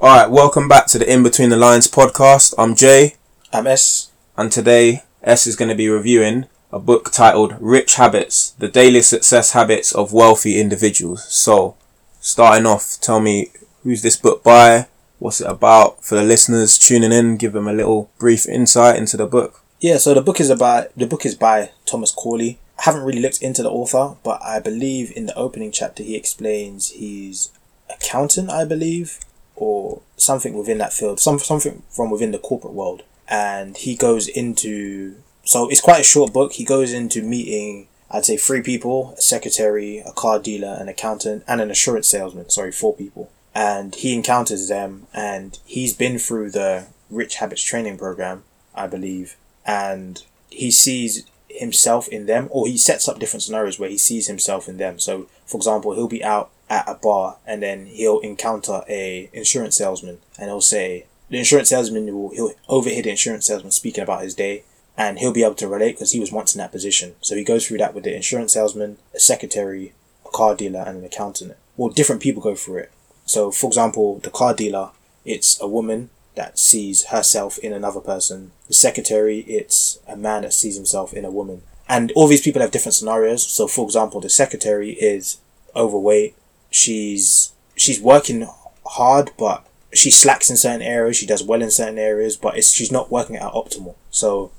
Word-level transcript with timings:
All 0.00 0.16
right, 0.16 0.30
welcome 0.30 0.68
back 0.68 0.86
to 0.88 0.98
the 1.00 1.12
In 1.12 1.24
Between 1.24 1.50
the 1.50 1.56
Lines 1.56 1.88
podcast. 1.88 2.54
I'm 2.56 2.76
Jay, 2.76 3.16
I'm 3.52 3.66
S. 3.66 4.12
and 4.36 4.52
today 4.52 5.02
S 5.24 5.44
is 5.44 5.56
going 5.56 5.70
to 5.70 5.74
be 5.74 5.88
reviewing 5.88 6.46
a 6.70 6.78
book 6.78 7.10
titled 7.10 7.56
Rich 7.58 7.96
Habits: 7.96 8.50
The 8.50 8.68
Daily 8.68 9.02
Success 9.02 9.54
Habits 9.54 9.90
of 9.92 10.12
Wealthy 10.12 10.60
Individuals. 10.60 11.24
So, 11.24 11.74
starting 12.20 12.64
off, 12.64 12.98
tell 13.00 13.18
me 13.18 13.50
who's 13.82 14.02
this 14.02 14.16
book 14.16 14.44
by? 14.44 14.86
What's 15.18 15.40
it 15.40 15.48
about? 15.48 16.04
For 16.04 16.14
the 16.14 16.22
listeners 16.22 16.78
tuning 16.78 17.10
in, 17.10 17.36
give 17.36 17.52
them 17.52 17.66
a 17.66 17.72
little 17.72 18.08
brief 18.20 18.46
insight 18.46 18.94
into 18.94 19.16
the 19.16 19.26
book. 19.26 19.64
Yeah, 19.80 19.96
so 19.96 20.14
the 20.14 20.22
book 20.22 20.38
is 20.38 20.48
about 20.48 20.96
the 20.96 21.08
book 21.08 21.26
is 21.26 21.34
by 21.34 21.72
Thomas 21.86 22.12
Corley. 22.12 22.60
I 22.78 22.82
haven't 22.82 23.02
really 23.02 23.20
looked 23.20 23.42
into 23.42 23.64
the 23.64 23.70
author, 23.70 24.14
but 24.22 24.40
I 24.44 24.60
believe 24.60 25.12
in 25.16 25.26
the 25.26 25.34
opening 25.34 25.72
chapter 25.72 26.04
he 26.04 26.14
explains 26.14 26.90
he's 26.90 27.50
accountant, 27.90 28.48
I 28.48 28.64
believe, 28.64 29.18
or 29.60 30.00
something 30.16 30.56
within 30.56 30.78
that 30.78 30.92
field, 30.92 31.20
some 31.20 31.38
something 31.38 31.82
from 31.90 32.10
within 32.10 32.32
the 32.32 32.38
corporate 32.38 32.74
world. 32.74 33.02
And 33.28 33.76
he 33.76 33.96
goes 33.96 34.28
into 34.28 35.16
so 35.44 35.68
it's 35.68 35.80
quite 35.80 36.00
a 36.00 36.04
short 36.04 36.32
book. 36.32 36.54
He 36.54 36.64
goes 36.64 36.92
into 36.92 37.22
meeting 37.22 37.88
I'd 38.10 38.24
say 38.24 38.36
three 38.36 38.62
people, 38.62 39.14
a 39.18 39.20
secretary, 39.20 39.98
a 39.98 40.12
car 40.12 40.38
dealer, 40.38 40.76
an 40.80 40.88
accountant, 40.88 41.44
and 41.46 41.60
an 41.60 41.70
assurance 41.70 42.08
salesman. 42.08 42.48
Sorry, 42.48 42.72
four 42.72 42.94
people. 42.94 43.30
And 43.54 43.94
he 43.94 44.14
encounters 44.14 44.68
them 44.68 45.06
and 45.12 45.58
he's 45.64 45.92
been 45.92 46.18
through 46.18 46.52
the 46.52 46.86
Rich 47.10 47.36
Habits 47.36 47.62
training 47.62 47.98
program, 47.98 48.44
I 48.74 48.86
believe, 48.86 49.36
and 49.66 50.22
he 50.50 50.70
sees 50.70 51.24
himself 51.48 52.08
in 52.08 52.26
them 52.26 52.48
or 52.50 52.66
he 52.66 52.78
sets 52.78 53.08
up 53.08 53.18
different 53.18 53.42
scenarios 53.42 53.78
where 53.78 53.90
he 53.90 53.98
sees 53.98 54.26
himself 54.26 54.68
in 54.68 54.76
them. 54.76 54.98
So 54.98 55.26
for 55.44 55.56
example, 55.56 55.94
he'll 55.94 56.08
be 56.08 56.22
out 56.22 56.50
at 56.70 56.88
a 56.88 56.94
bar 56.94 57.36
and 57.46 57.62
then 57.62 57.86
he'll 57.86 58.20
encounter 58.20 58.82
a 58.88 59.30
insurance 59.32 59.76
salesman 59.76 60.18
and 60.38 60.48
he'll 60.48 60.60
say 60.60 61.06
the 61.30 61.38
insurance 61.38 61.68
salesman 61.70 62.12
will 62.14 62.30
he'll 62.30 62.52
overhear 62.68 63.02
the 63.02 63.10
insurance 63.10 63.46
salesman 63.46 63.70
speaking 63.70 64.02
about 64.02 64.22
his 64.22 64.34
day 64.34 64.64
and 64.98 65.20
he'll 65.20 65.32
be 65.32 65.44
able 65.44 65.54
to 65.54 65.68
relate 65.68 65.92
because 65.92 66.10
he 66.10 66.18
was 66.20 66.32
once 66.32 66.54
in 66.54 66.58
that 66.58 66.72
position. 66.72 67.14
So 67.20 67.36
he 67.36 67.44
goes 67.44 67.66
through 67.66 67.78
that 67.78 67.94
with 67.94 68.02
the 68.02 68.16
insurance 68.16 68.54
salesman, 68.54 68.98
a 69.14 69.20
secretary, 69.20 69.92
a 70.26 70.30
car 70.30 70.56
dealer, 70.56 70.80
and 70.80 70.98
an 70.98 71.04
accountant. 71.04 71.54
Well, 71.76 71.88
different 71.88 72.20
people 72.20 72.42
go 72.42 72.56
through 72.56 72.78
it. 72.78 72.92
So, 73.24 73.52
for 73.52 73.68
example, 73.68 74.18
the 74.18 74.30
car 74.30 74.54
dealer, 74.54 74.90
it's 75.24 75.60
a 75.60 75.68
woman 75.68 76.10
that 76.34 76.58
sees 76.58 77.06
herself 77.06 77.58
in 77.58 77.72
another 77.72 78.00
person. 78.00 78.50
The 78.66 78.74
secretary, 78.74 79.40
it's 79.40 80.00
a 80.08 80.16
man 80.16 80.42
that 80.42 80.52
sees 80.52 80.74
himself 80.74 81.12
in 81.12 81.24
a 81.24 81.30
woman. 81.30 81.62
And 81.88 82.10
all 82.16 82.26
these 82.26 82.42
people 82.42 82.60
have 82.60 82.72
different 82.72 82.94
scenarios. 82.94 83.46
So, 83.46 83.68
for 83.68 83.84
example, 83.84 84.20
the 84.20 84.28
secretary 84.28 84.90
is 84.92 85.38
overweight. 85.76 86.34
She's 86.70 87.52
she's 87.76 88.00
working 88.00 88.48
hard, 88.84 89.30
but 89.38 89.66
she 89.92 90.10
slacks 90.10 90.50
in 90.50 90.56
certain 90.56 90.82
areas. 90.82 91.16
She 91.16 91.26
does 91.26 91.42
well 91.42 91.62
in 91.62 91.70
certain 91.70 91.98
areas, 91.98 92.36
but 92.36 92.56
it's 92.56 92.72
she's 92.72 92.92
not 92.92 93.10
working 93.10 93.36
at 93.36 93.52
optimal. 93.52 93.94
So, 94.10 94.50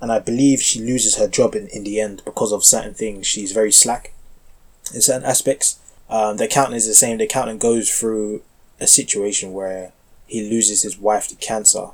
and 0.00 0.10
I 0.10 0.18
believe 0.18 0.60
she 0.60 0.80
loses 0.80 1.16
her 1.16 1.28
job 1.28 1.54
in, 1.54 1.66
in 1.68 1.84
the 1.84 2.00
end 2.00 2.22
because 2.24 2.52
of 2.52 2.64
certain 2.64 2.94
things. 2.94 3.26
She's 3.26 3.52
very 3.52 3.72
slack 3.72 4.12
in 4.94 5.00
certain 5.00 5.28
aspects. 5.28 5.78
Um, 6.08 6.38
the 6.38 6.44
accountant 6.44 6.76
is 6.76 6.86
the 6.86 6.94
same. 6.94 7.18
The 7.18 7.24
accountant 7.24 7.60
goes 7.60 7.90
through 7.90 8.42
a 8.80 8.86
situation 8.86 9.52
where 9.52 9.92
he 10.26 10.48
loses 10.48 10.82
his 10.82 10.98
wife 10.98 11.28
to 11.28 11.36
cancer. 11.36 11.88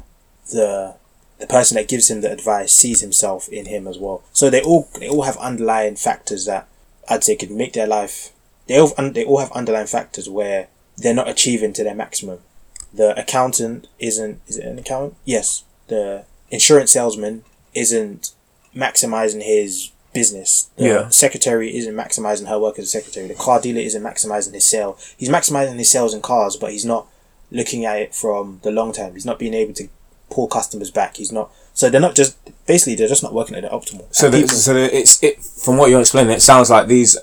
The 0.52 0.94
the 1.38 1.46
person 1.46 1.76
that 1.76 1.88
gives 1.88 2.10
him 2.10 2.22
the 2.22 2.32
advice 2.32 2.72
sees 2.72 3.00
himself 3.00 3.48
in 3.48 3.66
him 3.66 3.86
as 3.86 3.98
well. 3.98 4.22
So 4.32 4.48
they 4.48 4.62
all 4.62 4.88
they 4.98 5.08
all 5.08 5.22
have 5.22 5.36
underlying 5.38 5.96
factors 5.96 6.46
that 6.46 6.68
I'd 7.08 7.24
say 7.24 7.36
could 7.36 7.50
make 7.50 7.72
their 7.72 7.86
life. 7.86 8.32
They 8.66 8.78
all 8.80 8.92
they 9.10 9.24
all 9.24 9.38
have 9.38 9.52
underlying 9.52 9.86
factors 9.86 10.28
where 10.28 10.68
they're 10.96 11.14
not 11.14 11.28
achieving 11.28 11.72
to 11.74 11.84
their 11.84 11.94
maximum. 11.94 12.40
The 12.92 13.18
accountant 13.18 13.86
isn't 13.98 14.40
is 14.46 14.56
it 14.58 14.64
an 14.66 14.78
accountant? 14.78 15.16
Yes. 15.24 15.64
The 15.88 16.24
insurance 16.50 16.92
salesman 16.92 17.44
isn't 17.74 18.32
maximizing 18.74 19.42
his 19.42 19.90
business. 20.12 20.68
The 20.76 20.84
Yeah. 20.84 21.08
secretary 21.10 21.76
isn't 21.76 21.94
maximizing 21.94 22.48
her 22.48 22.58
work 22.58 22.78
as 22.78 22.86
a 22.86 22.88
secretary. 22.88 23.28
The 23.28 23.34
car 23.34 23.60
dealer 23.60 23.80
isn't 23.80 24.02
maximizing 24.02 24.54
his 24.54 24.66
sale. 24.66 24.96
He's 25.16 25.28
maximizing 25.28 25.78
his 25.78 25.90
sales 25.90 26.14
in 26.14 26.22
cars, 26.22 26.56
but 26.56 26.72
he's 26.72 26.84
not 26.84 27.06
looking 27.50 27.84
at 27.84 27.98
it 28.00 28.14
from 28.14 28.60
the 28.62 28.70
long 28.70 28.92
term. 28.92 29.12
He's 29.14 29.26
not 29.26 29.38
being 29.38 29.54
able 29.54 29.74
to 29.74 29.88
pull 30.30 30.48
customers 30.48 30.90
back. 30.90 31.16
He's 31.18 31.30
not. 31.32 31.50
So 31.74 31.90
they're 31.90 32.00
not 32.00 32.14
just 32.14 32.36
basically 32.66 32.94
they're 32.94 33.08
just 33.08 33.22
not 33.22 33.34
working 33.34 33.54
at 33.56 33.62
the 33.62 33.68
optimal. 33.68 34.06
So, 34.10 34.30
the, 34.30 34.38
people- 34.42 34.56
so 34.56 34.72
the, 34.74 34.96
it's 34.96 35.22
it 35.22 35.42
from 35.44 35.76
what 35.76 35.90
you're 35.90 36.00
explaining. 36.00 36.32
It 36.32 36.40
sounds 36.42 36.70
like 36.70 36.86
these 36.88 37.16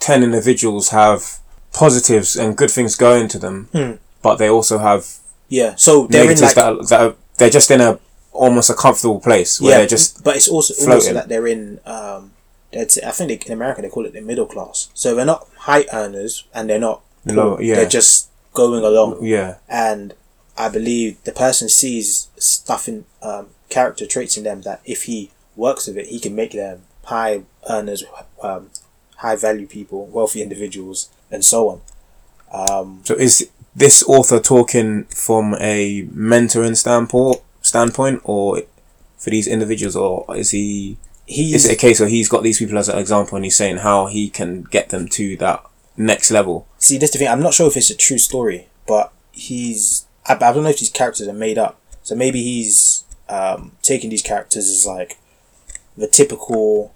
ten 0.00 0.22
individuals 0.22 0.88
have 0.90 1.38
positives 1.72 2.36
and 2.36 2.56
good 2.56 2.70
things 2.70 2.96
going 2.96 3.28
to 3.28 3.38
them, 3.38 3.68
Hmm. 3.72 3.92
but 4.22 4.36
they 4.36 4.48
also 4.50 4.78
have 4.78 5.06
yeah. 5.48 5.74
So 5.76 6.06
they're 6.08 6.30
in 6.30 6.40
like 6.40 6.54
that, 6.54 6.72
are, 6.72 6.84
that 6.86 7.00
are, 7.00 7.14
they're 7.38 7.50
just 7.50 7.70
in 7.70 7.80
a 7.80 7.98
almost 8.32 8.70
a 8.70 8.74
comfortable 8.74 9.20
place 9.20 9.60
where 9.60 9.70
yeah, 9.72 9.78
they're 9.78 9.86
just 9.86 10.22
but 10.24 10.36
it's 10.36 10.48
also 10.48 10.74
also 10.74 10.84
floating. 10.86 11.14
that 11.14 11.28
they're 11.28 11.46
in. 11.46 11.78
Um, 11.86 12.32
that's 12.72 12.98
I 13.02 13.10
think 13.10 13.28
they, 13.28 13.46
in 13.46 13.52
America 13.52 13.82
they 13.82 13.88
call 13.88 14.06
it 14.06 14.12
the 14.12 14.20
middle 14.20 14.46
class. 14.46 14.88
So 14.94 15.14
they're 15.14 15.24
not 15.26 15.48
high 15.58 15.86
earners 15.92 16.44
and 16.54 16.68
they're 16.70 16.78
not 16.78 17.02
poor. 17.26 17.34
Low, 17.34 17.58
yeah. 17.60 17.74
They're 17.76 17.88
just 17.88 18.28
going 18.52 18.84
along. 18.84 19.24
yeah 19.24 19.56
and 19.68 20.14
I 20.56 20.68
believe 20.68 21.22
the 21.24 21.32
person 21.32 21.68
sees 21.68 22.28
stuff 22.36 22.86
in 22.88 23.04
um, 23.22 23.46
character 23.70 24.06
traits 24.06 24.36
in 24.36 24.44
them 24.44 24.62
that 24.62 24.80
if 24.84 25.04
he 25.04 25.30
works 25.56 25.86
with 25.86 25.96
it, 25.96 26.06
he 26.06 26.18
can 26.20 26.34
make 26.34 26.52
them 26.52 26.82
high 27.04 27.42
earners, 27.68 28.04
um, 28.42 28.70
high 29.20 29.36
value 29.36 29.66
people, 29.66 30.06
wealthy 30.06 30.42
individuals, 30.42 31.08
and 31.30 31.44
so 31.44 31.68
on. 31.70 31.80
Um, 32.52 33.00
So 33.04 33.14
is 33.14 33.48
this 33.76 34.02
author 34.08 34.40
talking 34.40 35.04
from 35.04 35.54
a 35.60 36.04
mentoring 36.06 36.76
standpoint, 36.76 37.38
standpoint, 37.62 38.22
or 38.24 38.62
for 39.18 39.30
these 39.30 39.46
individuals, 39.46 39.94
or 39.96 40.24
is 40.36 40.50
he? 40.50 40.96
he's 41.26 41.54
Is 41.54 41.66
it 41.66 41.74
a 41.74 41.76
case 41.76 42.00
where 42.00 42.08
he's 42.08 42.28
got 42.28 42.42
these 42.42 42.58
people 42.58 42.78
as 42.78 42.88
an 42.88 42.98
example, 42.98 43.36
and 43.36 43.44
he's 43.44 43.56
saying 43.56 43.78
how 43.78 44.06
he 44.06 44.28
can 44.30 44.62
get 44.62 44.88
them 44.88 45.06
to 45.08 45.36
that 45.36 45.64
next 45.96 46.30
level? 46.30 46.66
see 46.78 46.96
this 46.98 47.10
is 47.10 47.12
the 47.12 47.18
thing. 47.18 47.28
I'm 47.28 47.42
not 47.42 47.54
sure 47.54 47.68
if 47.68 47.76
it's 47.76 47.90
a 47.90 47.96
true 47.96 48.18
story, 48.18 48.68
but 48.86 49.12
he's 49.32 50.06
I, 50.26 50.34
I 50.34 50.52
don't 50.52 50.62
know 50.64 50.70
if 50.70 50.80
these 50.80 50.90
characters 50.90 51.28
are 51.28 51.34
made 51.34 51.58
up. 51.58 51.78
So 52.02 52.16
maybe 52.16 52.42
he's 52.42 53.04
um, 53.28 53.72
taking 53.82 54.08
these 54.10 54.22
characters 54.22 54.68
as 54.68 54.86
like 54.86 55.18
the 55.96 56.08
typical 56.08 56.94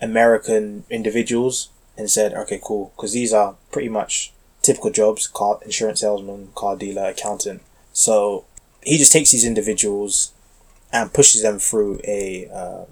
American 0.00 0.84
individuals 0.90 1.70
and 1.96 2.10
said, 2.10 2.34
okay, 2.34 2.60
cool, 2.62 2.92
because 2.96 3.12
these 3.12 3.32
are 3.32 3.56
pretty 3.70 3.88
much 3.88 4.32
typical 4.62 4.90
jobs: 4.90 5.26
car 5.26 5.58
insurance 5.64 6.00
salesman, 6.00 6.48
car 6.54 6.76
dealer, 6.76 7.06
accountant. 7.06 7.62
So 7.92 8.44
he 8.82 8.98
just 8.98 9.12
takes 9.12 9.32
these 9.32 9.44
individuals 9.44 10.32
and 10.92 11.12
pushes 11.12 11.42
them 11.42 11.58
through 11.58 12.00
a 12.04 12.48
uh, 12.52 12.84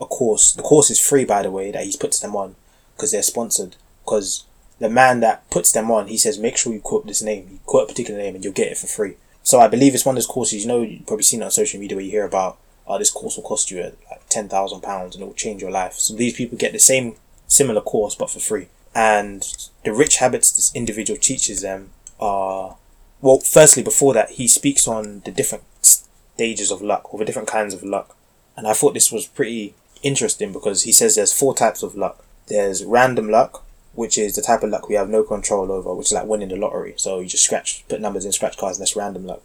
a 0.00 0.06
course. 0.06 0.52
The 0.52 0.62
course 0.62 0.90
is 0.90 1.00
free, 1.00 1.24
by 1.24 1.42
the 1.42 1.50
way, 1.50 1.70
that 1.70 1.84
he 1.84 1.96
puts 1.96 2.18
them 2.20 2.36
on 2.36 2.56
because 2.94 3.12
they're 3.12 3.22
sponsored. 3.22 3.76
Because 4.04 4.44
the 4.78 4.88
man 4.88 5.20
that 5.20 5.48
puts 5.50 5.72
them 5.72 5.90
on, 5.90 6.08
he 6.08 6.16
says, 6.16 6.38
make 6.38 6.56
sure 6.56 6.72
you 6.72 6.80
quote 6.80 7.06
this 7.06 7.22
name. 7.22 7.48
You 7.50 7.58
quote 7.66 7.84
a 7.84 7.92
particular 7.92 8.20
name 8.20 8.34
and 8.34 8.44
you'll 8.44 8.52
get 8.52 8.72
it 8.72 8.78
for 8.78 8.86
free. 8.86 9.14
So 9.42 9.60
I 9.60 9.68
believe 9.68 9.94
it's 9.94 10.04
one 10.04 10.14
of 10.14 10.22
those 10.22 10.26
courses, 10.26 10.62
you 10.62 10.68
know, 10.68 10.82
you've 10.82 11.06
probably 11.06 11.22
seen 11.22 11.40
it 11.40 11.44
on 11.44 11.50
social 11.50 11.80
media 11.80 11.96
where 11.96 12.04
you 12.04 12.10
hear 12.10 12.24
about, 12.24 12.58
oh, 12.88 12.98
this 12.98 13.10
course 13.10 13.36
will 13.36 13.44
cost 13.44 13.70
you 13.70 13.80
uh, 13.80 13.90
like 14.10 14.28
£10,000 14.30 15.04
and 15.04 15.14
it 15.14 15.24
will 15.24 15.34
change 15.34 15.62
your 15.62 15.70
life. 15.70 15.94
So 15.94 16.14
these 16.14 16.34
people 16.34 16.58
get 16.58 16.72
the 16.72 16.78
same 16.78 17.16
similar 17.46 17.80
course 17.80 18.14
but 18.14 18.30
for 18.30 18.40
free. 18.40 18.68
And 18.94 19.46
the 19.84 19.92
rich 19.92 20.16
habits 20.16 20.50
this 20.50 20.74
individual 20.74 21.18
teaches 21.20 21.60
them 21.60 21.90
are, 22.18 22.76
well, 23.20 23.38
firstly, 23.40 23.82
before 23.82 24.14
that, 24.14 24.30
he 24.30 24.48
speaks 24.48 24.88
on 24.88 25.20
the 25.24 25.30
different 25.30 25.64
stages 25.82 26.70
of 26.70 26.82
luck 26.82 27.12
or 27.12 27.18
the 27.18 27.24
different 27.24 27.48
kinds 27.48 27.74
of 27.74 27.82
luck. 27.82 28.16
And 28.56 28.66
I 28.66 28.72
thought 28.72 28.94
this 28.94 29.12
was 29.12 29.26
pretty 29.26 29.74
interesting 30.02 30.52
because 30.52 30.82
he 30.82 30.92
says 30.92 31.14
there's 31.14 31.32
four 31.32 31.54
types 31.54 31.82
of 31.82 31.94
luck. 31.94 32.24
There's 32.48 32.84
random 32.84 33.30
luck, 33.30 33.64
which 33.92 34.16
is 34.16 34.34
the 34.34 34.42
type 34.42 34.62
of 34.62 34.70
luck 34.70 34.88
we 34.88 34.94
have 34.94 35.10
no 35.10 35.22
control 35.22 35.70
over, 35.70 35.94
which 35.94 36.08
is 36.08 36.12
like 36.12 36.26
winning 36.26 36.48
the 36.48 36.56
lottery. 36.56 36.94
So 36.96 37.20
you 37.20 37.28
just 37.28 37.44
scratch, 37.44 37.84
put 37.88 38.00
numbers 38.00 38.24
in 38.24 38.32
scratch 38.32 38.56
cards, 38.56 38.78
and 38.78 38.82
that's 38.82 38.96
random 38.96 39.26
luck. 39.26 39.42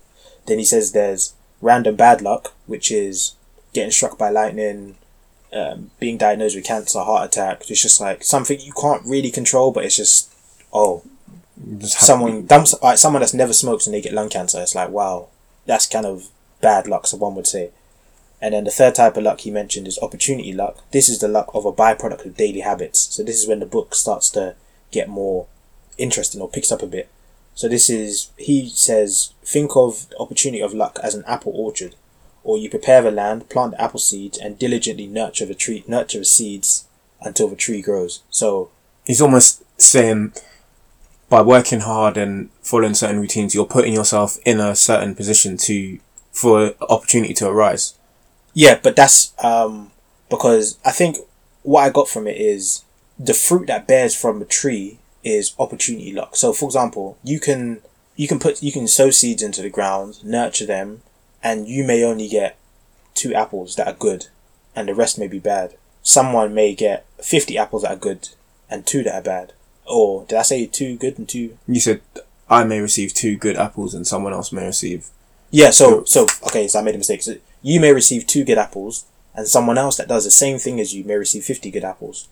Then 0.48 0.60
he 0.60 0.66
says 0.66 0.92
there's 0.92 1.34
random 1.64 1.96
bad 1.96 2.22
luck, 2.22 2.54
which 2.68 2.92
is 2.92 3.36
getting 3.74 3.92
struck 3.92 4.18
by 4.18 4.30
lightning, 4.30 4.96
um, 5.52 5.92
being 6.00 6.18
diagnosed 6.18 6.56
with 6.56 6.66
cancer, 6.66 7.00
heart 7.00 7.26
attack. 7.26 7.70
It's 7.70 7.82
just 7.82 8.02
like 8.02 8.24
something 8.24 8.60
you 8.60 8.74
can't 8.74 9.06
really 9.06 9.32
control, 9.32 9.72
but 9.72 9.86
it's 9.86 9.98
just 9.98 10.32
oh, 10.72 11.04
Just 11.78 12.00
someone 12.00 12.46
dumps 12.46 12.76
like 12.82 12.98
someone 12.98 13.22
that's 13.22 13.34
never 13.34 13.54
smokes 13.54 13.86
and 13.86 13.94
they 13.94 14.02
get 14.02 14.14
lung 14.14 14.30
cancer. 14.30 14.62
It's 14.62 14.76
like 14.76 14.90
wow, 14.90 15.28
that's 15.66 15.88
kind 15.88 16.06
of 16.06 16.30
bad 16.62 16.88
luck. 16.88 17.08
So 17.08 17.18
one 17.18 17.36
would 17.36 17.48
say. 17.48 17.72
And 18.42 18.54
then 18.54 18.66
the 18.66 18.72
third 18.72 18.96
type 18.96 19.16
of 19.16 19.24
luck 19.24 19.40
he 19.42 19.52
mentioned 19.52 19.88
is 19.88 19.98
opportunity 20.00 20.52
luck. 20.52 20.80
This 20.92 21.08
is 21.08 21.20
the 21.20 21.30
luck 21.30 21.50
of 21.54 21.66
a 21.66 21.72
byproduct 21.72 22.26
of 22.26 22.36
daily 22.36 22.60
habits. 22.60 23.00
So 23.16 23.24
this 23.24 23.42
is 23.42 23.48
when 23.48 23.60
the 23.62 23.66
book 23.66 23.96
starts 23.96 24.30
to 24.32 24.56
get 24.92 25.08
more 25.08 25.48
interesting 25.98 26.42
or 26.42 26.50
picks 26.50 26.72
up 26.72 26.82
a 26.82 26.88
bit. 26.88 27.08
So 27.56 27.68
this 27.68 27.90
is 27.90 28.32
he 28.38 28.70
says 28.70 29.34
think 29.44 29.76
of 29.76 30.10
the 30.10 30.18
opportunity 30.18 30.62
of 30.62 30.74
luck 30.74 31.00
as 31.04 31.16
an 31.16 31.24
apple 31.28 31.54
orchard, 31.56 31.96
or 32.44 32.58
you 32.58 32.70
prepare 32.70 33.02
the 33.02 33.12
land, 33.12 33.50
plant 33.50 33.72
the 33.72 33.82
apple 33.82 34.00
seeds, 34.00 34.38
and 34.38 34.58
diligently 34.60 35.08
nurture 35.08 35.46
the 35.46 35.54
tree, 35.54 35.84
nurture 35.88 36.20
the 36.20 36.26
seeds 36.26 36.88
until 37.22 37.48
the 37.48 37.56
tree 37.56 37.82
grows. 37.82 38.24
So 38.30 38.70
he's 39.06 39.22
almost 39.22 39.64
saying 39.80 40.34
by 41.30 41.42
working 41.42 41.82
hard 41.82 42.18
and 42.18 42.50
following 42.62 42.94
certain 42.94 43.20
routines, 43.20 43.56
you're 43.56 43.66
putting 43.66 43.94
yourself 43.94 44.38
in 44.46 44.60
a 44.60 44.76
certain 44.76 45.16
position 45.16 45.58
to 45.58 46.00
for 46.32 46.74
opportunity 46.82 47.34
to 47.36 47.48
arise. 47.48 47.96
Yeah, 48.54 48.80
but 48.82 48.96
that's 48.96 49.34
um 49.44 49.92
because 50.30 50.78
I 50.84 50.92
think 50.92 51.18
what 51.62 51.82
I 51.82 51.90
got 51.90 52.10
from 52.10 52.28
it 52.28 52.38
is 52.38 52.84
the 53.20 53.34
fruit 53.34 53.68
that 53.68 53.88
bears 53.88 54.16
from 54.16 54.42
a 54.42 54.46
tree 54.46 55.00
is 55.24 55.56
opportunity 55.58 56.12
luck. 56.12 56.36
So 56.36 56.54
for 56.54 56.66
example, 56.66 57.18
you 57.24 57.40
can 57.40 57.82
you 58.16 58.28
can 58.28 58.40
put 58.40 58.62
you 58.62 58.72
can 58.72 58.88
sow 58.88 59.10
seeds 59.10 59.42
into 59.42 59.62
the 59.62 59.70
ground, 59.70 60.24
nurture 60.24 60.66
them, 60.66 61.02
and 61.42 61.68
you 61.68 61.84
may 61.84 62.04
only 62.04 62.28
get 62.28 62.58
two 63.14 63.34
apples 63.34 63.76
that 63.76 63.88
are 63.88 63.94
good 63.94 64.28
and 64.76 64.88
the 64.88 64.96
rest 64.96 65.20
may 65.20 65.28
be 65.28 65.40
bad. 65.40 65.76
Someone 66.02 66.54
may 66.54 66.76
get 66.76 67.06
fifty 67.22 67.58
apples 67.58 67.84
that 67.84 67.92
are 67.92 67.98
good 67.98 68.30
and 68.70 68.86
two 68.86 69.04
that 69.04 69.16
are 69.16 69.22
bad. 69.22 69.54
Or 69.86 70.26
did 70.26 70.38
I 70.38 70.42
say 70.44 70.66
two 70.66 70.98
good 70.98 71.18
and 71.18 71.28
two 71.28 71.58
You 71.68 71.80
said 71.80 72.02
I 72.50 72.64
may 72.64 72.80
receive 72.80 73.14
two 73.14 73.36
good 73.38 73.58
apples 73.58 73.94
and 73.94 74.06
someone 74.06 74.34
else 74.34 74.52
may 74.52 74.66
receive 74.66 75.10
Yeah, 75.52 75.70
so 75.70 76.04
so 76.06 76.28
okay, 76.48 76.68
so 76.68 76.80
I 76.80 76.82
made 76.82 76.96
a 76.96 76.98
mistake. 76.98 77.22
So 77.22 77.36
you 77.62 77.80
may 77.80 77.94
receive 77.94 78.26
two 78.26 78.44
good 78.44 78.58
apples, 78.58 79.06
and 79.36 79.48
someone 79.48 79.78
else 79.78 79.98
that 79.98 80.08
does 80.08 80.26
the 80.26 80.32
same 80.32 80.58
thing 80.58 80.80
as 80.80 80.94
you 80.94 81.04
may 81.04 81.16
receive 81.16 81.44
fifty 81.44 81.70
good 81.72 81.84
apples. 81.84 82.28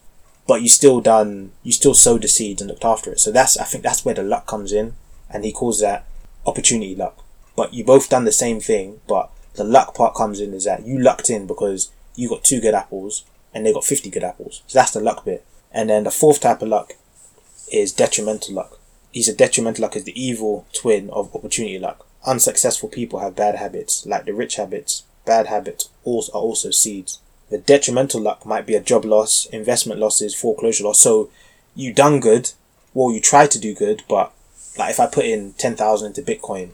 But 0.52 0.64
you 0.64 0.68
still 0.68 1.00
done 1.00 1.54
you 1.64 1.72
still 1.72 1.94
sowed 1.94 2.24
the 2.24 2.28
seeds 2.28 2.62
and 2.62 2.70
looked 2.70 2.84
after 2.84 3.14
it. 3.14 3.22
So 3.22 3.32
that's 3.32 3.58
I 3.58 3.64
think 3.64 3.86
that's 3.86 4.04
where 4.04 4.14
the 4.14 4.22
luck 4.22 4.48
comes 4.48 4.74
in, 4.74 4.96
and 5.30 5.46
he 5.46 5.54
calls 5.54 5.80
that 5.80 6.06
opportunity 6.46 6.94
luck. 6.94 7.24
But 7.56 7.74
you 7.74 7.86
both 7.86 8.10
done 8.10 8.26
the 8.26 8.34
same 8.34 8.60
thing, 8.60 9.00
but 9.08 9.32
the 9.54 9.64
luck 9.64 9.96
part 9.96 10.14
comes 10.14 10.42
in 10.42 10.54
is 10.54 10.66
that 10.66 10.86
you 10.86 11.00
lucked 11.00 11.30
in 11.30 11.48
because 11.48 11.90
you 12.18 12.28
got 12.28 12.44
two 12.44 12.60
good 12.60 12.74
apples 12.74 13.24
and 13.54 13.66
they 13.66 13.72
got 13.72 13.86
fifty 13.86 14.10
good 14.10 14.26
apples. 14.26 14.62
So 14.68 14.78
that's 14.78 14.92
the 14.92 15.00
luck 15.00 15.24
bit. 15.24 15.46
And 15.72 15.90
then 15.90 16.04
the 16.04 16.12
fourth 16.12 16.42
type 16.42 16.62
of 16.62 16.68
luck 16.68 16.96
is 17.72 17.94
detrimental 17.94 18.54
luck. 18.54 18.78
He 19.14 19.24
said 19.24 19.38
detrimental 19.38 19.84
luck 19.84 19.96
is 19.96 20.04
the 20.04 20.22
evil 20.22 20.68
twin 20.74 21.10
of 21.12 21.34
opportunity 21.34 21.80
luck. 21.80 22.06
Unsuccessful 22.26 22.90
people 22.90 23.20
have 23.20 23.38
bad 23.38 23.56
habits, 23.56 24.06
like 24.06 24.26
the 24.26 24.34
rich 24.34 24.58
habits. 24.58 25.04
Bad 25.26 25.48
habits 25.48 25.90
also 26.04 26.30
are 26.34 26.42
also 26.42 26.72
seeds. 26.72 27.20
The 27.52 27.60
detrimental 27.60 28.22
luck 28.22 28.46
might 28.46 28.66
be 28.66 28.76
a 28.76 28.82
job 28.82 29.06
loss, 29.06 29.46
investment 29.48 30.00
losses, 30.00 30.34
foreclosure 30.34 30.86
loss. 30.86 31.00
So 31.00 31.30
you 31.76 31.94
done 31.94 32.20
good, 32.20 32.52
well 32.94 33.12
you 33.14 33.22
tried 33.22 33.52
to 33.52 33.60
do 33.60 33.76
good, 33.76 34.04
but 34.10 34.32
like 34.78 34.90
if 34.92 35.00
I 35.00 35.06
put 35.08 35.26
in 35.26 35.54
ten 35.54 35.76
thousand 35.76 36.08
into 36.18 36.22
Bitcoin, 36.24 36.70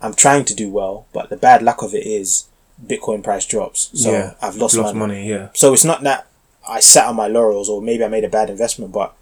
I'm 0.00 0.14
trying 0.14 0.44
to 0.46 0.54
do 0.54 0.68
well, 0.70 1.06
but 1.12 1.28
the 1.30 1.36
bad 1.36 1.62
luck 1.62 1.82
of 1.82 1.94
it 1.94 2.06
is 2.06 2.46
Bitcoin 2.84 3.22
price 3.22 3.46
drops. 3.46 3.90
So 3.94 4.10
yeah, 4.12 4.34
I've 4.42 4.56
lost, 4.56 4.74
lost 4.76 4.94
money. 4.94 5.14
money. 5.14 5.28
Yeah, 5.28 5.48
So 5.54 5.72
it's 5.72 5.84
not 5.84 6.02
that 6.02 6.26
I 6.68 6.80
sat 6.80 7.06
on 7.06 7.16
my 7.16 7.28
laurels 7.28 7.68
or 7.68 7.80
maybe 7.82 8.02
I 8.04 8.08
made 8.08 8.24
a 8.24 8.28
bad 8.28 8.50
investment, 8.50 8.92
but 8.92 9.14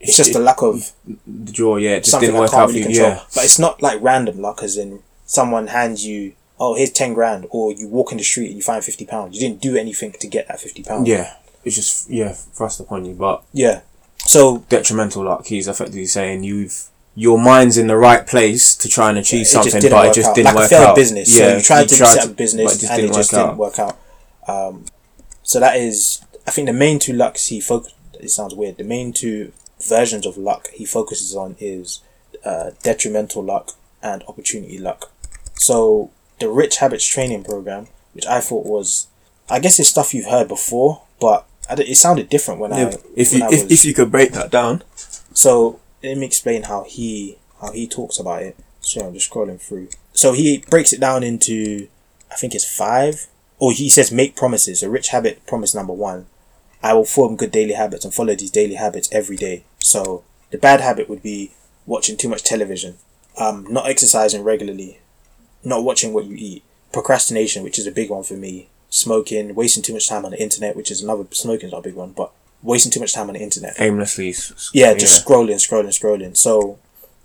it's 0.00 0.16
just 0.16 0.32
the 0.32 0.38
luck 0.38 0.62
of 0.62 0.92
the 1.26 1.52
draw. 1.52 1.76
Yeah, 1.76 1.96
it 1.96 2.00
just 2.00 2.12
something 2.12 2.28
didn't 2.28 2.36
I 2.36 2.40
work 2.40 2.50
can't 2.50 2.62
out 2.62 2.66
for 2.70 2.74
really 2.74 2.80
you. 2.80 2.86
control. 2.86 3.10
Yeah, 3.10 3.22
But 3.34 3.44
it's 3.44 3.58
not 3.58 3.82
like 3.82 4.00
random 4.02 4.40
luck, 4.40 4.62
as 4.62 4.76
in 4.76 5.02
someone 5.26 5.66
hands 5.68 6.06
you, 6.06 6.32
oh, 6.58 6.74
here's 6.76 6.90
10 6.90 7.14
grand, 7.14 7.46
or 7.50 7.72
you 7.72 7.88
walk 7.88 8.12
in 8.12 8.18
the 8.18 8.24
street 8.24 8.46
and 8.48 8.56
you 8.56 8.62
find 8.62 8.82
50 8.84 9.04
pounds. 9.06 9.34
You 9.34 9.40
didn't 9.48 9.60
do 9.60 9.76
anything 9.76 10.12
to 10.12 10.26
get 10.28 10.48
that 10.48 10.60
50 10.60 10.82
pounds. 10.82 11.08
yeah. 11.08 11.34
It's 11.64 11.76
just 11.76 12.10
yeah 12.10 12.32
thrust 12.32 12.78
upon 12.80 13.06
you, 13.06 13.14
but 13.14 13.42
Yeah. 13.54 13.80
So, 14.18 14.58
detrimental 14.68 15.24
luck. 15.24 15.46
He's 15.46 15.66
effectively 15.66 16.04
saying 16.06 16.44
you've 16.44 16.88
your 17.14 17.38
mind's 17.38 17.78
in 17.78 17.86
the 17.86 17.96
right 17.96 18.26
place 18.26 18.74
to 18.76 18.88
try 18.88 19.08
and 19.08 19.18
achieve 19.18 19.42
it 19.42 19.46
something, 19.46 19.70
just 19.72 19.82
didn't 19.82 19.96
but 19.96 20.06
work 20.06 20.14
just 20.14 20.28
out. 20.28 20.34
didn't 20.34 20.46
like 20.46 20.56
work 20.56 20.66
a 20.66 20.68
failed 20.68 20.88
out. 20.88 20.96
business. 20.96 21.36
so 21.36 21.56
you 21.56 21.62
tried 21.62 21.88
to 21.88 21.94
set 21.94 22.18
up 22.18 22.24
a 22.24 22.28
but 22.28 22.36
business 22.36 22.82
it 22.82 22.90
and 22.90 23.00
it 23.04 23.14
just 23.14 23.30
didn't 23.30 23.56
work 23.56 23.78
out. 23.78 23.98
Um, 24.48 24.84
so 25.42 25.60
that 25.60 25.76
is, 25.76 26.22
I 26.46 26.50
think 26.50 26.66
the 26.66 26.72
main 26.72 26.98
two 26.98 27.12
lucks 27.12 27.46
he 27.46 27.60
focus. 27.60 27.92
It 28.14 28.30
sounds 28.30 28.54
weird. 28.54 28.76
The 28.78 28.84
main 28.84 29.12
two 29.12 29.52
versions 29.80 30.26
of 30.26 30.36
luck 30.36 30.68
he 30.72 30.84
focuses 30.84 31.34
on 31.36 31.56
is 31.60 32.00
uh, 32.44 32.70
detrimental 32.82 33.42
luck 33.42 33.72
and 34.02 34.22
opportunity 34.28 34.78
luck. 34.78 35.10
So 35.54 36.10
the 36.40 36.48
Rich 36.48 36.78
Habits 36.78 37.06
Training 37.06 37.44
Program, 37.44 37.88
which 38.12 38.26
I 38.26 38.40
thought 38.40 38.66
was, 38.66 39.06
I 39.48 39.60
guess 39.60 39.78
it's 39.78 39.88
stuff 39.88 40.14
you've 40.14 40.26
heard 40.30 40.48
before, 40.48 41.02
but 41.20 41.46
it 41.70 41.96
sounded 41.96 42.28
different 42.28 42.60
when 42.60 42.70
Yeah, 42.72 42.76
I 42.88 42.96
if 43.16 43.32
when 43.32 43.40
you 43.40 43.46
I 43.46 43.50
if, 43.52 43.62
was- 43.64 43.72
if 43.72 43.84
you 43.84 43.94
could 43.94 44.10
break 44.10 44.32
that 44.32 44.50
down, 44.50 44.82
so 45.32 45.80
let 46.02 46.16
me 46.18 46.26
explain 46.26 46.64
how 46.64 46.84
he 46.84 47.38
how 47.60 47.72
he 47.72 47.86
talks 47.86 48.18
about 48.18 48.42
it. 48.42 48.56
So 48.80 49.06
I'm 49.06 49.14
just 49.14 49.30
scrolling 49.30 49.60
through. 49.60 49.88
So 50.12 50.32
he 50.32 50.58
breaks 50.68 50.92
it 50.92 51.00
down 51.00 51.22
into 51.22 51.88
I 52.30 52.34
think 52.36 52.54
it's 52.54 52.64
five. 52.76 53.26
Or 53.58 53.72
he 53.72 53.88
says 53.88 54.10
make 54.12 54.36
promises. 54.36 54.82
A 54.82 54.90
rich 54.90 55.08
habit 55.08 55.46
promise 55.46 55.74
number 55.74 55.92
one. 55.92 56.26
I 56.82 56.92
will 56.92 57.04
form 57.06 57.36
good 57.36 57.50
daily 57.52 57.72
habits 57.72 58.04
and 58.04 58.12
follow 58.12 58.34
these 58.34 58.50
daily 58.50 58.74
habits 58.74 59.08
every 59.12 59.36
day. 59.36 59.64
So 59.78 60.24
the 60.50 60.58
bad 60.58 60.80
habit 60.82 61.08
would 61.08 61.22
be 61.22 61.52
watching 61.86 62.16
too 62.18 62.28
much 62.28 62.42
television, 62.42 62.96
um, 63.38 63.66
not 63.70 63.86
exercising 63.88 64.42
regularly, 64.42 64.98
not 65.64 65.84
watching 65.84 66.12
what 66.12 66.24
you 66.26 66.36
eat, 66.36 66.62
procrastination, 66.92 67.62
which 67.62 67.78
is 67.78 67.86
a 67.86 67.92
big 67.92 68.10
one 68.10 68.22
for 68.22 68.34
me, 68.34 68.68
smoking, 68.90 69.54
wasting 69.54 69.82
too 69.82 69.92
much 69.92 70.08
time 70.08 70.24
on 70.24 70.30
the 70.32 70.40
internet, 70.42 70.76
which 70.76 70.90
is 70.90 71.02
another 71.02 71.24
smoking 71.32 71.66
is 71.66 71.72
not 71.72 71.78
a 71.78 71.82
big 71.82 71.94
one, 71.94 72.12
but 72.12 72.32
wasting 72.62 72.92
too 72.92 73.00
much 73.00 73.12
time 73.12 73.28
on 73.28 73.34
the 73.34 73.40
internet 73.42 73.74
aimlessly. 73.80 74.30
s- 74.30 74.52
s- 74.52 74.70
yeah, 74.72 74.94
just 74.94 75.26
scrolling, 75.26 75.56
scrolling, 75.56 75.88
scrolling. 75.88 76.36
So 76.36 76.78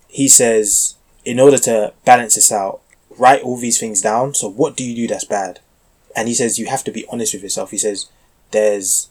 he 0.07 0.27
says, 0.27 0.95
in 1.25 1.39
order 1.39 1.57
to 1.59 1.94
balance 2.06 2.36
this 2.36 2.51
out, 2.51 2.81
write 3.18 3.41
all 3.44 3.57
these 3.57 3.80
things 3.80 4.01
down. 4.01 4.33
So 4.33 4.50
what 4.50 4.75
do 4.75 4.83
you 4.83 4.95
do 4.95 5.07
that's 5.07 5.25
bad? 5.25 5.59
And 6.15 6.27
he 6.27 6.33
says 6.33 6.57
you 6.59 6.65
have 6.68 6.83
to 6.86 6.91
be 6.91 7.06
honest 7.12 7.33
with 7.33 7.44
yourself. 7.44 7.71
He 7.71 7.77
says 7.77 8.07
there's 8.51 9.09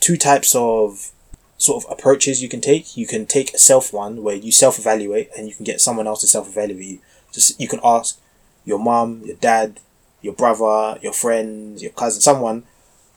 two 0.00 0.16
types 0.16 0.54
of 0.54 1.12
sort 1.58 1.84
of 1.84 1.90
approaches 1.92 2.42
you 2.42 2.48
can 2.48 2.60
take. 2.60 2.96
You 2.96 3.06
can 3.06 3.26
take 3.26 3.54
a 3.54 3.58
self 3.58 3.92
one 3.92 4.22
where 4.22 4.34
you 4.34 4.50
self 4.50 4.78
evaluate 4.78 5.30
and 5.36 5.46
you 5.48 5.54
can 5.54 5.64
get 5.64 5.80
someone 5.80 6.06
else 6.06 6.22
to 6.22 6.26
self 6.26 6.48
evaluate 6.48 6.84
you. 6.84 6.98
Just 7.32 7.60
you 7.60 7.68
can 7.68 7.80
ask 7.84 8.18
your 8.64 8.78
mom, 8.78 9.22
your 9.24 9.36
dad, 9.36 9.80
your 10.22 10.34
brother, 10.34 10.98
your 11.02 11.12
friends, 11.12 11.82
your 11.82 11.92
cousin, 11.92 12.20
someone, 12.20 12.64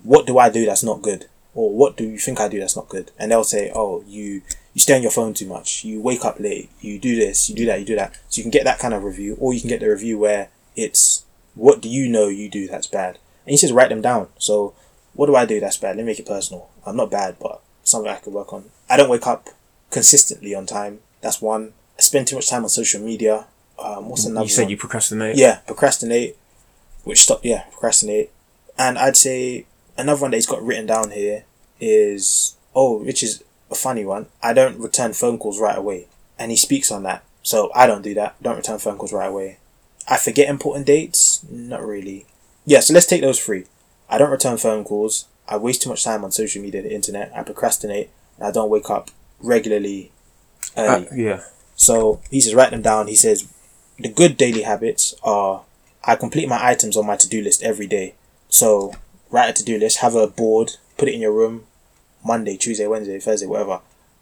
what 0.04 0.26
do 0.26 0.38
I 0.38 0.50
do 0.50 0.66
that's 0.66 0.84
not 0.84 1.02
good? 1.02 1.28
Or 1.56 1.72
what 1.76 1.98
do 1.98 2.06
you 2.06 2.18
think 2.18 2.40
I 2.40 2.48
do 2.48 2.60
that's 2.60 2.76
not 2.76 2.90
good? 2.90 3.12
And 3.20 3.32
they'll 3.32 3.44
say, 3.44 3.72
Oh, 3.76 4.04
you 4.08 4.42
you 4.74 4.82
stay 4.82 4.96
on 4.96 5.04
your 5.04 5.12
phone 5.12 5.34
too 5.36 5.48
much, 5.48 5.84
you 5.86 6.02
wake 6.02 6.26
up 6.26 6.40
late, 6.40 6.72
you 6.82 6.98
do 6.98 7.16
this, 7.16 7.48
you 7.48 7.56
do 7.56 7.66
that, 7.68 7.80
you 7.80 7.86
do 7.86 7.96
that. 7.96 8.14
So 8.28 8.40
you 8.40 8.44
can 8.44 8.52
get 8.52 8.64
that 8.64 8.80
kind 8.80 8.94
of 8.94 9.04
review, 9.04 9.38
or 9.40 9.54
you 9.54 9.60
can 9.60 9.70
get 9.70 9.82
the 9.82 9.90
review 9.90 10.18
where 10.18 10.50
it's 10.76 11.26
what 11.54 11.82
do 11.82 11.90
you 11.90 12.10
know 12.10 12.28
you 12.28 12.50
do 12.50 12.68
that's 12.68 12.88
bad? 12.88 13.20
And 13.46 13.52
he 13.52 13.58
says 13.58 13.72
write 13.72 13.90
them 13.90 14.02
down. 14.02 14.30
So 14.40 14.74
what 15.14 15.28
do 15.28 15.36
I 15.36 15.46
do 15.46 15.60
that's 15.60 15.78
bad? 15.78 15.96
Let 15.96 16.06
me 16.06 16.12
make 16.12 16.20
it 16.20 16.26
personal. 16.26 16.70
I'm 16.86 16.96
not 16.96 17.12
bad, 17.12 17.38
but 17.40 17.62
something 17.84 18.12
I 18.12 18.16
could 18.16 18.34
work 18.34 18.52
on. 18.52 18.66
I 18.90 18.98
don't 18.98 19.10
wake 19.10 19.28
up 19.28 19.50
consistently 19.92 20.56
on 20.56 20.66
time. 20.66 21.00
That's 21.22 21.42
one. 21.42 21.74
I 21.98 22.02
spend 22.02 22.28
too 22.28 22.36
much 22.36 22.50
time 22.50 22.64
on 22.64 22.70
social 22.70 23.02
media. 23.02 23.46
Um, 23.84 24.10
what's 24.10 24.26
another 24.26 24.42
one? 24.42 24.48
You 24.48 24.54
said 24.54 24.62
one? 24.64 24.72
you 24.72 24.78
procrastinate. 24.78 25.36
Yeah, 25.36 25.58
procrastinate, 25.68 26.38
which 27.04 27.22
stop. 27.22 27.42
Yeah, 27.44 27.64
procrastinate, 27.72 28.32
and 28.78 28.98
I'd 28.98 29.18
say 29.18 29.66
another 29.98 30.22
one 30.22 30.32
that 30.32 30.38
he's 30.38 30.46
got 30.46 30.64
written 30.64 30.86
down 30.86 31.12
here 31.12 31.46
is 31.80 32.56
oh, 32.76 33.04
which 33.04 33.24
is 33.24 33.44
a 33.70 33.76
funny 33.76 34.06
one. 34.06 34.28
I 34.42 34.54
don't 34.54 34.80
return 34.80 35.14
phone 35.14 35.38
calls 35.38 35.60
right 35.60 35.78
away, 35.78 36.08
and 36.40 36.52
he 36.52 36.58
speaks 36.58 36.92
on 36.92 37.04
that. 37.04 37.24
So 37.44 37.72
I 37.76 37.88
don't 37.88 38.02
do 38.02 38.14
that. 38.14 38.42
Don't 38.42 38.56
return 38.56 38.80
phone 38.80 38.98
calls 38.98 39.14
right 39.14 39.28
away. 39.28 39.58
I 40.08 40.18
forget 40.18 40.50
important 40.50 40.86
dates. 40.86 41.44
Not 41.50 41.86
really. 41.86 42.26
Yeah, 42.66 42.80
so 42.80 42.94
let's 42.94 43.06
take 43.06 43.22
those 43.22 43.40
three. 43.40 43.66
I 44.10 44.18
don't 44.18 44.32
return 44.32 44.58
phone 44.58 44.84
calls. 44.84 45.26
I 45.48 45.58
waste 45.58 45.82
too 45.82 45.90
much 45.90 46.04
time 46.04 46.24
on 46.24 46.32
social 46.32 46.62
media, 46.62 46.82
the 46.82 46.94
internet. 46.94 47.32
I 47.36 47.44
procrastinate, 47.44 48.10
and 48.38 48.48
I 48.48 48.52
don't 48.52 48.70
wake 48.70 48.90
up 48.90 49.12
regularly 49.42 50.12
early. 50.78 51.08
Uh, 51.08 51.16
yeah. 51.16 51.44
So 51.76 52.22
he 52.30 52.40
says, 52.40 52.56
write 52.56 52.72
them 52.72 52.82
down. 52.82 53.08
He 53.08 53.16
says, 53.16 53.52
the 54.00 54.10
good 54.10 54.38
daily 54.38 54.64
habits 54.64 55.14
are 55.24 55.64
I 56.04 56.16
complete 56.16 56.50
my 56.50 56.66
items 56.66 56.98
on 56.98 57.06
my 57.06 57.16
to 57.16 57.28
do 57.28 57.42
list 57.42 57.64
every 57.64 57.88
day. 57.88 58.16
So 58.50 58.94
write 59.32 59.50
a 59.50 59.54
to 59.54 59.64
do 59.64 59.78
list, 59.78 60.00
have 60.00 60.16
a 60.16 60.28
board, 60.28 60.74
put 60.98 61.08
it 61.08 61.14
in 61.14 61.22
your 61.22 61.32
room, 61.32 61.66
Monday, 62.24 62.58
Tuesday, 62.58 62.88
Wednesday, 62.88 63.20
Thursday, 63.20 63.46
whatever. 63.46 63.80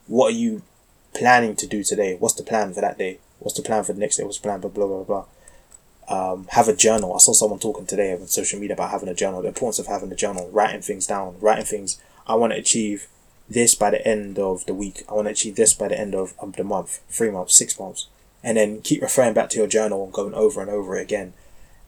What 0.07 0.33
are 0.33 0.37
you 0.37 0.61
planning 1.13 1.55
to 1.55 1.67
do 1.67 1.83
today? 1.83 2.15
What's 2.19 2.35
the 2.35 2.43
plan 2.43 2.73
for 2.73 2.81
that 2.81 2.97
day? 2.97 3.19
What's 3.39 3.57
the 3.57 3.63
plan 3.63 3.83
for 3.83 3.93
the 3.93 3.99
next 3.99 4.17
day? 4.17 4.23
What's 4.23 4.37
the 4.37 4.43
plan 4.43 4.59
Blah 4.59 4.69
blah, 4.69 4.87
blah, 4.87 5.03
blah. 5.03 5.25
Um, 6.07 6.47
have 6.51 6.67
a 6.67 6.75
journal. 6.75 7.15
I 7.15 7.19
saw 7.19 7.33
someone 7.33 7.59
talking 7.59 7.85
today 7.85 8.13
on 8.13 8.27
social 8.27 8.59
media 8.59 8.75
about 8.75 8.91
having 8.91 9.09
a 9.09 9.13
journal, 9.13 9.41
the 9.41 9.47
importance 9.47 9.79
of 9.79 9.87
having 9.87 10.11
a 10.11 10.15
journal, 10.15 10.49
writing 10.51 10.81
things 10.81 11.07
down, 11.07 11.35
writing 11.39 11.65
things. 11.65 12.01
I 12.27 12.35
want 12.35 12.53
to 12.53 12.59
achieve 12.59 13.07
this 13.49 13.75
by 13.75 13.89
the 13.91 14.05
end 14.05 14.37
of 14.37 14.65
the 14.65 14.73
week. 14.73 15.03
I 15.09 15.13
want 15.13 15.27
to 15.27 15.31
achieve 15.31 15.55
this 15.55 15.73
by 15.73 15.87
the 15.87 15.99
end 15.99 16.13
of, 16.13 16.33
of 16.39 16.55
the 16.55 16.63
month, 16.63 16.99
three 17.09 17.31
months, 17.31 17.55
six 17.55 17.79
months. 17.79 18.07
And 18.43 18.57
then 18.57 18.81
keep 18.81 19.01
referring 19.01 19.33
back 19.33 19.50
to 19.51 19.57
your 19.57 19.67
journal 19.67 20.03
and 20.03 20.13
going 20.13 20.33
over 20.33 20.62
and 20.62 20.69
over 20.69 20.98
it 20.98 21.03
again. 21.03 21.33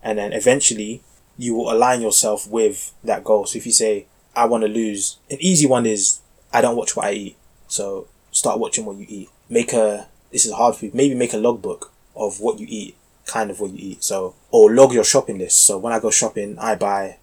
And 0.03 0.17
then 0.17 0.33
eventually 0.33 1.01
you 1.37 1.55
will 1.55 1.71
align 1.71 2.01
yourself 2.01 2.47
with 2.47 2.93
that 3.03 3.23
goal. 3.23 3.45
So 3.45 3.57
if 3.57 3.65
you 3.65 3.71
say, 3.71 4.05
I 4.35 4.45
want 4.45 4.63
to 4.63 4.67
lose, 4.67 5.17
an 5.31 5.37
easy 5.39 5.65
one 5.65 5.85
is, 5.85 6.19
I 6.51 6.61
don't 6.61 6.75
watch 6.75 6.95
what 6.95 7.07
I 7.07 7.13
eat. 7.13 7.37
So 7.67 8.07
start 8.31 8.59
watching 8.59 8.85
what 8.85 8.97
you 8.97 9.05
eat. 9.09 9.29
Make 9.49 9.73
a, 9.73 10.07
this 10.31 10.45
is 10.45 10.53
hard 10.53 10.75
for 10.75 10.85
you, 10.85 10.91
maybe 10.93 11.15
make 11.15 11.33
a 11.33 11.37
logbook 11.37 11.91
of 12.15 12.39
what 12.39 12.59
you 12.59 12.67
eat, 12.69 12.95
kind 13.25 13.49
of 13.49 13.59
what 13.59 13.71
you 13.71 13.79
eat. 13.79 14.03
So, 14.03 14.35
or 14.51 14.71
log 14.71 14.93
your 14.93 15.03
shopping 15.03 15.39
list. 15.39 15.65
So 15.65 15.77
when 15.77 15.93
I 15.93 15.99
go 15.99 16.11
shopping, 16.11 16.57
I 16.59 16.75
buy 16.75 17.17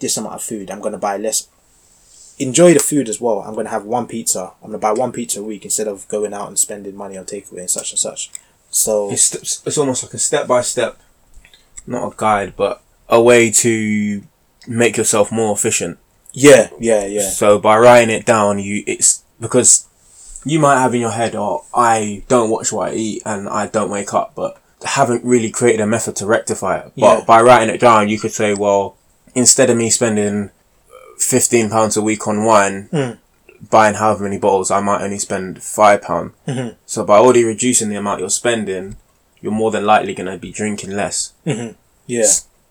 this 0.00 0.16
amount 0.16 0.34
of 0.34 0.42
food. 0.42 0.70
I'm 0.70 0.80
going 0.80 0.92
to 0.92 0.98
buy 0.98 1.16
less 1.16 1.46
enjoy 2.38 2.74
the 2.74 2.80
food 2.80 3.08
as 3.08 3.20
well. 3.20 3.40
I'm 3.40 3.54
gonna 3.54 3.68
have 3.68 3.84
one 3.84 4.06
pizza. 4.06 4.52
I'm 4.62 4.70
gonna 4.70 4.78
buy 4.78 4.92
one 4.92 5.12
pizza 5.12 5.40
a 5.40 5.42
week 5.42 5.64
instead 5.64 5.88
of 5.88 6.08
going 6.08 6.32
out 6.32 6.48
and 6.48 6.58
spending 6.58 6.96
money 6.96 7.16
on 7.16 7.24
takeaway 7.24 7.60
and 7.60 7.70
such 7.70 7.92
and 7.92 7.98
such. 7.98 8.30
So 8.72 9.10
It's 9.12 9.34
it's 9.66 9.78
almost 9.78 10.02
like 10.02 10.14
a 10.14 10.18
step 10.18 10.48
by 10.48 10.62
step, 10.62 10.98
not 11.86 12.12
a 12.12 12.14
guide, 12.16 12.54
but 12.56 12.82
a 13.08 13.20
way 13.20 13.50
to 13.50 14.22
make 14.66 14.96
yourself 14.96 15.30
more 15.30 15.54
efficient. 15.54 15.98
yeah, 16.32 16.70
yeah, 16.80 17.04
yeah, 17.04 17.28
So 17.28 17.58
by 17.58 17.76
writing 17.78 18.08
it 18.14 18.24
down, 18.24 18.58
you 18.58 18.82
it's 18.86 19.22
because 19.38 19.86
you 20.44 20.58
might 20.58 20.80
have 20.80 20.94
in 20.94 21.00
your 21.02 21.10
head, 21.10 21.34
"Oh, 21.36 21.64
I 21.74 22.24
don't 22.28 22.48
watch 22.50 22.72
what 22.72 22.90
I 22.90 22.94
eat 22.94 23.22
and 23.26 23.46
I 23.48 23.66
don't 23.66 23.90
wake 23.90 24.14
up," 24.14 24.32
but 24.34 24.56
haven't 24.84 25.22
really 25.24 25.50
created 25.50 25.80
a 25.82 25.86
method 25.86 26.16
to 26.16 26.26
rectify 26.26 26.78
it. 26.78 26.92
But 26.96 27.18
Yeah. 27.18 27.24
by 27.26 27.42
writing 27.42 27.72
it 27.74 27.78
down, 27.80 28.08
you 28.08 28.18
could 28.18 28.32
say, 28.32 28.54
"Well, 28.54 28.96
instead 29.34 29.68
of 29.70 29.76
me 29.76 29.90
spending 29.90 30.50
fifteen 31.18 31.68
pounds 31.68 31.96
a 31.98 32.02
week 32.02 32.26
on 32.26 32.44
wine." 32.44 32.88
Mm. 32.92 33.18
Buying 33.70 33.94
however 33.94 34.24
many 34.24 34.38
bottles, 34.38 34.70
I 34.70 34.80
might 34.80 35.02
only 35.02 35.18
spend 35.18 35.62
five 35.62 36.02
pound. 36.02 36.32
Mhm. 36.48 36.74
So 36.84 37.04
by 37.04 37.18
already 37.18 37.44
reducing 37.44 37.88
the 37.90 37.96
amount 37.96 38.20
you're 38.20 38.28
spending, 38.30 38.96
you're 39.40 39.52
more 39.52 39.70
than 39.70 39.86
likely 39.86 40.14
going 40.14 40.30
to 40.30 40.36
be 40.38 40.50
drinking 40.52 40.90
less. 40.96 41.32
yeah, 42.06 42.24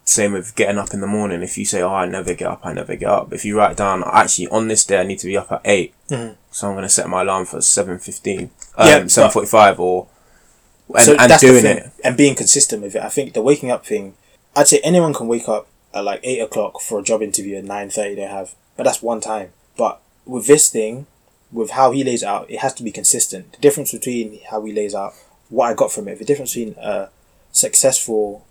Same 0.03 0.33
with 0.33 0.55
getting 0.55 0.77
up 0.77 0.93
in 0.93 0.99
the 0.99 1.07
morning. 1.07 1.41
If 1.43 1.57
you 1.57 1.63
say, 1.63 1.81
"Oh, 1.81 1.93
I 1.93 2.05
never 2.07 2.33
get 2.33 2.47
up, 2.47 2.61
I 2.63 2.73
never 2.73 2.95
get 2.95 3.07
up," 3.07 3.31
if 3.31 3.45
you 3.45 3.57
write 3.57 3.77
down, 3.77 4.03
"Actually, 4.05 4.47
on 4.49 4.67
this 4.67 4.83
day, 4.83 4.99
I 4.99 5.03
need 5.03 5.19
to 5.19 5.27
be 5.27 5.37
up 5.37 5.51
at 5.51 5.61
8 5.63 5.93
Mhm. 6.09 6.35
so 6.49 6.67
I'm 6.67 6.73
going 6.73 6.83
to 6.83 6.89
set 6.89 7.07
my 7.07 7.21
alarm 7.21 7.45
for 7.45 7.61
seven 7.61 7.97
fifteen, 7.99 8.49
Yeah, 8.77 8.95
um, 8.95 9.09
seven 9.09 9.31
forty-five, 9.31 9.79
or 9.79 10.07
and, 10.93 11.05
so 11.05 11.15
and 11.17 11.39
doing 11.39 11.65
it. 11.65 11.91
and 12.03 12.17
being 12.17 12.35
consistent 12.35 12.81
with 12.83 12.95
it. 12.95 13.03
I 13.03 13.09
think 13.09 13.33
the 13.33 13.41
waking 13.41 13.71
up 13.71 13.85
thing. 13.85 14.15
I'd 14.55 14.67
say 14.67 14.79
anyone 14.83 15.13
can 15.13 15.27
wake 15.29 15.47
up 15.47 15.67
at 15.93 16.03
like 16.03 16.19
eight 16.23 16.39
o'clock 16.39 16.81
for 16.81 16.99
a 16.99 17.03
job 17.03 17.21
interview 17.21 17.57
at 17.57 17.63
nine 17.63 17.89
thirty. 17.89 18.15
They 18.15 18.21
have, 18.23 18.55
but 18.75 18.83
that's 18.83 19.01
one 19.01 19.21
time. 19.21 19.53
With 20.25 20.47
this 20.47 20.69
thing, 20.69 21.07
with 21.51 21.71
how 21.71 21.91
he 21.91 22.03
lays 22.03 22.23
it 22.23 22.27
out, 22.27 22.49
it 22.49 22.59
has 22.59 22.73
to 22.75 22.83
be 22.83 22.91
consistent. 22.91 23.53
The 23.53 23.57
difference 23.59 23.91
between 23.91 24.39
how 24.49 24.63
he 24.63 24.71
lays 24.71 24.95
out 24.95 25.13
what 25.49 25.67
I 25.67 25.73
got 25.73 25.91
from 25.91 26.07
it, 26.07 26.19
the 26.19 26.25
difference 26.25 26.53
between 26.53 26.75
a 26.79 27.09
successful, 27.51 28.45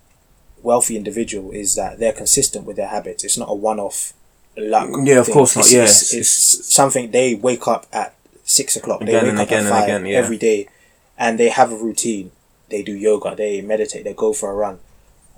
wealthy 0.62 0.96
individual 0.96 1.50
is 1.52 1.74
that 1.76 1.98
they're 1.98 2.12
consistent 2.12 2.66
with 2.66 2.76
their 2.76 2.88
habits. 2.88 3.24
It's 3.24 3.38
not 3.38 3.48
a 3.50 3.54
one-off 3.54 4.12
luck. 4.56 4.90
Yeah, 5.04 5.20
of 5.20 5.26
thing. 5.26 5.32
course 5.34 5.56
not. 5.56 5.64
It's, 5.64 5.72
Yeah, 5.72 5.82
it's, 5.84 6.12
it's- 6.12 6.54
it's 6.54 6.74
something 6.74 7.10
they 7.10 7.34
wake 7.34 7.66
up 7.66 7.86
at 7.92 8.14
six 8.44 8.76
o'clock. 8.76 9.00
They 9.00 9.06
Again 9.06 9.22
wake 9.22 9.30
and 9.30 9.38
up 9.40 9.46
again 9.46 9.58
at 9.58 9.64
and 9.66 9.70
five 9.70 9.84
again, 9.84 10.06
yeah. 10.06 10.18
every 10.18 10.36
day, 10.36 10.68
and 11.16 11.38
they 11.38 11.48
have 11.48 11.72
a 11.72 11.76
routine. 11.76 12.32
They 12.68 12.82
do 12.82 12.92
yoga. 12.92 13.34
They 13.34 13.60
meditate. 13.62 14.04
They 14.04 14.12
go 14.14 14.32
for 14.32 14.50
a 14.50 14.54
run. 14.54 14.78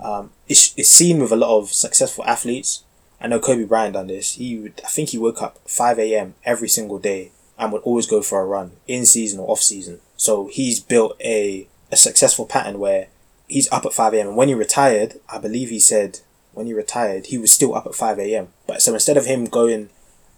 Um, 0.03 0.31
it's 0.49 0.75
it's 0.77 0.89
seen 0.91 1.21
with 1.21 1.31
a 1.33 1.37
lot 1.37 1.57
of 1.59 1.73
successful 1.73 2.25
athletes. 2.25 2.83
I 3.23 3.29
know 3.29 3.39
Kobe 3.39 3.65
Bryant 3.65 3.95
done 3.95 4.09
this. 4.09 4.35
He 4.35 4.59
would, 4.59 4.81
I 4.85 4.89
think 4.89 5.11
he 5.11 5.19
woke 5.19 5.41
up 5.41 5.59
five 5.67 5.99
a.m. 5.99 6.35
every 6.45 6.69
single 6.69 6.99
day 6.99 7.31
and 7.59 7.73
would 7.73 7.83
always 7.83 8.07
go 8.07 8.21
for 8.21 8.41
a 8.41 8.47
run 8.47 8.73
in 8.89 9.07
season 9.07 9.39
or 9.39 9.51
off 9.51 9.61
season. 9.61 10.01
So 10.17 10.49
he's 10.49 10.81
built 10.81 11.17
a 11.23 11.69
a 11.91 11.97
successful 11.97 12.47
pattern 12.47 12.79
where 12.79 13.09
he's 13.47 13.71
up 13.71 13.85
at 13.85 13.93
five 13.93 14.15
a.m. 14.15 14.29
and 14.29 14.37
when 14.37 14.49
he 14.49 14.55
retired, 14.55 15.21
I 15.29 15.39
believe 15.39 15.69
he 15.71 15.79
said 15.79 16.21
when 16.53 16.67
he 16.67 16.75
retired 16.75 17.27
he 17.27 17.39
was 17.39 17.53
still 17.53 17.75
up 17.75 17.87
at 17.87 17.95
five 17.95 18.19
a.m. 18.19 18.49
But 18.67 18.83
so 18.83 18.93
instead 18.93 19.17
of 19.17 19.27
him 19.27 19.45
going 19.45 19.91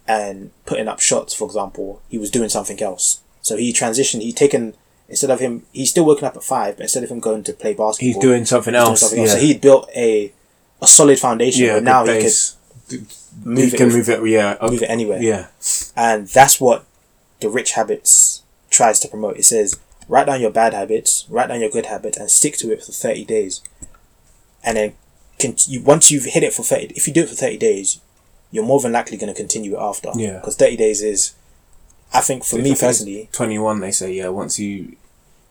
and 0.06 0.50
putting 0.66 0.88
up 0.88 1.00
shots, 1.00 1.32
for 1.32 1.46
example, 1.46 2.02
he 2.08 2.18
was 2.18 2.30
doing 2.30 2.50
something 2.50 2.82
else. 2.82 3.20
So 3.40 3.56
he 3.56 3.72
transitioned. 3.72 4.20
He 4.20 4.32
taken 4.32 4.74
instead 5.08 5.30
of 5.30 5.40
him, 5.40 5.64
he's 5.72 5.90
still 5.90 6.04
working 6.06 6.24
up 6.24 6.36
at 6.36 6.44
five, 6.44 6.76
but 6.76 6.82
instead 6.82 7.04
of 7.04 7.10
him 7.10 7.20
going 7.20 7.44
to 7.44 7.52
play 7.52 7.72
basketball, 7.72 8.06
He's 8.06 8.18
doing 8.18 8.44
something 8.44 8.74
he's 8.74 8.80
doing 8.82 8.90
else. 8.90 9.00
something 9.00 9.18
yeah, 9.18 9.24
else. 9.24 9.32
So 9.32 9.38
he'd 9.38 9.60
built 9.60 9.88
a 9.96 10.32
a 10.82 10.86
solid 10.86 11.18
foundation 11.18 11.64
yeah. 11.64 11.78
now 11.78 12.04
he 12.04 12.20
could 12.20 12.32
move 13.44 13.74
it, 13.74 13.76
can 13.76 13.86
with- 13.86 13.96
move 13.96 14.08
it. 14.08 14.26
Yeah, 14.28 14.56
move 14.62 14.82
it 14.82 14.90
anywhere. 14.90 15.22
yeah. 15.22 15.46
And 15.96 16.26
that's 16.28 16.60
what 16.60 16.84
the 17.40 17.48
Rich 17.48 17.72
Habits 17.72 18.42
tries 18.70 18.98
to 19.00 19.08
promote. 19.08 19.36
It 19.36 19.44
says, 19.44 19.78
write 20.08 20.26
down 20.26 20.40
your 20.40 20.50
bad 20.50 20.74
habits, 20.74 21.24
write 21.28 21.48
down 21.48 21.60
your 21.60 21.70
good 21.70 21.86
habits, 21.86 22.16
and 22.18 22.30
stick 22.30 22.56
to 22.58 22.72
it 22.72 22.82
for 22.82 22.92
30 22.92 23.24
days. 23.24 23.60
And 24.64 24.76
then 24.76 24.94
can, 25.38 25.56
you, 25.66 25.82
once 25.82 26.10
you've 26.10 26.24
hit 26.24 26.42
it 26.42 26.52
for 26.54 26.62
30, 26.62 26.86
if 26.96 27.06
you 27.06 27.12
do 27.14 27.22
it 27.22 27.28
for 27.28 27.34
30 27.34 27.58
days, 27.58 28.00
you're 28.50 28.64
more 28.64 28.80
than 28.80 28.92
likely 28.92 29.16
going 29.18 29.32
to 29.32 29.38
continue 29.38 29.74
it 29.76 29.80
after. 29.80 30.10
Yeah. 30.14 30.38
Because 30.38 30.56
30 30.56 30.76
days 30.76 31.02
is, 31.02 31.34
I 32.12 32.20
think 32.20 32.44
for 32.44 32.56
me 32.56 32.76
personally, 32.76 33.28
Twenty-one. 33.32 33.80
They 33.80 33.90
say 33.90 34.12
yeah. 34.12 34.28
Once 34.28 34.58
you, 34.60 34.94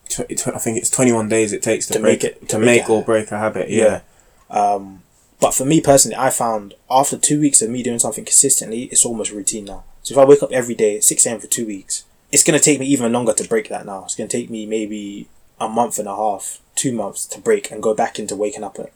tw- 0.08 0.26
tw- 0.34 0.48
I 0.48 0.58
think 0.58 0.78
it's 0.78 0.88
twenty-one 0.88 1.28
days 1.28 1.52
it 1.52 1.62
takes 1.62 1.86
to, 1.88 1.92
To 1.94 2.00
break 2.00 2.22
make 2.22 2.24
it- 2.24 2.40
to, 2.40 2.46
to 2.46 2.58
make 2.58 2.82
make 2.82 2.90
or 2.90 3.02
break 3.02 3.30
a 3.32 3.38
habit. 3.38 3.68
Yeah. 3.68 4.00
Um, 4.48 5.02
but 5.44 5.52
for 5.52 5.66
me 5.66 5.78
personally, 5.78 6.16
I 6.16 6.30
found 6.30 6.72
after 6.90 7.18
two 7.18 7.38
weeks 7.38 7.60
of 7.60 7.68
me 7.68 7.82
doing 7.82 7.98
something 7.98 8.24
consistently, 8.24 8.84
it's 8.84 9.04
almost 9.04 9.30
routine 9.30 9.66
now. 9.66 9.84
So 10.02 10.14
if 10.14 10.18
I 10.18 10.24
wake 10.24 10.42
up 10.42 10.50
every 10.50 10.74
day 10.74 10.96
at 10.96 11.04
6 11.04 11.26
a.m. 11.26 11.38
for 11.38 11.46
two 11.46 11.66
weeks, 11.66 12.06
it's 12.32 12.42
going 12.42 12.58
to 12.58 12.64
take 12.64 12.80
me 12.80 12.86
even 12.86 13.12
longer 13.12 13.34
to 13.34 13.46
break 13.46 13.68
that 13.68 13.84
now. 13.84 14.04
It's 14.04 14.14
going 14.14 14.26
to 14.26 14.34
take 14.34 14.48
me 14.48 14.64
maybe 14.64 15.28
a 15.60 15.68
month 15.68 15.98
and 15.98 16.08
a 16.08 16.16
half, 16.16 16.62
two 16.76 16.92
months 16.92 17.26
to 17.26 17.42
break 17.42 17.70
and 17.70 17.82
go 17.82 17.92
back 17.92 18.18
into 18.18 18.34
waking 18.34 18.64
up 18.64 18.78
at 18.78 18.90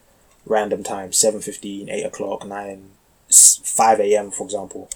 random 0.47 0.83
times 0.83 1.19
7.15, 1.19 1.91
8 1.91 2.03
o'clock, 2.05 2.47
9, 2.47 2.91
5 3.31 4.01
a.m., 4.01 4.31
for 4.31 4.45
example. 4.45 4.89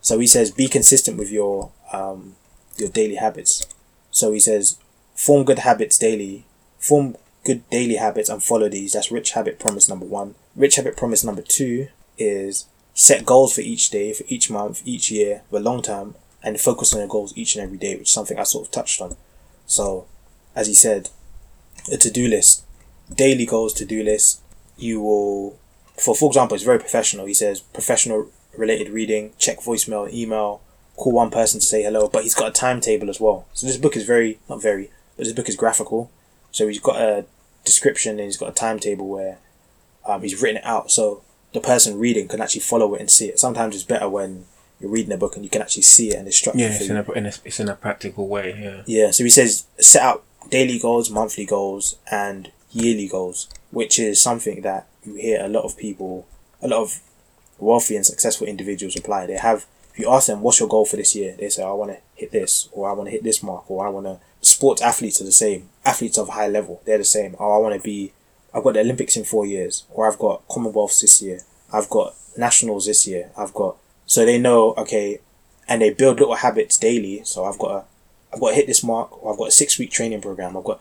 So 0.00 0.20
he 0.20 0.28
says, 0.28 0.52
be 0.52 0.68
consistent 0.68 1.18
with 1.18 1.32
your 1.32 1.72
um, 1.92 2.36
your 2.76 2.88
daily 2.88 3.16
habits. 3.16 3.66
So 4.12 4.30
he 4.30 4.38
says, 4.38 4.78
form 5.16 5.44
good 5.44 5.58
habits 5.58 5.98
daily. 5.98 6.46
Form 6.78 7.16
good 7.42 7.68
daily 7.68 7.96
habits 7.96 8.28
and 8.28 8.40
follow 8.40 8.68
these. 8.68 8.92
That's 8.92 9.10
rich 9.10 9.32
habit 9.32 9.58
promise 9.58 9.88
number 9.88 10.06
one. 10.06 10.36
Rich 10.56 10.76
habit 10.76 10.96
promise 10.96 11.24
number 11.24 11.42
two 11.42 11.88
is 12.18 12.66
set 12.94 13.24
goals 13.24 13.54
for 13.54 13.60
each 13.60 13.90
day, 13.90 14.12
for 14.12 14.24
each 14.28 14.50
month, 14.50 14.82
each 14.84 15.10
year, 15.10 15.42
the 15.50 15.60
long 15.60 15.82
term, 15.82 16.16
and 16.42 16.60
focus 16.60 16.92
on 16.92 17.00
your 17.00 17.08
goals 17.08 17.32
each 17.36 17.54
and 17.54 17.62
every 17.62 17.78
day, 17.78 17.94
which 17.94 18.08
is 18.08 18.12
something 18.12 18.38
I 18.38 18.42
sort 18.42 18.66
of 18.66 18.72
touched 18.72 19.00
on. 19.00 19.16
So, 19.66 20.06
as 20.54 20.66
he 20.66 20.74
said, 20.74 21.10
a 21.90 21.96
to 21.96 22.10
do 22.10 22.28
list, 22.28 22.64
daily 23.14 23.46
goals 23.46 23.72
to 23.74 23.84
do 23.84 24.02
list. 24.02 24.40
You 24.76 25.00
will, 25.00 25.58
for 25.98 26.14
for 26.14 26.28
example, 26.28 26.54
it's 26.54 26.64
very 26.64 26.78
professional. 26.78 27.26
He 27.26 27.34
says 27.34 27.60
professional 27.60 28.30
related 28.56 28.90
reading, 28.90 29.32
check 29.38 29.60
voicemail, 29.60 30.12
email, 30.12 30.60
call 30.96 31.12
one 31.12 31.30
person 31.30 31.60
to 31.60 31.66
say 31.66 31.82
hello. 31.82 32.08
But 32.08 32.24
he's 32.24 32.34
got 32.34 32.48
a 32.48 32.52
timetable 32.52 33.10
as 33.10 33.20
well. 33.20 33.46
So 33.52 33.66
this 33.66 33.76
book 33.76 33.96
is 33.96 34.04
very 34.04 34.38
not 34.48 34.62
very, 34.62 34.90
but 35.16 35.24
this 35.24 35.34
book 35.34 35.48
is 35.48 35.56
graphical. 35.56 36.10
So 36.50 36.66
he's 36.66 36.80
got 36.80 37.00
a 37.00 37.26
description 37.64 38.12
and 38.12 38.24
he's 38.24 38.36
got 38.36 38.48
a 38.48 38.54
timetable 38.54 39.08
where 39.08 39.38
um, 40.06 40.22
he's 40.22 40.40
written 40.40 40.58
it 40.58 40.64
out 40.64 40.90
so 40.90 41.22
the 41.52 41.60
person 41.60 41.98
reading 41.98 42.28
can 42.28 42.40
actually 42.40 42.60
follow 42.60 42.94
it 42.94 43.00
and 43.00 43.10
see 43.10 43.26
it. 43.26 43.38
Sometimes 43.38 43.74
it's 43.74 43.84
better 43.84 44.08
when 44.08 44.46
you're 44.80 44.90
reading 44.90 45.12
a 45.12 45.16
book 45.16 45.34
and 45.36 45.44
you 45.44 45.50
can 45.50 45.62
actually 45.62 45.82
see 45.82 46.10
it 46.10 46.16
and 46.16 46.26
it's 46.26 46.36
structured 46.36 46.60
Yeah, 46.60 46.68
it's 46.68 46.88
in 46.88 46.96
a, 46.96 47.12
in 47.12 47.26
a 47.26 47.32
it's 47.44 47.60
in 47.60 47.68
a 47.68 47.74
practical 47.74 48.28
way. 48.28 48.58
Yeah. 48.60 48.82
Yeah, 48.86 49.10
so 49.10 49.24
he 49.24 49.30
says 49.30 49.66
set 49.78 50.02
out 50.02 50.24
daily 50.48 50.78
goals, 50.78 51.10
monthly 51.10 51.44
goals, 51.44 51.96
and 52.10 52.50
yearly 52.72 53.08
goals, 53.08 53.48
which 53.70 53.98
is 53.98 54.22
something 54.22 54.62
that 54.62 54.86
you 55.04 55.14
hear 55.14 55.44
a 55.44 55.48
lot 55.48 55.64
of 55.64 55.76
people, 55.76 56.26
a 56.62 56.68
lot 56.68 56.82
of 56.82 57.00
wealthy 57.58 57.96
and 57.96 58.06
successful 58.06 58.46
individuals 58.46 58.96
apply. 58.96 59.26
They 59.26 59.36
have, 59.36 59.66
if 59.92 59.98
you 59.98 60.10
ask 60.10 60.28
them, 60.28 60.40
what's 60.40 60.60
your 60.60 60.68
goal 60.68 60.86
for 60.86 60.96
this 60.96 61.14
year? 61.14 61.36
They 61.38 61.48
say, 61.48 61.62
I 61.62 61.72
want 61.72 61.92
to 61.92 61.98
hit 62.14 62.32
this, 62.32 62.68
or 62.72 62.88
I 62.88 62.92
want 62.92 63.08
to 63.08 63.10
hit 63.10 63.22
this 63.22 63.42
mark, 63.42 63.70
or 63.70 63.86
I 63.86 63.90
want 63.90 64.06
to. 64.06 64.18
Sports 64.40 64.80
athletes 64.80 65.20
are 65.20 65.24
the 65.24 65.32
same. 65.32 65.68
Athletes 65.84 66.16
of 66.16 66.30
high 66.30 66.48
level, 66.48 66.80
they're 66.86 66.98
the 66.98 67.04
same. 67.04 67.36
Oh, 67.38 67.52
I 67.54 67.58
want 67.58 67.74
to 67.74 67.80
be. 67.80 68.12
I've 68.54 68.64
got 68.64 68.74
the 68.74 68.80
Olympics 68.80 69.16
in 69.16 69.24
four 69.24 69.46
years, 69.46 69.84
or 69.90 70.10
I've 70.10 70.18
got 70.18 70.46
Commonwealths 70.48 71.00
this 71.00 71.22
year. 71.22 71.40
I've 71.72 71.88
got 71.88 72.14
nationals 72.36 72.86
this 72.86 73.06
year. 73.06 73.30
I've 73.36 73.54
got. 73.54 73.76
So 74.06 74.24
they 74.24 74.38
know, 74.38 74.74
okay, 74.76 75.20
and 75.68 75.80
they 75.82 75.90
build 75.90 76.18
little 76.18 76.34
habits 76.34 76.76
daily. 76.76 77.22
So 77.24 77.44
I've 77.44 77.58
got 77.58 77.68
to, 77.68 77.84
I've 78.34 78.40
got 78.40 78.48
to 78.50 78.54
hit 78.56 78.66
this 78.66 78.82
mark, 78.82 79.22
or 79.22 79.32
I've 79.32 79.38
got 79.38 79.48
a 79.48 79.52
six 79.52 79.78
week 79.78 79.90
training 79.92 80.20
program. 80.20 80.56
I've 80.56 80.64
got, 80.64 80.80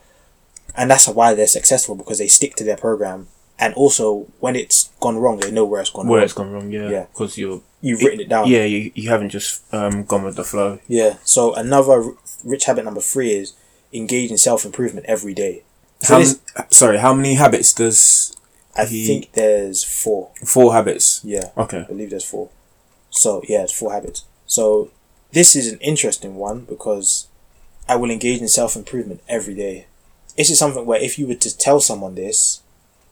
and 0.75 0.89
that's 0.89 1.07
why 1.07 1.33
they're 1.35 1.45
successful 1.47 1.95
because 1.95 2.17
they 2.17 2.27
stick 2.27 2.55
to 2.55 2.63
their 2.63 2.77
program. 2.77 3.27
And 3.61 3.73
also, 3.73 4.27
when 4.39 4.55
it's 4.55 4.89
gone 5.01 5.17
wrong, 5.17 5.39
they 5.41 5.51
know 5.51 5.65
where 5.65 5.81
it's 5.81 5.89
gone 5.89 6.07
Where 6.07 6.19
wrong. 6.19 6.23
it's 6.23 6.33
gone 6.33 6.51
wrong. 6.51 6.71
Yeah. 6.71 6.89
Yeah. 6.89 7.05
Because 7.11 7.37
you're. 7.37 7.61
You've 7.81 8.01
written 8.01 8.19
it 8.21 8.29
down. 8.29 8.47
Yeah, 8.47 8.63
you, 8.65 8.91
you 8.95 9.09
haven't 9.09 9.29
just 9.29 9.61
um 9.73 10.03
gone 10.03 10.23
with 10.23 10.35
the 10.35 10.43
flow. 10.43 10.79
Yeah. 10.87 11.17
So 11.23 11.53
another 11.53 12.11
rich 12.43 12.65
habit 12.65 12.83
number 12.85 12.99
three 13.01 13.31
is 13.33 13.53
engage 13.93 14.31
in 14.31 14.37
self 14.37 14.65
improvement 14.65 15.05
every 15.07 15.33
day. 15.33 15.63
So 16.01 16.13
How, 16.13 16.19
this, 16.19 16.39
m- 16.57 16.65
sorry, 16.69 16.97
how 16.97 17.13
many 17.13 17.33
habits 17.35 17.73
does 17.73 18.35
I 18.75 18.85
he- 18.85 19.05
think 19.07 19.33
there's 19.33 19.83
four. 19.83 20.29
four 20.45 20.73
habits? 20.73 21.21
Yeah. 21.23 21.49
Okay. 21.57 21.79
I 21.79 21.83
believe 21.83 22.09
there's 22.09 22.25
four. 22.25 22.49
So 23.09 23.41
yeah, 23.47 23.63
it's 23.63 23.73
four 23.77 23.91
habits. 23.91 24.23
So 24.45 24.91
this 25.31 25.55
is 25.55 25.71
an 25.71 25.79
interesting 25.79 26.35
one 26.35 26.61
because 26.61 27.27
I 27.87 27.95
will 27.95 28.11
engage 28.11 28.39
in 28.41 28.47
self 28.47 28.75
improvement 28.75 29.21
every 29.27 29.55
day. 29.55 29.87
This 30.37 30.49
is 30.49 30.59
something 30.59 30.85
where 30.85 31.01
if 31.01 31.19
you 31.19 31.27
were 31.27 31.35
to 31.35 31.57
tell 31.57 31.79
someone 31.81 32.15
this, 32.15 32.61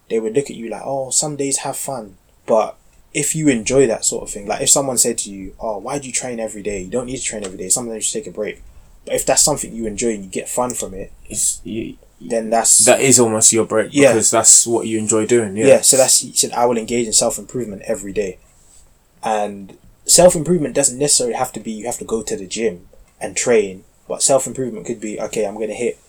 they 0.09 0.19
would 0.19 0.33
look 0.33 0.49
at 0.49 0.55
you 0.55 0.69
like, 0.69 0.83
"Oh, 0.85 1.09
some 1.09 1.35
days 1.35 1.57
have 1.59 1.75
fun." 1.75 2.17
But 2.45 2.77
if 3.13 3.35
you 3.35 3.49
enjoy 3.49 3.87
that 3.87 4.05
sort 4.05 4.23
of 4.23 4.29
thing, 4.29 4.47
like 4.47 4.61
if 4.61 4.69
someone 4.69 4.97
said 4.97 5.17
to 5.19 5.29
you, 5.31 5.53
"Oh, 5.59 5.79
why 5.79 5.97
do 5.99 6.07
you 6.07 6.13
train 6.13 6.39
every 6.39 6.61
day? 6.63 6.79
You 6.81 6.89
don't 6.91 7.07
need 7.07 7.17
to 7.17 7.23
train 7.23 7.43
every 7.43 7.57
day. 7.57 7.67
Sometimes 7.69 7.95
you 7.95 8.01
should 8.01 8.23
take 8.23 8.27
a 8.33 8.35
break." 8.35 8.61
But 9.05 9.15
if 9.15 9.25
that's 9.25 9.41
something 9.41 9.73
you 9.73 9.85
enjoy 9.87 10.13
and 10.13 10.23
you 10.23 10.29
get 10.29 10.47
fun 10.47 10.73
from 10.73 10.93
it, 10.93 11.11
It's 11.29 11.59
you, 11.65 11.97
then 12.19 12.49
that's 12.49 12.85
that 12.85 12.99
is 13.01 13.19
almost 13.19 13.53
your 13.53 13.65
break 13.65 13.89
Yeah. 13.93 14.13
because 14.13 14.31
that's 14.31 14.65
what 14.65 14.87
you 14.87 14.97
enjoy 14.97 15.25
doing. 15.27 15.55
Yeah. 15.55 15.65
yeah. 15.67 15.81
so 15.81 15.97
that's 15.97 16.13
said 16.39 16.51
I 16.51 16.65
will 16.65 16.77
engage 16.77 17.07
in 17.07 17.13
self 17.13 17.37
improvement 17.37 17.83
every 17.85 18.13
day, 18.13 18.39
and 19.23 19.77
self 20.05 20.35
improvement 20.35 20.75
doesn't 20.75 20.97
necessarily 20.97 21.35
have 21.35 21.51
to 21.53 21.59
be 21.59 21.71
you 21.71 21.85
have 21.85 21.97
to 21.99 22.05
go 22.05 22.21
to 22.23 22.35
the 22.35 22.47
gym 22.47 22.87
and 23.21 23.35
train, 23.35 23.83
but 24.07 24.23
self 24.23 24.47
improvement 24.47 24.85
could 24.85 24.99
be 25.01 25.19
okay. 25.21 25.45
I'm 25.45 25.55
gonna 25.59 25.73
hit 25.73 25.99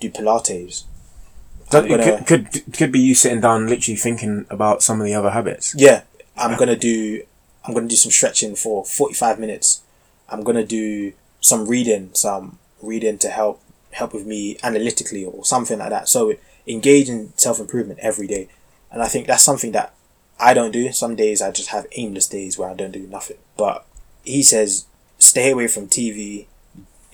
do 0.00 0.10
Pilates. 0.10 0.84
That, 1.70 1.88
gonna- 1.88 2.22
could, 2.24 2.50
could 2.52 2.72
could 2.74 2.92
be 2.92 3.00
you 3.00 3.14
sitting 3.14 3.40
down, 3.40 3.66
literally 3.68 3.96
thinking 3.96 4.46
about 4.48 4.82
some 4.82 5.00
of 5.00 5.06
the 5.06 5.14
other 5.14 5.30
habits. 5.30 5.74
Yeah, 5.76 6.02
I'm 6.36 6.56
gonna 6.58 6.76
do. 6.76 7.22
I'm 7.64 7.74
gonna 7.74 7.88
do 7.88 7.96
some 7.96 8.10
stretching 8.12 8.54
for 8.54 8.84
forty 8.84 9.14
five 9.14 9.38
minutes. 9.38 9.82
I'm 10.30 10.42
gonna 10.44 10.64
do 10.64 11.12
some 11.40 11.66
reading, 11.68 12.10
some 12.14 12.58
reading 12.82 13.18
to 13.18 13.28
help 13.28 13.62
help 13.92 14.12
with 14.14 14.26
me 14.26 14.58
analytically 14.62 15.24
or 15.24 15.44
something 15.44 15.78
like 15.78 15.90
that. 15.90 16.08
So 16.08 16.34
engage 16.66 17.08
in 17.08 17.32
self 17.36 17.60
improvement 17.60 18.00
every 18.00 18.26
day, 18.26 18.48
and 18.90 19.02
I 19.02 19.08
think 19.08 19.26
that's 19.26 19.42
something 19.42 19.72
that 19.72 19.94
I 20.38 20.54
don't 20.54 20.72
do. 20.72 20.92
Some 20.92 21.16
days 21.16 21.42
I 21.42 21.50
just 21.50 21.70
have 21.70 21.86
aimless 21.92 22.28
days 22.28 22.58
where 22.58 22.70
I 22.70 22.74
don't 22.74 22.92
do 22.92 23.06
nothing. 23.06 23.38
But 23.56 23.84
he 24.24 24.42
says 24.42 24.86
stay 25.18 25.50
away 25.50 25.68
from 25.68 25.88
TV, 25.88 26.46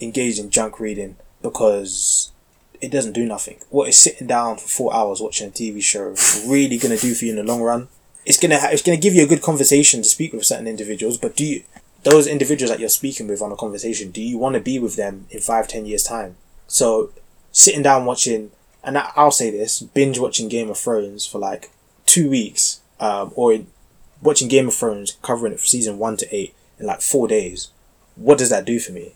engage 0.00 0.38
in 0.38 0.50
junk 0.50 0.78
reading 0.78 1.16
because 1.43 2.33
it 2.81 2.90
doesn't 2.90 3.12
do 3.12 3.25
nothing. 3.25 3.59
What 3.71 3.88
is 3.88 3.99
sitting 3.99 4.26
down 4.26 4.57
for 4.57 4.69
four 4.69 4.95
hours 4.95 5.21
watching 5.21 5.49
a 5.49 5.50
TV 5.50 5.83
show 5.83 6.14
really 6.47 6.78
gonna 6.78 6.99
do 6.99 7.14
for 7.14 7.25
you 7.25 7.31
in 7.31 7.37
the 7.37 7.43
long 7.43 7.62
run? 7.62 7.88
It's 8.26 8.38
gonna 8.38 8.59
ha- 8.59 8.71
it's 8.73 8.83
gonna 8.83 8.99
give 8.99 9.14
you 9.14 9.23
a 9.25 9.28
good 9.28 9.43
conversation 9.43 10.02
to 10.02 10.09
speak 10.09 10.33
with 10.33 10.45
certain 10.45 10.66
individuals, 10.66 11.19
but 11.19 11.37
do 11.37 11.45
you 11.45 11.62
those 12.02 12.26
individuals 12.26 12.71
that 12.71 12.81
you're 12.81 12.90
speaking 12.90 13.26
with 13.26 13.40
on 13.40 13.50
a 13.50 13.57
conversation, 13.57 14.11
do 14.11 14.21
you 14.21 14.37
want 14.37 14.54
to 14.54 14.61
be 14.61 14.78
with 14.78 14.97
them 14.97 15.26
in 15.31 15.40
five, 15.40 15.66
ten 15.66 15.87
years 15.87 16.02
time? 16.02 16.37
So 16.75 17.11
sitting 17.52 17.83
down 17.83 18.04
watching, 18.04 18.50
and 18.83 18.99
I'll 18.99 19.31
say 19.31 19.49
this, 19.49 19.81
binge 19.81 20.19
watching 20.19 20.49
Game 20.49 20.71
of 20.71 20.76
Thrones 20.76 21.25
for 21.25 21.38
like 21.38 21.71
two 22.04 22.28
weeks, 22.28 22.81
um, 22.99 23.31
or 23.37 23.61
watching 24.21 24.49
Game 24.49 24.66
of 24.66 24.75
Thrones 24.75 25.16
covering 25.23 25.52
it 25.52 25.61
from 25.61 25.66
season 25.66 25.99
one 25.99 26.16
to 26.16 26.35
eight 26.35 26.52
in 26.81 26.87
like 26.87 27.00
four 27.00 27.28
days. 27.28 27.69
What 28.16 28.38
does 28.38 28.50
that 28.50 28.64
do 28.64 28.81
for 28.81 28.90
me? 28.90 29.12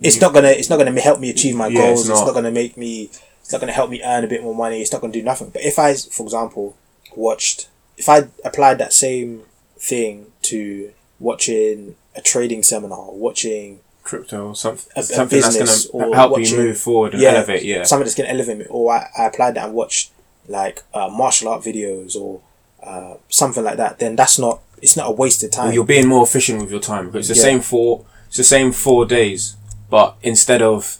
It's 0.00 0.20
not 0.20 0.34
gonna. 0.34 0.48
It's 0.48 0.68
not 0.68 0.78
gonna 0.78 1.00
help 1.00 1.20
me 1.20 1.30
achieve 1.30 1.54
my 1.54 1.68
Yeah, 1.68 1.82
goals. 1.82 2.00
it's 2.00 2.08
It's 2.10 2.18
not. 2.18 2.26
not 2.26 2.34
gonna 2.34 2.50
make 2.50 2.76
me. 2.76 3.10
It's 3.40 3.52
not 3.52 3.60
gonna 3.60 3.72
help 3.72 3.88
me 3.90 4.02
earn 4.04 4.24
a 4.24 4.26
bit 4.26 4.42
more 4.42 4.54
money. 4.54 4.82
It's 4.82 4.90
not 4.90 5.00
gonna 5.00 5.12
do 5.12 5.22
nothing. 5.22 5.50
But 5.50 5.62
if 5.62 5.78
I, 5.78 5.94
for 5.94 6.24
example, 6.24 6.74
watched, 7.14 7.68
if 7.96 8.08
I 8.08 8.26
applied 8.44 8.78
that 8.78 8.92
same 8.92 9.42
thing 9.78 10.32
to 10.42 10.92
watching 11.20 11.94
a 12.16 12.20
trading 12.20 12.64
seminar, 12.64 13.12
watching 13.12 13.78
Crypto 14.06 14.48
or 14.48 14.56
something, 14.56 14.90
A- 14.96 15.00
a 15.00 15.02
something 15.02 15.40
that's 15.40 15.56
going 15.88 16.10
to 16.10 16.16
help 16.16 16.32
watching- 16.32 16.46
you 16.58 16.64
move 16.64 16.78
forward 16.78 17.12
and 17.12 17.22
Yeah, 17.22 17.30
elevate. 17.32 17.62
Yeah, 17.64 17.82
something 17.84 18.04
that's 18.04 18.14
gonna 18.14 18.30
elevate 18.30 18.58
me, 18.58 18.64
or 18.70 18.92
I, 18.94 19.08
I 19.18 19.24
applied 19.26 19.54
that 19.56 19.64
and 19.66 19.74
watched 19.74 20.10
like 20.48 20.82
uh, 20.94 21.08
martial 21.08 21.48
art 21.48 21.62
videos 21.62 22.16
or 22.16 22.40
uh, 22.82 23.14
something 23.28 23.64
like 23.64 23.76
that, 23.76 23.98
then 23.98 24.16
that's 24.16 24.38
not. 24.38 24.60
It's 24.80 24.96
not 24.96 25.08
a 25.08 25.10
waste 25.12 25.42
of 25.42 25.50
time. 25.50 25.66
Well, 25.66 25.74
you're 25.74 25.84
being 25.84 26.06
more 26.06 26.22
efficient 26.22 26.60
with 26.60 26.70
your 26.70 26.80
time 26.80 27.06
because 27.06 27.28
it's 27.30 27.40
the 27.40 27.46
Yeah. 27.46 27.52
same 27.54 27.60
four. 27.62 28.04
It's 28.28 28.36
the 28.36 28.44
same 28.44 28.72
four 28.72 29.06
days, 29.06 29.56
but 29.90 30.16
instead 30.22 30.60
of 30.62 30.98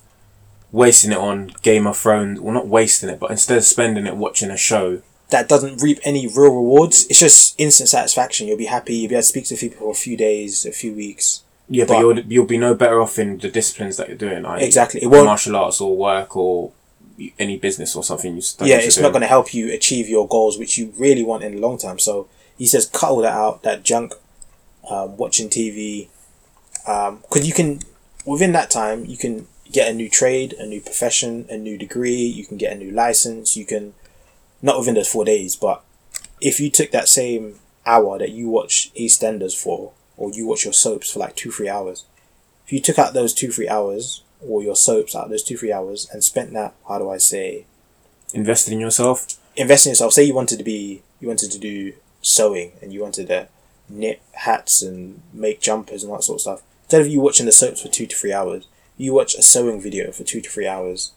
wasting 0.72 1.12
it 1.12 1.18
on 1.18 1.52
Game 1.62 1.86
of 1.86 1.96
Thrones, 1.96 2.40
well, 2.40 2.54
not 2.54 2.66
wasting 2.68 3.08
it, 3.08 3.20
but 3.20 3.30
instead 3.30 3.58
of 3.58 3.64
spending 3.64 4.06
it 4.06 4.16
watching 4.16 4.50
a 4.50 4.56
show, 4.56 5.02
that 5.30 5.48
doesn't 5.48 5.82
reap 5.82 5.98
any 6.04 6.26
real 6.26 6.52
rewards. 6.54 7.06
It's 7.10 7.18
just 7.20 7.54
instant 7.58 7.88
satisfaction. 7.88 8.46
You'll 8.48 8.56
be 8.56 8.66
happy. 8.66 8.94
You'll 8.94 9.08
be 9.10 9.14
able 9.14 9.22
to 9.22 9.26
speak 9.28 9.44
to 9.46 9.56
people 9.56 9.78
for 9.86 9.90
a 9.90 9.94
few 9.94 10.16
days, 10.16 10.64
a 10.66 10.72
few 10.72 10.92
weeks. 10.94 11.42
Yeah, 11.68 11.84
but, 11.84 11.94
But- 11.94 12.00
you'll 12.00 12.18
you'll 12.32 12.46
be 12.46 12.58
no 12.58 12.74
better 12.74 13.00
off 13.00 13.18
in 13.18 13.38
the 13.38 13.48
disciplines 13.48 13.96
that 13.96 14.08
you're 14.08 14.16
doing, 14.16 14.42
like 14.42 14.62
Exactly. 14.62 15.02
It 15.02 15.08
won't. 15.08 15.26
martial 15.26 15.56
arts 15.56 15.80
or 15.80 15.96
work 15.96 16.36
or 16.36 16.72
any 17.38 17.56
business 17.56 17.96
or 17.96 18.04
something. 18.04 18.36
You 18.36 18.42
yeah, 18.60 18.76
it's 18.76 18.98
not 18.98 19.12
going 19.12 19.22
to 19.22 19.28
help 19.28 19.54
you 19.54 19.72
achieve 19.72 20.08
your 20.08 20.28
goals, 20.28 20.58
which 20.58 20.76
you 20.78 20.92
really 20.98 21.22
want 21.24 21.42
in 21.42 21.54
the 21.56 21.60
long 21.60 21.78
term. 21.78 21.98
So 21.98 22.28
he 22.58 22.66
says, 22.66 22.86
cut 22.86 23.10
all 23.10 23.22
that 23.22 23.32
out, 23.32 23.62
that 23.62 23.82
junk, 23.82 24.14
um, 24.88 25.16
watching 25.16 25.48
TV, 25.48 26.08
because 26.84 27.46
you 27.46 27.54
can 27.54 27.80
within 28.24 28.52
that 28.52 28.70
time 28.70 29.04
you 29.04 29.16
can 29.16 29.46
get 29.72 29.90
a 29.90 29.94
new 29.94 30.08
trade, 30.08 30.52
a 30.54 30.66
new 30.66 30.80
profession, 30.80 31.46
a 31.50 31.56
new 31.56 31.76
degree. 31.76 32.22
You 32.22 32.46
can 32.46 32.56
get 32.56 32.72
a 32.72 32.76
new 32.76 32.90
license. 32.92 33.56
You 33.56 33.66
can 33.66 33.94
not 34.62 34.78
within 34.78 34.94
those 34.94 35.08
four 35.08 35.24
days, 35.24 35.56
but 35.56 35.82
if 36.40 36.60
you 36.60 36.70
took 36.70 36.90
that 36.92 37.08
same 37.08 37.58
hour 37.84 38.18
that 38.18 38.30
you 38.30 38.48
watch 38.48 38.92
EastEnders 38.94 39.56
for, 39.56 39.92
or 40.16 40.30
you 40.30 40.46
watch 40.46 40.64
your 40.64 40.72
soaps 40.72 41.12
for 41.12 41.18
like 41.18 41.36
two 41.36 41.50
three 41.50 41.68
hours, 41.68 42.04
if 42.66 42.72
you 42.72 42.80
took 42.80 42.98
out 42.98 43.14
those 43.14 43.32
two 43.34 43.50
three 43.50 43.68
hours 43.68 44.22
or 44.40 44.62
your 44.62 44.76
soaps 44.76 45.14
out 45.14 45.28
those 45.28 45.42
two 45.42 45.56
three 45.56 45.72
hours 45.72 46.08
and 46.12 46.22
spent 46.24 46.52
that, 46.52 46.74
how 46.88 46.98
do 46.98 47.08
I 47.10 47.18
say? 47.18 47.66
invested 48.34 48.72
in 48.72 48.80
yourself. 48.80 49.26
invest 49.56 49.86
in 49.86 49.90
yourself. 49.90 50.12
Say 50.12 50.24
you 50.24 50.34
wanted 50.34 50.58
to 50.58 50.64
be, 50.64 51.02
you 51.20 51.28
wanted 51.28 51.50
to 51.52 51.58
do 51.58 51.94
sewing 52.20 52.72
and 52.82 52.92
you 52.92 53.00
wanted 53.00 53.28
to 53.28 53.48
knit 53.88 54.20
hats 54.32 54.82
and 54.82 55.22
make 55.32 55.60
jumpers 55.60 56.02
and 56.02 56.12
that 56.12 56.24
sort 56.24 56.36
of 56.36 56.40
stuff. 56.42 56.62
Instead 56.84 57.00
of 57.00 57.08
you 57.08 57.20
watching 57.20 57.46
the 57.46 57.52
soaps 57.52 57.82
for 57.82 57.88
two 57.88 58.06
to 58.06 58.14
three 58.14 58.32
hours, 58.32 58.66
you 58.96 59.12
watch 59.12 59.34
a 59.34 59.42
sewing 59.42 59.80
video 59.80 60.12
for 60.12 60.24
two 60.24 60.40
to 60.40 60.48
three 60.48 60.66
hours 60.66 61.12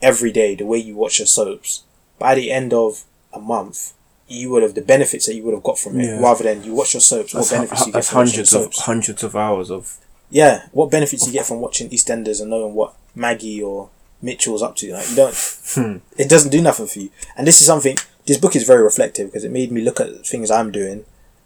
every 0.00 0.32
day. 0.32 0.54
The 0.54 0.66
way 0.66 0.78
you 0.78 0.96
watch 0.96 1.18
your 1.18 1.26
soaps, 1.26 1.84
by 2.18 2.34
the 2.34 2.50
end 2.50 2.72
of 2.72 3.04
a 3.32 3.40
month, 3.40 3.92
you 4.32 4.50
would 4.50 4.62
have 4.62 4.74
the 4.74 4.82
benefits 4.82 5.26
that 5.26 5.34
you 5.34 5.44
would 5.44 5.54
have 5.54 5.62
got 5.62 5.78
from 5.78 6.00
it, 6.00 6.04
Yeah. 6.06 6.20
rather 6.20 6.44
than 6.44 6.64
you 6.64 6.74
watch 6.74 6.94
your 6.94 7.00
soaps. 7.00 7.34
What 7.34 7.48
benefits 7.50 7.80
hu- 7.80 7.86
you 7.86 7.92
get 7.92 7.98
that's 7.98 8.08
from 8.08 8.16
hundreds 8.16 8.52
of 8.54 8.62
soaps? 8.62 8.80
hundreds 8.80 9.22
of 9.22 9.36
hours 9.36 9.70
of 9.70 9.96
Yeah, 10.30 10.66
what 10.72 10.90
benefits 10.90 11.26
you 11.26 11.32
get 11.32 11.46
from 11.46 11.60
watching 11.60 11.90
EastEnders 11.90 12.40
and 12.40 12.48
knowing 12.50 12.74
what 12.74 12.94
Maggie 13.14 13.62
or 13.62 13.90
Mitchell's 14.22 14.62
up 14.62 14.76
to? 14.76 14.92
Like 14.92 15.08
you 15.10 15.16
don't. 15.16 15.34
Hmm. 15.74 15.96
It 16.18 16.28
doesn't 16.28 16.50
do 16.50 16.60
nothing 16.62 16.86
for 16.86 16.98
you. 17.00 17.10
And 17.36 17.46
this 17.46 17.60
is 17.60 17.66
something. 17.66 17.96
This 18.26 18.38
book 18.38 18.54
is 18.56 18.64
very 18.64 18.82
reflective 18.82 19.28
because 19.28 19.44
it 19.44 19.50
made 19.50 19.70
me 19.72 19.80
look 19.82 20.00
at 20.00 20.26
things 20.26 20.50
I'm 20.50 20.70
doing. 20.70 21.04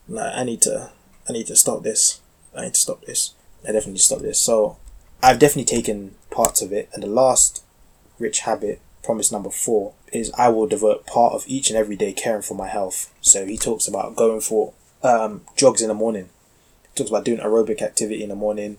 Like 0.08 0.32
I 0.34 0.44
need 0.44 0.62
to, 0.62 0.90
I 1.28 1.32
need 1.32 1.46
to 1.48 1.56
stop 1.56 1.82
this. 1.82 2.20
I 2.54 2.62
need 2.62 2.74
to 2.74 2.80
stop 2.80 3.04
this. 3.04 3.32
I 3.68 3.72
definitely 3.72 3.98
stop 3.98 4.20
this. 4.20 4.38
So, 4.38 4.76
I've 5.22 5.38
definitely 5.40 5.64
taken 5.76 6.14
parts 6.30 6.62
of 6.62 6.72
it. 6.72 6.88
And 6.94 7.02
the 7.02 7.08
last 7.08 7.62
rich 8.18 8.40
habit, 8.40 8.80
promise 9.02 9.32
number 9.32 9.50
four, 9.50 9.92
is 10.16 10.32
I 10.38 10.48
will 10.48 10.66
devote 10.66 11.06
part 11.06 11.34
of 11.34 11.44
each 11.46 11.70
and 11.70 11.78
every 11.78 11.96
day 11.96 12.12
caring 12.12 12.42
for 12.42 12.54
my 12.54 12.68
health. 12.68 13.12
So 13.20 13.46
he 13.46 13.56
talks 13.56 13.86
about 13.86 14.16
going 14.16 14.40
for 14.40 14.72
um, 15.02 15.42
jogs 15.56 15.82
in 15.82 15.88
the 15.88 15.94
morning 15.94 16.30
talks 16.96 17.10
about 17.10 17.24
doing 17.24 17.38
aerobic 17.38 17.82
activity 17.82 18.22
in 18.22 18.30
the 18.30 18.34
morning, 18.34 18.78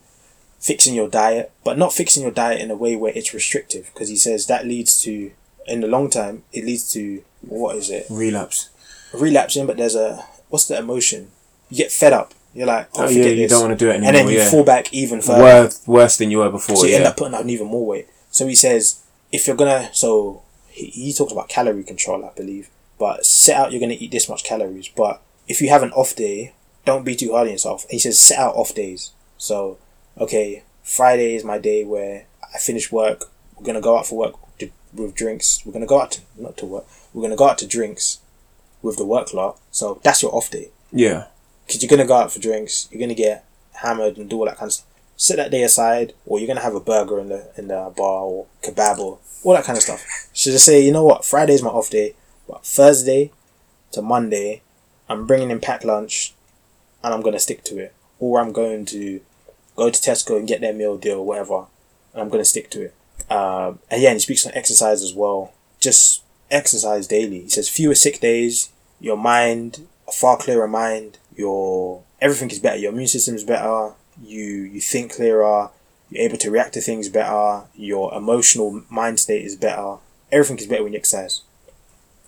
fixing 0.59 0.95
your 0.95 1.07
diet, 1.07 1.51
but 1.63 1.77
not 1.77 1.93
fixing 1.93 2.23
your 2.23 2.31
diet 2.31 2.59
in 2.59 2.71
a 2.71 2.75
way 2.75 2.95
where 2.95 3.13
it's 3.15 3.33
restrictive, 3.33 3.89
because 3.93 4.09
he 4.09 4.15
says 4.15 4.47
that 4.47 4.65
leads 4.65 5.01
to, 5.03 5.31
in 5.67 5.81
the 5.81 5.87
long 5.87 6.09
term, 6.09 6.43
it 6.51 6.65
leads 6.65 6.91
to 6.93 7.23
what 7.41 7.75
is 7.75 7.89
it? 7.89 8.07
relapse. 8.09 8.69
Relapsing, 9.13 9.65
but 9.67 9.77
there's 9.77 9.95
a 9.95 10.25
what's 10.49 10.67
the 10.67 10.77
emotion? 10.77 11.29
You 11.69 11.77
get 11.77 11.91
fed 11.91 12.13
up. 12.13 12.33
You're 12.53 12.67
like, 12.67 12.89
oh, 12.95 13.05
Oh, 13.05 13.09
yeah, 13.09 13.25
you 13.25 13.35
this. 13.35 13.51
don't 13.51 13.67
want 13.67 13.77
to 13.77 13.85
do 13.85 13.89
it 13.89 13.95
anymore. 13.95 14.07
and 14.07 14.15
then 14.15 14.27
you 14.29 14.37
yeah. 14.37 14.49
fall 14.49 14.63
back 14.63 14.91
even 14.93 15.21
further. 15.21 15.43
worse, 15.43 15.87
worse 15.87 16.17
than 16.17 16.31
you 16.31 16.39
were 16.39 16.49
before. 16.49 16.77
So 16.77 16.85
you 16.85 16.91
yeah. 16.91 16.97
end 16.97 17.05
up 17.05 17.17
putting 17.17 17.33
on 17.35 17.49
even 17.49 17.67
more 17.67 17.85
weight. 17.85 18.07
So 18.31 18.47
he 18.47 18.55
says, 18.55 19.03
if 19.31 19.45
you're 19.47 19.55
gonna, 19.55 19.89
so 19.93 20.41
he, 20.77 20.87
he 20.87 21.13
talks 21.13 21.31
about 21.31 21.49
calorie 21.49 21.83
control, 21.83 22.23
I 22.23 22.31
believe. 22.35 22.69
But 22.99 23.25
set 23.25 23.57
out 23.57 23.71
you're 23.71 23.81
gonna 23.81 23.97
eat 23.99 24.11
this 24.11 24.29
much 24.29 24.43
calories. 24.43 24.87
But 24.87 25.21
if 25.47 25.61
you 25.61 25.69
have 25.69 25.83
an 25.83 25.91
off 25.91 26.15
day, 26.15 26.53
don't 26.85 27.05
be 27.05 27.15
too 27.15 27.31
hard 27.31 27.47
on 27.47 27.53
yourself. 27.53 27.83
And 27.85 27.93
he 27.93 27.99
says 27.99 28.19
set 28.19 28.39
out 28.39 28.55
off 28.55 28.73
days. 28.73 29.11
So, 29.37 29.77
okay, 30.17 30.63
Friday 30.83 31.35
is 31.35 31.43
my 31.43 31.57
day 31.57 31.83
where 31.83 32.25
I 32.53 32.57
finish 32.57 32.91
work. 32.91 33.25
We're 33.55 33.65
gonna 33.65 33.81
go 33.81 33.97
out 33.97 34.07
for 34.07 34.17
work 34.17 34.35
to, 34.59 34.69
with 34.93 35.15
drinks. 35.15 35.63
We're 35.65 35.73
gonna 35.73 35.85
go 35.85 36.01
out 36.01 36.11
to 36.11 36.21
not 36.37 36.57
to 36.57 36.65
work. 36.65 36.85
We're 37.13 37.21
gonna 37.21 37.35
go 37.35 37.49
out 37.49 37.57
to 37.59 37.67
drinks 37.67 38.19
with 38.81 38.97
the 38.97 39.05
work 39.05 39.33
lot. 39.33 39.59
So 39.71 39.99
that's 40.03 40.21
your 40.21 40.33
off 40.33 40.49
day 40.49 40.69
yeah. 40.91 41.25
because 41.65 41.81
you're 41.81 41.89
gonna 41.89 42.07
go 42.07 42.15
out 42.15 42.31
for 42.31 42.39
drinks, 42.39 42.87
you're 42.91 42.99
gonna 42.99 43.13
get 43.13 43.45
hammered 43.73 44.17
and 44.17 44.29
do 44.29 44.37
all 44.39 44.45
that 44.45 44.57
kind 44.57 44.69
of 44.69 44.73
stuff. 44.73 44.87
Set 45.19 45.37
that 45.37 45.51
day 45.51 45.63
aside, 45.63 46.13
or 46.25 46.37
you're 46.37 46.47
gonna 46.47 46.61
have 46.61 46.75
a 46.75 46.79
burger 46.79 47.19
in 47.19 47.29
the 47.29 47.49
in 47.57 47.67
the 47.67 47.91
bar 47.97 48.21
or 48.21 48.45
kebab 48.63 48.99
or 48.99 49.17
all 49.43 49.53
that 49.53 49.65
kind 49.65 49.75
of 49.75 49.83
stuff. 49.83 50.05
So 50.33 50.51
just 50.51 50.65
say, 50.65 50.79
you 50.79 50.91
know 50.91 51.03
what, 51.03 51.25
Friday's 51.25 51.63
my 51.63 51.69
off 51.69 51.89
day, 51.89 52.15
but 52.47 52.63
Thursday 52.63 53.31
to 53.91 54.01
Monday, 54.01 54.61
I'm 55.09 55.25
bringing 55.25 55.49
in 55.49 55.59
packed 55.59 55.83
lunch, 55.83 56.35
and 57.03 57.13
I'm 57.13 57.21
gonna 57.21 57.39
stick 57.39 57.63
to 57.65 57.79
it. 57.79 57.93
Or 58.19 58.39
I'm 58.39 58.51
going 58.51 58.85
to 58.85 59.21
go 59.75 59.89
to 59.89 59.99
Tesco 59.99 60.37
and 60.37 60.47
get 60.47 60.61
their 60.61 60.73
meal 60.73 60.97
deal, 60.97 61.19
or 61.19 61.25
whatever, 61.25 61.65
and 62.13 62.21
I'm 62.21 62.29
gonna 62.29 62.45
stick 62.45 62.69
to 62.71 62.83
it. 62.83 62.95
Um, 63.29 63.79
and 63.89 64.01
yeah, 64.01 64.09
and 64.09 64.17
he 64.17 64.19
speaks 64.19 64.45
on 64.45 64.53
exercise 64.53 65.01
as 65.01 65.13
well. 65.13 65.53
Just 65.79 66.23
exercise 66.51 67.07
daily. 67.07 67.41
He 67.41 67.49
says 67.49 67.69
fewer 67.69 67.95
sick 67.95 68.19
days, 68.19 68.69
your 68.99 69.17
mind, 69.17 69.87
a 70.07 70.11
far 70.11 70.37
clearer 70.37 70.67
mind, 70.67 71.17
your 71.35 72.03
everything 72.21 72.49
is 72.51 72.59
better. 72.59 72.77
Your 72.77 72.91
immune 72.91 73.07
system 73.07 73.35
is 73.35 73.43
better. 73.43 73.93
You 74.23 74.43
you 74.43 74.81
think 74.81 75.13
clearer. 75.15 75.69
You're 76.09 76.23
able 76.23 76.37
to 76.37 76.51
react 76.51 76.73
to 76.75 76.81
things 76.81 77.09
better. 77.09 77.63
Your 77.75 78.13
emotional 78.13 78.83
mind 78.89 79.19
state 79.19 79.45
is 79.45 79.55
better. 79.55 79.97
Everything 80.31 80.57
is 80.57 80.67
better 80.67 80.83
when 80.83 80.93
you 80.93 80.99
exercise. 80.99 81.41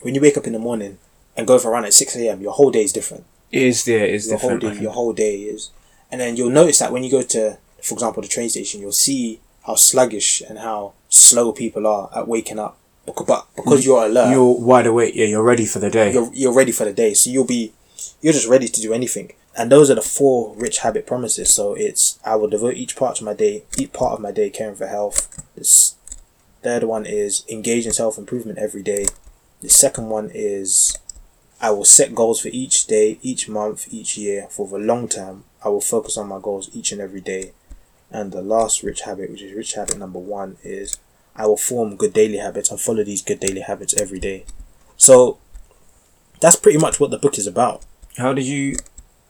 When 0.01 0.15
you 0.15 0.21
wake 0.21 0.37
up 0.37 0.47
in 0.47 0.53
the 0.53 0.59
morning 0.59 0.97
and 1.35 1.47
go 1.47 1.57
for 1.59 1.69
a 1.69 1.71
run 1.71 1.85
at 1.85 1.93
six 1.93 2.15
a.m., 2.15 2.41
your 2.41 2.51
whole 2.53 2.71
day 2.71 2.83
is 2.83 2.93
different. 2.93 3.25
It 3.51 3.63
is 3.63 3.87
yeah, 3.87 4.05
Your 4.05 4.37
whole 4.37 4.57
different. 4.57 4.63
I 4.63 4.73
day, 4.75 4.81
your 4.81 4.91
whole 4.91 5.13
day 5.13 5.35
is, 5.37 5.71
and 6.11 6.19
then 6.21 6.35
you'll 6.35 6.51
notice 6.51 6.79
that 6.79 6.91
when 6.91 7.03
you 7.03 7.11
go 7.11 7.21
to, 7.21 7.57
for 7.81 7.93
example, 7.95 8.21
the 8.21 8.27
train 8.27 8.49
station, 8.49 8.81
you'll 8.81 8.91
see 8.91 9.39
how 9.65 9.75
sluggish 9.75 10.41
and 10.41 10.59
how 10.59 10.93
slow 11.09 11.51
people 11.51 11.87
are 11.87 12.09
at 12.15 12.27
waking 12.27 12.59
up. 12.59 12.77
Because, 13.05 13.25
but 13.25 13.47
because 13.55 13.85
you're 13.85 14.05
alert, 14.05 14.31
You're 14.31 14.59
wide 14.59 14.85
awake. 14.87 15.15
Yeah, 15.15 15.25
you're 15.25 15.43
ready 15.43 15.65
for 15.65 15.79
the 15.79 15.89
day. 15.89 16.13
you're, 16.13 16.29
you're 16.33 16.53
ready 16.53 16.71
for 16.71 16.85
the 16.85 16.93
day. 16.93 17.13
So 17.15 17.29
you'll 17.31 17.45
be, 17.45 17.73
you're 18.21 18.33
just 18.33 18.47
ready 18.47 18.67
to 18.67 18.81
do 18.81 18.93
anything. 18.93 19.31
And 19.59 19.69
those 19.69 19.91
are 19.91 19.95
the 19.95 20.01
four 20.01 20.55
rich 20.55 20.79
habit 20.79 21.05
promises. 21.05 21.53
So 21.53 21.73
it's 21.73 22.17
I 22.23 22.37
will 22.37 22.47
devote 22.47 22.75
each 22.75 22.95
part 22.95 23.19
of 23.19 23.25
my 23.25 23.33
day, 23.33 23.65
each 23.77 23.91
part 23.91 24.13
of 24.13 24.21
my 24.21 24.31
day 24.31 24.49
caring 24.49 24.75
for 24.77 24.87
health. 24.87 25.45
This 25.53 25.95
third 26.63 26.83
one 26.83 27.05
is 27.05 27.43
engage 27.49 27.85
in 27.85 27.91
self 27.91 28.17
improvement 28.17 28.57
every 28.57 28.81
day. 28.81 29.07
The 29.59 29.67
second 29.67 30.07
one 30.07 30.31
is 30.33 30.97
I 31.59 31.71
will 31.71 31.83
set 31.83 32.15
goals 32.15 32.39
for 32.39 32.47
each 32.47 32.87
day, 32.87 33.19
each 33.21 33.49
month, 33.49 33.93
each 33.93 34.17
year. 34.17 34.47
For 34.49 34.65
the 34.65 34.77
long 34.77 35.09
term, 35.09 35.43
I 35.63 35.67
will 35.67 35.81
focus 35.81 36.15
on 36.15 36.29
my 36.29 36.39
goals 36.39 36.69
each 36.73 36.93
and 36.93 37.01
every 37.01 37.19
day. 37.19 37.51
And 38.09 38.31
the 38.31 38.41
last 38.41 38.81
rich 38.81 39.01
habit, 39.01 39.29
which 39.29 39.41
is 39.41 39.53
rich 39.53 39.73
habit 39.73 39.97
number 39.97 40.19
one, 40.19 40.55
is 40.63 40.97
I 41.35 41.47
will 41.47 41.57
form 41.57 41.97
good 41.97 42.13
daily 42.13 42.37
habits 42.37 42.71
and 42.71 42.79
follow 42.79 43.03
these 43.03 43.21
good 43.21 43.41
daily 43.41 43.61
habits 43.61 43.93
every 43.99 44.19
day. 44.21 44.45
So 44.95 45.37
that's 46.39 46.55
pretty 46.55 46.77
much 46.77 47.01
what 47.01 47.11
the 47.11 47.19
book 47.19 47.37
is 47.37 47.45
about. 47.45 47.83
How 48.17 48.31
did 48.31 48.45
you 48.45 48.77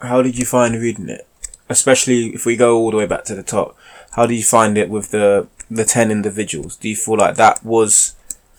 how 0.02 0.22
did 0.22 0.38
you 0.38 0.46
find 0.46 0.76
reading 0.76 1.10
it? 1.10 1.28
Especially 1.70 2.28
if 2.34 2.46
we 2.46 2.56
go 2.56 2.78
all 2.78 2.92
the 2.92 2.98
way 2.98 3.06
back 3.06 3.24
to 3.26 3.36
the 3.36 3.44
top. 3.44 3.76
How 4.12 4.26
did 4.26 4.36
you 4.36 4.44
find 4.44 4.78
it 4.78 4.90
with 4.90 5.12
the 5.12 5.48
the 5.70 5.86
ten 5.86 6.10
individuals? 6.12 6.76
Do 6.76 6.90
you 6.90 6.96
feel 6.96 7.18
like 7.18 7.36
that 7.36 7.64
was 7.64 8.16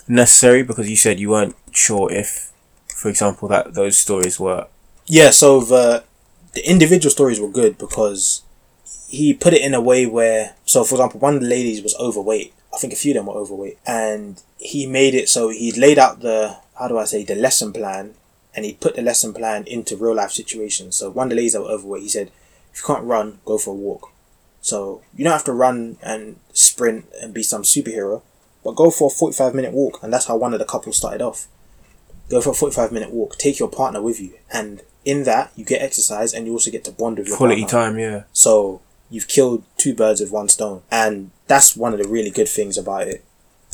necessary 0.06 0.62
because 0.62 0.88
you 0.88 0.96
said 0.96 1.18
you 1.18 1.30
weren't 1.30 1.56
sure 1.72 2.10
if, 2.12 2.52
for 2.94 3.08
example, 3.08 3.48
that 3.48 3.74
those 3.74 3.98
stories 3.98 4.38
were 4.38 4.66
Yeah, 5.06 5.30
so 5.30 5.60
the 5.60 6.04
the 6.54 6.68
individual 6.68 7.10
stories 7.10 7.40
were 7.40 7.48
good 7.50 7.78
because 7.78 8.42
he 9.08 9.34
put 9.34 9.52
it 9.54 9.62
in 9.62 9.74
a 9.74 9.80
way 9.80 10.06
where 10.06 10.54
so 10.64 10.84
for 10.84 10.94
example 10.96 11.20
one 11.20 11.34
of 11.34 11.40
the 11.40 11.48
ladies 11.48 11.82
was 11.82 11.96
overweight. 11.96 12.52
I 12.72 12.76
think 12.78 12.92
a 12.92 12.96
few 12.96 13.10
of 13.12 13.16
them 13.16 13.26
were 13.26 13.40
overweight. 13.40 13.78
And 13.86 14.40
he 14.58 14.86
made 14.86 15.14
it 15.14 15.28
so 15.28 15.48
he 15.48 15.72
laid 15.72 15.98
out 15.98 16.20
the 16.20 16.56
how 16.78 16.86
do 16.88 16.98
I 16.98 17.04
say 17.04 17.24
the 17.24 17.34
lesson 17.34 17.72
plan 17.72 18.14
and 18.60 18.66
he 18.66 18.74
put 18.74 18.94
the 18.94 19.00
lesson 19.00 19.32
plan 19.32 19.64
into 19.66 19.96
real 19.96 20.14
life 20.14 20.32
situations. 20.32 20.94
So 20.94 21.08
one 21.08 21.28
of 21.28 21.30
the 21.30 21.36
ladies 21.36 21.54
that 21.54 21.62
were 21.62 21.70
overweight, 21.70 22.02
he 22.02 22.10
said, 22.10 22.30
if 22.74 22.80
you 22.80 22.86
can't 22.86 23.04
run, 23.06 23.38
go 23.46 23.56
for 23.56 23.70
a 23.70 23.74
walk. 23.74 24.12
So 24.60 25.00
you 25.16 25.24
don't 25.24 25.32
have 25.32 25.44
to 25.44 25.54
run 25.54 25.96
and 26.02 26.36
sprint 26.52 27.06
and 27.22 27.32
be 27.32 27.42
some 27.42 27.62
superhero, 27.62 28.20
but 28.62 28.76
go 28.76 28.90
for 28.90 29.06
a 29.06 29.10
45 29.10 29.54
minute 29.54 29.72
walk. 29.72 30.02
And 30.02 30.12
that's 30.12 30.26
how 30.26 30.36
one 30.36 30.52
of 30.52 30.58
the 30.58 30.66
couples 30.66 30.98
started 30.98 31.22
off. 31.22 31.48
Go 32.28 32.42
for 32.42 32.50
a 32.50 32.54
45 32.54 32.92
minute 32.92 33.12
walk, 33.12 33.38
take 33.38 33.58
your 33.58 33.70
partner 33.70 34.02
with 34.02 34.20
you. 34.20 34.34
And 34.52 34.82
in 35.06 35.24
that, 35.24 35.52
you 35.56 35.64
get 35.64 35.80
exercise 35.80 36.34
and 36.34 36.44
you 36.46 36.52
also 36.52 36.70
get 36.70 36.84
to 36.84 36.92
bond 36.92 37.16
with 37.16 37.28
your 37.28 37.38
quality 37.38 37.62
partner. 37.62 37.80
time? 37.80 37.98
Yeah. 37.98 38.22
So 38.34 38.82
you've 39.08 39.26
killed 39.26 39.64
two 39.78 39.94
birds 39.94 40.20
with 40.20 40.30
one 40.30 40.50
stone. 40.50 40.82
And 40.90 41.30
that's 41.46 41.74
one 41.74 41.94
of 41.94 41.98
the 41.98 42.06
really 42.06 42.30
good 42.30 42.50
things 42.50 42.76
about 42.76 43.08
it. 43.08 43.24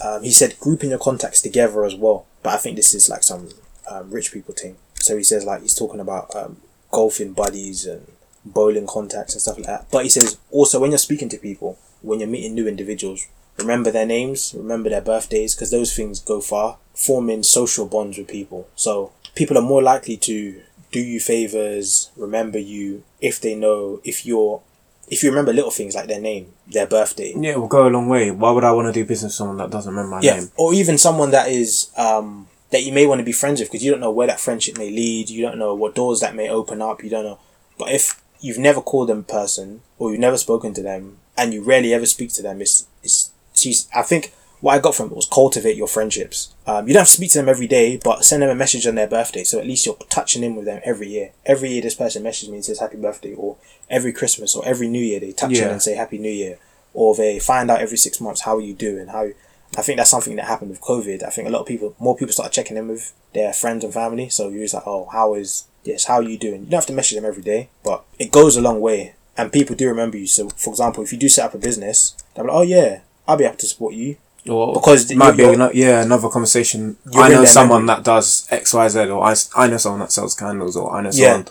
Um, 0.04 0.22
he 0.22 0.30
said 0.30 0.60
grouping 0.60 0.90
your 0.90 1.00
contacts 1.00 1.42
together 1.42 1.84
as 1.84 1.96
well. 1.96 2.26
But 2.44 2.54
I 2.54 2.58
think 2.58 2.76
this 2.76 2.94
is 2.94 3.08
like 3.08 3.24
some 3.24 3.48
um, 3.90 4.10
rich 4.10 4.32
people 4.32 4.54
thing. 4.54 4.76
So 5.00 5.16
he 5.16 5.22
says 5.22 5.44
like 5.44 5.62
he's 5.62 5.74
talking 5.74 6.00
about 6.00 6.34
um, 6.34 6.56
golfing 6.90 7.32
buddies 7.32 7.86
and 7.86 8.06
bowling 8.44 8.86
contacts 8.86 9.34
and 9.34 9.42
stuff 9.42 9.56
like 9.56 9.66
that. 9.66 9.86
But 9.90 10.04
he 10.04 10.08
says 10.08 10.38
also 10.50 10.80
when 10.80 10.90
you're 10.90 10.98
speaking 10.98 11.28
to 11.30 11.38
people, 11.38 11.78
when 12.02 12.20
you're 12.20 12.28
meeting 12.28 12.54
new 12.54 12.68
individuals, 12.68 13.26
remember 13.58 13.90
their 13.90 14.06
names, 14.06 14.54
remember 14.56 14.90
their 14.90 15.00
birthdays, 15.00 15.54
because 15.54 15.70
those 15.70 15.94
things 15.94 16.20
go 16.20 16.40
far. 16.40 16.78
Forming 16.94 17.42
social 17.42 17.86
bonds 17.86 18.16
with 18.18 18.28
people. 18.28 18.68
So 18.74 19.12
people 19.34 19.58
are 19.58 19.62
more 19.62 19.82
likely 19.82 20.16
to 20.18 20.62
do 20.92 21.00
you 21.00 21.20
favors, 21.20 22.10
remember 22.16 22.58
you 22.58 23.02
if 23.20 23.40
they 23.40 23.54
know 23.54 24.00
if 24.04 24.24
you're 24.24 24.62
if 25.08 25.22
you 25.22 25.30
remember 25.30 25.52
little 25.52 25.70
things 25.70 25.94
like 25.94 26.08
their 26.08 26.20
name, 26.20 26.52
their 26.66 26.86
birthday, 26.86 27.32
Yeah, 27.36 27.52
it 27.52 27.60
will 27.60 27.68
go 27.68 27.86
a 27.86 27.90
long 27.90 28.08
way. 28.08 28.30
Why 28.30 28.50
would 28.50 28.64
I 28.64 28.72
want 28.72 28.86
to 28.88 28.92
do 28.92 29.04
business 29.06 29.30
with 29.32 29.34
someone 29.36 29.56
that 29.58 29.70
doesn't 29.70 29.90
remember 29.94 30.16
my 30.16 30.20
yeah, 30.22 30.38
name? 30.40 30.50
or 30.56 30.74
even 30.74 30.98
someone 30.98 31.30
that 31.32 31.48
is 31.48 31.90
um 31.96 32.48
that 32.70 32.82
you 32.82 32.92
may 32.92 33.06
want 33.06 33.20
to 33.20 33.24
be 33.24 33.32
friends 33.32 33.60
with 33.60 33.70
because 33.70 33.84
you 33.84 33.90
don't 33.90 34.00
know 34.00 34.10
where 34.10 34.26
that 34.26 34.40
friendship 34.40 34.76
may 34.76 34.90
lead. 34.90 35.30
You 35.30 35.42
don't 35.42 35.58
know 35.58 35.74
what 35.74 35.94
doors 35.94 36.20
that 36.20 36.34
may 36.34 36.48
open 36.48 36.82
up. 36.82 37.02
You 37.02 37.10
don't 37.10 37.24
know. 37.24 37.38
But 37.78 37.92
if 37.92 38.20
you've 38.40 38.58
never 38.58 38.80
called 38.80 39.08
them 39.08 39.24
person 39.24 39.82
or 39.98 40.10
you've 40.10 40.20
never 40.20 40.38
spoken 40.38 40.74
to 40.74 40.82
them 40.82 41.18
and 41.36 41.54
you 41.54 41.62
rarely 41.62 41.94
ever 41.94 42.06
speak 42.06 42.32
to 42.34 42.42
them, 42.42 42.60
it's 42.60 42.86
it's. 43.02 43.30
She's, 43.54 43.88
I 43.94 44.02
think 44.02 44.34
what 44.60 44.74
I 44.74 44.78
got 44.80 44.94
from 44.94 45.06
it 45.06 45.16
was 45.16 45.26
cultivate 45.26 45.76
your 45.76 45.88
friendships. 45.88 46.54
Um, 46.66 46.86
you 46.86 46.92
don't 46.92 47.02
have 47.02 47.08
to 47.08 47.12
speak 47.14 47.30
to 47.32 47.38
them 47.38 47.48
every 47.48 47.66
day, 47.66 47.98
but 48.02 48.24
send 48.24 48.42
them 48.42 48.50
a 48.50 48.54
message 48.54 48.86
on 48.86 48.94
their 48.94 49.06
birthday. 49.06 49.44
So 49.44 49.58
at 49.58 49.66
least 49.66 49.86
you're 49.86 49.96
touching 50.10 50.42
in 50.42 50.56
with 50.56 50.66
them 50.66 50.82
every 50.84 51.08
year. 51.08 51.32
Every 51.46 51.70
year, 51.70 51.80
this 51.80 51.94
person 51.94 52.22
messages 52.22 52.50
me 52.50 52.56
and 52.56 52.64
says 52.64 52.80
happy 52.80 52.98
birthday, 52.98 53.32
or 53.34 53.56
every 53.88 54.12
Christmas 54.12 54.54
or 54.54 54.62
every 54.66 54.88
New 54.88 55.00
Year 55.00 55.20
they 55.20 55.32
touch 55.32 55.52
in 55.52 55.68
and 55.70 55.80
say 55.80 55.94
happy 55.94 56.18
New 56.18 56.30
Year, 56.30 56.58
or 56.92 57.14
they 57.14 57.38
find 57.38 57.70
out 57.70 57.80
every 57.80 57.96
six 57.96 58.20
months 58.20 58.42
how 58.42 58.56
are 58.56 58.60
you 58.60 58.74
do 58.74 58.98
and 58.98 59.10
how. 59.10 59.28
I 59.76 59.82
think 59.82 59.98
that's 59.98 60.10
something 60.10 60.36
that 60.36 60.46
happened 60.46 60.70
with 60.70 60.80
COVID. 60.80 61.22
I 61.22 61.30
think 61.30 61.46
a 61.48 61.50
lot 61.50 61.60
of 61.60 61.66
people, 61.66 61.94
more 61.98 62.16
people 62.16 62.32
started 62.32 62.52
checking 62.52 62.76
in 62.76 62.88
with 62.88 63.12
their 63.34 63.52
friends 63.52 63.84
and 63.84 63.92
family. 63.92 64.28
So 64.30 64.48
you're 64.48 64.62
just 64.64 64.74
like, 64.74 64.86
oh, 64.86 65.08
how 65.12 65.34
is 65.34 65.64
this? 65.84 66.04
how 66.06 66.14
are 66.14 66.22
you 66.22 66.38
doing? 66.38 66.60
You 66.64 66.70
don't 66.70 66.78
have 66.80 66.86
to 66.86 66.92
message 66.92 67.16
them 67.16 67.24
every 67.26 67.42
day, 67.42 67.68
but 67.84 68.04
it 68.18 68.30
goes 68.32 68.56
a 68.56 68.60
long 68.62 68.80
way. 68.80 69.14
And 69.36 69.52
people 69.52 69.76
do 69.76 69.86
remember 69.88 70.16
you. 70.16 70.26
So, 70.26 70.48
for 70.48 70.70
example, 70.70 71.04
if 71.04 71.12
you 71.12 71.18
do 71.18 71.28
set 71.28 71.44
up 71.44 71.54
a 71.54 71.58
business, 71.58 72.16
they're 72.34 72.44
like, 72.44 72.54
oh 72.54 72.62
yeah, 72.62 73.00
I'll 73.28 73.36
be 73.36 73.44
able 73.44 73.56
to 73.56 73.66
support 73.66 73.94
you. 73.94 74.16
Or 74.48 74.74
Because 74.74 75.10
it 75.10 75.16
might 75.16 75.36
be 75.36 75.42
you're- 75.42 75.70
yeah 75.74 76.02
another 76.02 76.28
conversation. 76.30 76.96
I 77.14 77.28
know 77.28 77.44
someone 77.44 77.84
memory. 77.84 77.96
that 78.02 78.04
does 78.04 78.46
X 78.50 78.72
Y 78.72 78.88
Z, 78.88 79.10
or 79.10 79.22
I 79.24 79.66
know 79.66 79.76
someone 79.76 80.00
that 80.00 80.12
sells 80.12 80.34
candles, 80.34 80.76
or 80.76 80.90
I 80.96 81.02
know 81.02 81.10
Yeah. 81.12 81.32
someone, 81.32 81.48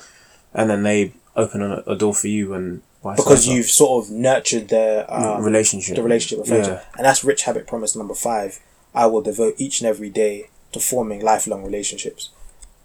and 0.54 0.70
then 0.70 0.84
they 0.84 1.14
open 1.36 1.62
a, 1.62 1.84
a 1.86 1.96
door 1.96 2.16
for 2.16 2.28
you 2.30 2.54
and 2.54 2.82
Because 3.16 3.48
you've 3.48 3.68
sort 3.68 4.06
of 4.06 4.12
nurtured 4.12 4.70
their 4.70 5.12
um, 5.14 5.44
relationship, 5.44 5.96
the 5.96 6.04
relationship 6.04 6.40
with. 6.40 6.68
Yeah. 6.68 6.84
And 6.98 7.06
that's 7.06 7.24
rich 7.24 7.44
habit 7.44 7.68
promise 7.68 7.96
number 7.96 8.16
five. 8.16 8.60
I 8.94 9.06
will 9.08 9.22
devote 9.22 9.56
each 9.58 9.82
and 9.82 9.88
every 9.88 10.10
day 10.10 10.50
to 10.72 10.80
forming 10.80 11.22
lifelong 11.22 11.64
relationships. 11.64 12.30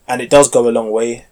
And 0.06 0.20
it 0.20 0.28
does 0.28 0.50
go 0.50 0.68
a 0.68 0.70
long 0.70 0.90
way 0.90 1.26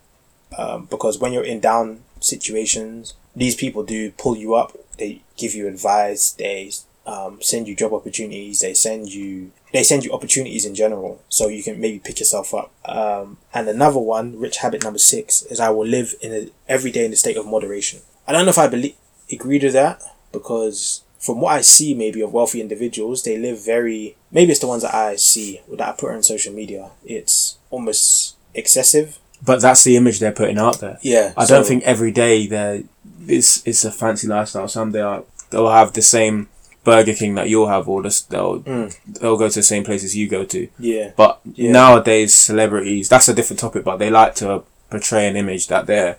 um, 0.57 0.87
because 0.87 1.19
when 1.19 1.33
you're 1.33 1.45
in 1.45 1.61
down 1.61 2.01
situations, 2.21 3.15
these 3.35 3.55
people 3.55 3.83
do 3.83 4.13
pull 4.13 4.37
you 4.37 4.55
up. 4.55 4.77
They 4.99 5.23
give 5.37 5.55
you 5.55 5.69
advice. 5.69 6.33
They 6.33 6.73
um, 7.07 7.39
send 7.41 7.69
you 7.69 7.75
job 7.75 7.93
opportunities. 7.93 8.61
They 8.61 8.75
send 8.75 9.13
you 9.13 9.53
they 9.73 9.83
send 9.83 10.05
you 10.05 10.13
opportunities 10.13 10.65
in 10.65 10.75
general, 10.75 11.23
so 11.29 11.49
you 11.49 11.63
can 11.63 11.79
maybe 11.81 11.99
pick 11.99 12.21
yourself 12.21 12.55
up. 12.55 12.73
Um, 12.87 13.37
and 13.53 13.69
another 13.69 13.99
one, 13.99 14.39
rich 14.39 14.59
habit 14.59 14.83
number 14.83 14.99
six, 14.99 15.43
is 15.43 15.61
I 15.61 15.69
will 15.71 15.87
live 15.87 16.15
in 16.23 16.33
a, 16.33 16.49
every 16.69 16.91
day 16.91 17.05
in 17.05 17.11
the 17.11 17.19
state 17.19 17.37
of 17.37 17.47
moderation. 17.47 18.01
I 18.29 18.33
don't 18.33 18.45
know 18.45 18.51
if 18.51 18.59
I 18.59 18.69
believe 18.69 18.95
agree 19.33 19.59
to 19.59 19.71
that 19.73 20.03
because 20.33 21.03
from 21.19 21.41
what 21.41 21.55
I 21.55 21.63
see, 21.63 21.95
maybe 21.95 22.21
of 22.21 22.33
wealthy 22.33 22.61
individuals, 22.61 23.23
they 23.25 23.37
live 23.39 23.65
very. 23.65 24.17
Maybe 24.31 24.53
it's 24.53 24.61
the 24.61 24.69
ones 24.69 24.83
that 24.83 24.95
I 24.95 25.17
see 25.17 25.61
that 25.73 25.89
I 25.89 25.93
put 25.93 26.13
on 26.15 26.23
social 26.23 26.53
media. 26.53 26.91
It's 27.05 27.57
almost 27.71 28.37
excessive. 28.55 29.19
But 29.45 29.61
that's 29.61 29.83
the 29.85 29.97
image 29.97 30.19
they're 30.21 30.33
putting 30.33 30.59
out 30.59 30.81
there. 30.81 30.99
Yeah, 31.03 31.33
I 31.37 31.45
don't 31.47 31.67
think 31.67 31.83
every 31.85 32.13
day 32.13 32.47
they're 32.47 32.83
it's 33.27 33.67
it's 33.67 33.85
a 33.85 33.91
fancy 33.91 34.27
lifestyle. 34.29 34.69
Some 34.69 34.93
they 34.93 35.01
are 35.01 35.25
they'll 35.51 35.71
have 35.71 35.93
the 35.95 36.03
same 36.03 36.49
Burger 36.85 37.15
King 37.15 37.35
that 37.37 37.49
you'll 37.49 37.69
have, 37.69 37.89
or 37.89 38.03
just 38.03 38.31
they'll 38.31 38.61
Mm. 38.61 38.95
they'll 39.21 39.37
go 39.39 39.49
to 39.49 39.55
the 39.59 39.63
same 39.63 39.85
places 39.85 40.17
you 40.17 40.29
go 40.29 40.45
to. 40.45 40.69
Yeah, 40.79 41.13
But 41.17 41.41
Yeah. 41.55 41.71
nowadays, 41.73 42.35
celebrities 42.35 43.09
that's 43.09 43.29
a 43.29 43.35
different 43.35 43.61
topic. 43.61 43.85
But 43.85 43.97
they 43.99 44.11
like 44.11 44.35
to 44.37 44.63
portray 44.91 45.27
an 45.29 45.37
image 45.37 45.69
that 45.69 45.87
they're 45.87 46.17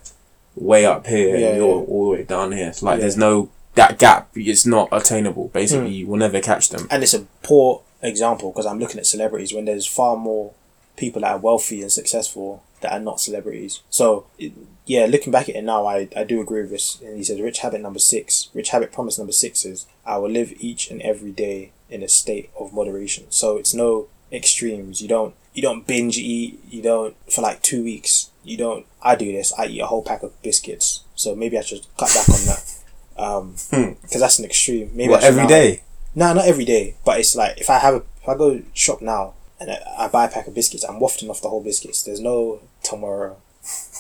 way 0.60 0.86
up 0.86 1.08
here 1.08 1.36
Yeah, 1.38 1.48
and 1.48 1.58
you're 1.58 1.68
yeah. 1.68 1.86
all 1.88 2.04
the 2.12 2.18
way 2.18 2.24
down 2.24 2.52
here. 2.52 2.68
It's 2.68 2.84
like 2.84 2.98
Yeah. 2.98 3.02
there's 3.02 3.18
no 3.18 3.50
that 3.76 3.98
gap. 3.98 4.30
It's 4.36 4.66
not 4.66 4.90
attainable. 4.92 5.48
Basically, 5.50 5.90
Mm. 5.92 5.96
you 5.96 6.08
will 6.08 6.18
never 6.18 6.40
catch 6.42 6.70
them. 6.70 6.88
and 6.92 7.02
it's 7.04 7.14
a 7.14 7.26
poor 7.44 7.82
example 8.02 8.52
because 8.52 8.66
I'm 8.66 8.80
looking 8.80 9.00
at 9.00 9.06
celebrities 9.06 9.54
when 9.54 9.66
there's 9.66 9.86
far 9.86 10.16
more 10.18 10.52
people 10.98 11.22
that 11.22 11.32
are 11.32 11.38
wealthy 11.38 11.82
and 11.82 11.92
successful 11.92 12.62
that 12.82 12.92
are 12.92 13.00
not 13.00 13.22
celebrities. 13.22 13.82
So, 13.90 14.26
it, 14.38 14.52
yeah, 14.86 15.06
looking 15.06 15.32
back 15.32 15.48
at 15.50 15.56
it 15.56 15.64
now, 15.64 15.86
I, 15.86 16.08
I 16.16 16.24
do 16.24 16.42
agree 16.42 16.62
with 16.62 16.72
this. 16.72 17.00
And 17.02 17.18
he 17.18 17.24
says, 17.24 17.40
rich 17.40 17.60
habit 17.60 17.82
number 17.82 18.00
six, 18.00 18.50
rich 18.54 18.70
habit 18.70 18.92
promise 18.92 19.18
number 19.18 19.34
six 19.34 19.64
is, 19.66 19.86
I 20.06 20.18
will 20.18 20.30
live 20.30 20.54
each 20.60 20.90
and 20.92 21.02
every 21.02 21.32
day 21.32 21.72
in 21.90 22.04
a 22.04 22.08
state 22.10 22.50
of 22.60 22.74
moderation. 22.74 23.26
So 23.30 23.58
it's 23.58 23.74
no 23.74 24.08
extremes. 24.32 25.02
You 25.02 25.08
don't 25.08 25.36
you 25.60 25.64
don't 25.68 25.86
binge 25.86 26.18
eat. 26.18 26.58
You 26.70 26.82
don't 26.82 27.14
for 27.34 27.42
like 27.42 27.62
two 27.62 27.84
weeks. 27.84 28.30
You 28.46 28.56
don't. 28.58 28.86
I 29.02 29.16
do 29.16 29.30
this. 29.38 29.52
I 29.60 29.66
eat 29.66 29.82
a 29.82 29.88
whole 29.88 30.02
pack 30.04 30.24
of 30.24 30.32
biscuits. 30.42 31.04
So 31.16 31.36
maybe 31.36 31.58
I 31.58 31.62
should 31.62 31.86
cut 31.98 32.12
back 32.16 32.30
on 32.30 32.46
that. 32.50 32.62
Um, 33.18 33.56
Hmm. 33.72 33.92
because 34.02 34.22
that's 34.22 34.40
an 34.40 34.46
extreme. 34.46 34.92
Maybe 34.94 35.10
What, 35.12 35.24
every 35.24 35.42
now- 35.44 35.50
day? 35.50 35.82
no, 36.16 36.34
not 36.34 36.46
every 36.46 36.64
day, 36.64 36.96
but 37.04 37.20
it's 37.20 37.36
like 37.36 37.58
if 37.60 37.70
I 37.70 37.78
have 37.80 37.94
a, 37.96 38.02
if 38.22 38.30
I 38.30 38.36
go 38.36 38.62
shop 38.74 39.02
now 39.02 39.34
and 39.60 39.70
I, 39.70 39.78
I 40.06 40.08
buy 40.08 40.24
a 40.26 40.30
pack 40.30 40.48
of 40.48 40.54
biscuits, 40.56 40.86
I'm 40.88 41.00
wafting 41.02 41.30
off 41.30 41.42
the 41.42 41.50
whole 41.50 41.62
biscuits. 41.62 42.04
There's 42.04 42.22
no 42.22 42.62
tomorrow. 42.84 43.36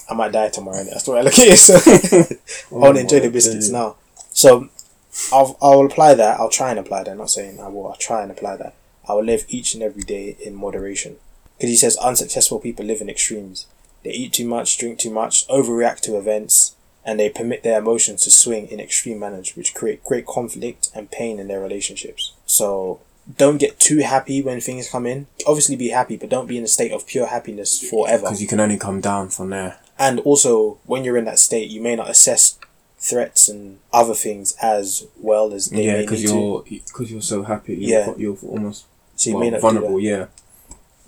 I 0.09 0.13
might 0.13 0.31
die 0.31 0.47
tomorrow. 0.47 0.79
And 0.79 0.87
that's 0.89 1.03
the 1.03 1.11
way 1.11 1.19
I 1.19 1.23
look 1.23 1.37
at 1.37 1.47
it. 1.55 1.57
So 1.57 1.75
I 2.75 2.79
want 2.79 2.95
to 2.95 3.01
enjoy 3.01 3.19
the 3.19 3.29
biscuits 3.29 3.65
days. 3.67 3.71
now. 3.73 3.97
So 4.31 4.69
I'll 5.33 5.57
I'll 5.61 5.85
apply 5.85 6.13
that. 6.15 6.39
I'll 6.39 6.49
try 6.59 6.69
and 6.71 6.79
apply 6.79 7.03
that. 7.03 7.11
I'm 7.11 7.17
not 7.17 7.29
saying 7.29 7.59
I 7.59 7.67
will. 7.67 7.87
I'll 7.89 7.95
try 8.09 8.21
and 8.23 8.31
apply 8.31 8.55
that. 8.55 8.73
I 9.07 9.13
will 9.13 9.23
live 9.25 9.43
each 9.49 9.73
and 9.73 9.83
every 9.83 10.03
day 10.03 10.37
in 10.45 10.55
moderation. 10.55 11.17
Because 11.59 11.71
he 11.71 11.75
says 11.75 11.97
unsuccessful 11.97 12.57
people 12.59 12.85
live 12.85 13.01
in 13.01 13.09
extremes. 13.09 13.67
They 14.05 14.11
eat 14.11 14.31
too 14.31 14.47
much, 14.47 14.77
drink 14.77 14.97
too 14.97 15.11
much, 15.11 15.45
overreact 15.49 15.99
to 16.03 16.17
events, 16.17 16.75
and 17.03 17.19
they 17.19 17.29
permit 17.29 17.63
their 17.63 17.79
emotions 17.79 18.23
to 18.23 18.31
swing 18.31 18.69
in 18.69 18.79
extreme 18.79 19.19
manners, 19.19 19.57
which 19.57 19.75
create 19.75 20.01
great 20.05 20.25
conflict 20.25 20.89
and 20.95 21.11
pain 21.11 21.37
in 21.37 21.49
their 21.49 21.59
relationships. 21.59 22.31
So 22.45 23.01
don't 23.37 23.57
get 23.57 23.77
too 23.77 23.99
happy 23.99 24.41
when 24.41 24.61
things 24.61 24.89
come 24.89 25.05
in. 25.05 25.27
Obviously, 25.45 25.75
be 25.75 25.89
happy, 25.89 26.15
but 26.15 26.29
don't 26.29 26.47
be 26.47 26.57
in 26.57 26.63
a 26.63 26.67
state 26.67 26.93
of 26.93 27.05
pure 27.05 27.27
happiness 27.27 27.77
forever. 27.89 28.23
Because 28.23 28.41
you 28.41 28.47
can 28.47 28.61
only 28.61 28.77
come 28.77 29.01
down 29.01 29.27
from 29.27 29.49
there. 29.49 29.79
And 29.97 30.21
also, 30.21 30.77
when 30.85 31.03
you're 31.03 31.17
in 31.17 31.25
that 31.25 31.39
state, 31.39 31.69
you 31.69 31.81
may 31.81 31.97
not 31.97 32.09
assess 32.09 32.57
threats 32.97 33.47
and 33.49 33.79
other 33.93 34.13
things 34.13 34.55
as 34.61 35.07
well 35.19 35.53
as 35.53 35.67
they 35.67 35.85
yeah, 35.85 35.93
may 35.93 36.01
because 36.01 36.23
you're 36.23 36.63
because 36.63 37.11
you're 37.11 37.21
so 37.21 37.43
happy. 37.43 37.75
You're, 37.75 37.99
Yeah. 37.99 38.13
you're 38.17 38.37
almost 38.43 38.85
So 39.15 39.29
you 39.29 39.37
well, 39.37 39.59
vulnerable. 39.59 39.99
Yeah, 39.99 40.27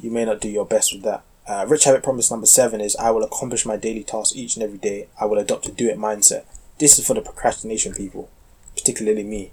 You 0.01 0.11
may 0.11 0.25
not 0.25 0.41
do 0.41 0.49
your 0.49 0.65
best 0.65 0.93
with 0.93 1.03
that. 1.03 1.23
Uh, 1.47 1.65
Rich 1.67 1.85
Habit 1.85 2.03
Promise 2.03 2.31
number 2.31 2.45
seven 2.47 2.81
is 2.81 2.95
I 2.95 3.11
will 3.11 3.23
accomplish 3.23 3.65
my 3.65 3.75
daily 3.77 4.03
tasks 4.03 4.35
each 4.35 4.55
and 4.55 4.63
every 4.63 4.77
day. 4.77 5.07
I 5.19 5.25
will 5.25 5.37
adopt 5.39 5.67
a 5.67 5.71
do 5.71 5.87
it 5.89 5.97
mindset. 5.97 6.43
This 6.79 6.97
is 6.99 7.05
for 7.05 7.13
the 7.13 7.21
procrastination 7.21 7.93
people, 7.93 8.29
particularly 8.75 9.23
me, 9.23 9.51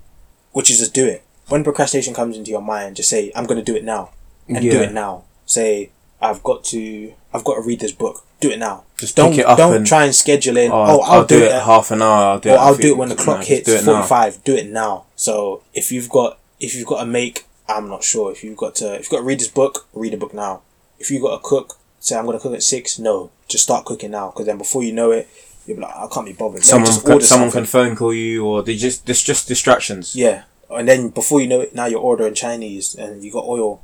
which 0.52 0.70
is 0.70 0.78
just 0.78 0.94
do 0.94 1.06
it. 1.06 1.22
When 1.48 1.64
procrastination 1.64 2.14
comes 2.14 2.36
into 2.36 2.50
your 2.50 2.62
mind, 2.62 2.96
just 2.96 3.08
say, 3.10 3.32
I'm 3.34 3.46
going 3.46 3.58
to 3.58 3.64
do 3.64 3.76
it 3.76 3.84
now. 3.84 4.10
And 4.46 4.60
do 4.62 4.80
it 4.80 4.92
now. 4.92 5.24
Say, 5.46 5.90
I've 6.20 6.42
got 6.42 6.64
to, 6.64 7.12
I've 7.32 7.44
got 7.44 7.54
to 7.56 7.62
read 7.62 7.80
this 7.80 7.92
book. 7.92 8.24
Do 8.40 8.50
it 8.50 8.58
now. 8.58 8.84
Just 8.98 9.16
don't, 9.16 9.30
pick 9.30 9.40
it 9.40 9.46
up 9.46 9.58
don't 9.58 9.74
and- 9.74 9.86
try 9.86 10.04
and 10.04 10.14
schedule 10.14 10.56
in. 10.56 10.70
Oh, 10.70 10.74
Oh, 10.76 11.00
I'll, 11.02 11.26
do, 11.26 11.36
it. 11.38 11.50
it 11.52 11.62
half 11.62 11.90
an 11.90 12.02
hour. 12.02 12.24
I'll 12.32 12.38
do 12.38 12.50
or 12.50 12.54
it. 12.54 12.58
I'll 12.58 12.76
do 12.76 12.88
it 12.92 12.96
when 12.96 13.08
the 13.08 13.16
clock 13.16 13.42
hits 13.44 13.66
do 13.66 13.74
it 13.74 13.84
now. 13.84 13.94
forty 13.94 14.08
five. 14.08 14.44
Do 14.44 14.54
it 14.54 14.66
now. 14.70 15.06
So 15.16 15.62
if 15.74 15.90
you've 15.90 16.08
got 16.08 16.38
if 16.60 16.74
you've 16.74 16.86
got 16.86 17.00
to 17.00 17.06
make, 17.06 17.46
I'm 17.68 17.88
not 17.88 18.02
sure. 18.02 18.32
If 18.32 18.42
you've 18.42 18.56
got 18.56 18.74
to 18.76 18.94
if 18.94 19.00
you've 19.02 19.10
got 19.10 19.18
to 19.18 19.24
read 19.24 19.40
this 19.40 19.48
book, 19.48 19.86
read 19.92 20.14
a 20.14 20.16
book 20.16 20.34
now. 20.34 20.62
If 20.98 21.10
you've 21.10 21.22
got 21.22 21.36
to 21.36 21.42
cook, 21.42 21.78
say 22.00 22.16
I'm 22.16 22.26
gonna 22.26 22.40
cook 22.40 22.54
at 22.54 22.62
six. 22.62 22.98
No, 22.98 23.30
just 23.46 23.64
start 23.64 23.84
cooking 23.84 24.10
now 24.10 24.30
because 24.30 24.46
then 24.46 24.58
before 24.58 24.82
you 24.82 24.92
know 24.92 25.10
it, 25.10 25.28
you'll 25.66 25.76
be 25.76 25.82
like, 25.82 25.94
I 25.94 26.06
can't 26.12 26.26
be 26.26 26.32
bothered. 26.32 26.60
Let 26.60 26.64
Someone, 26.64 26.86
just 26.86 27.04
can, 27.04 27.20
someone 27.20 27.50
something. 27.50 27.62
can 27.62 27.66
phone 27.66 27.96
call 27.96 28.14
you, 28.14 28.44
or 28.46 28.62
they 28.62 28.76
just 28.76 29.06
there's 29.06 29.22
just 29.22 29.46
distractions. 29.48 30.16
Yeah, 30.16 30.44
and 30.70 30.88
then 30.88 31.10
before 31.10 31.40
you 31.40 31.46
know 31.46 31.60
it, 31.60 31.74
now 31.74 31.86
you're 31.86 32.00
ordering 32.00 32.34
Chinese 32.34 32.94
and 32.94 33.22
you 33.22 33.32
got 33.32 33.44
oil 33.44 33.82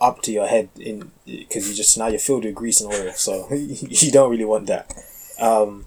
up 0.00 0.20
to 0.22 0.32
your 0.32 0.46
head 0.46 0.68
in 0.78 1.10
because 1.26 1.68
you 1.68 1.74
just 1.74 1.96
now 1.98 2.08
you're 2.08 2.18
filled 2.18 2.44
with 2.44 2.54
grease 2.54 2.80
and 2.80 2.92
oil. 2.92 3.12
So 3.12 3.48
you 3.52 4.10
don't 4.10 4.30
really 4.30 4.44
want 4.44 4.66
that. 4.68 4.92
Um, 5.40 5.86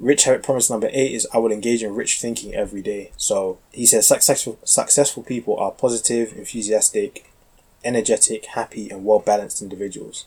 rich 0.00 0.24
habit 0.24 0.42
promise 0.42 0.70
number 0.70 0.88
eight 0.92 1.12
is 1.12 1.28
I 1.32 1.38
will 1.38 1.52
engage 1.52 1.82
in 1.84 1.94
rich 1.94 2.18
thinking 2.20 2.54
every 2.54 2.82
day. 2.82 3.12
So 3.16 3.58
he 3.70 3.86
says 3.86 4.06
successful 4.06 4.58
successful 4.64 5.22
people 5.22 5.56
are 5.58 5.70
positive, 5.70 6.32
enthusiastic, 6.36 7.30
energetic, 7.84 8.46
happy, 8.46 8.88
and 8.90 9.04
well 9.04 9.20
balanced 9.20 9.62
individuals. 9.62 10.24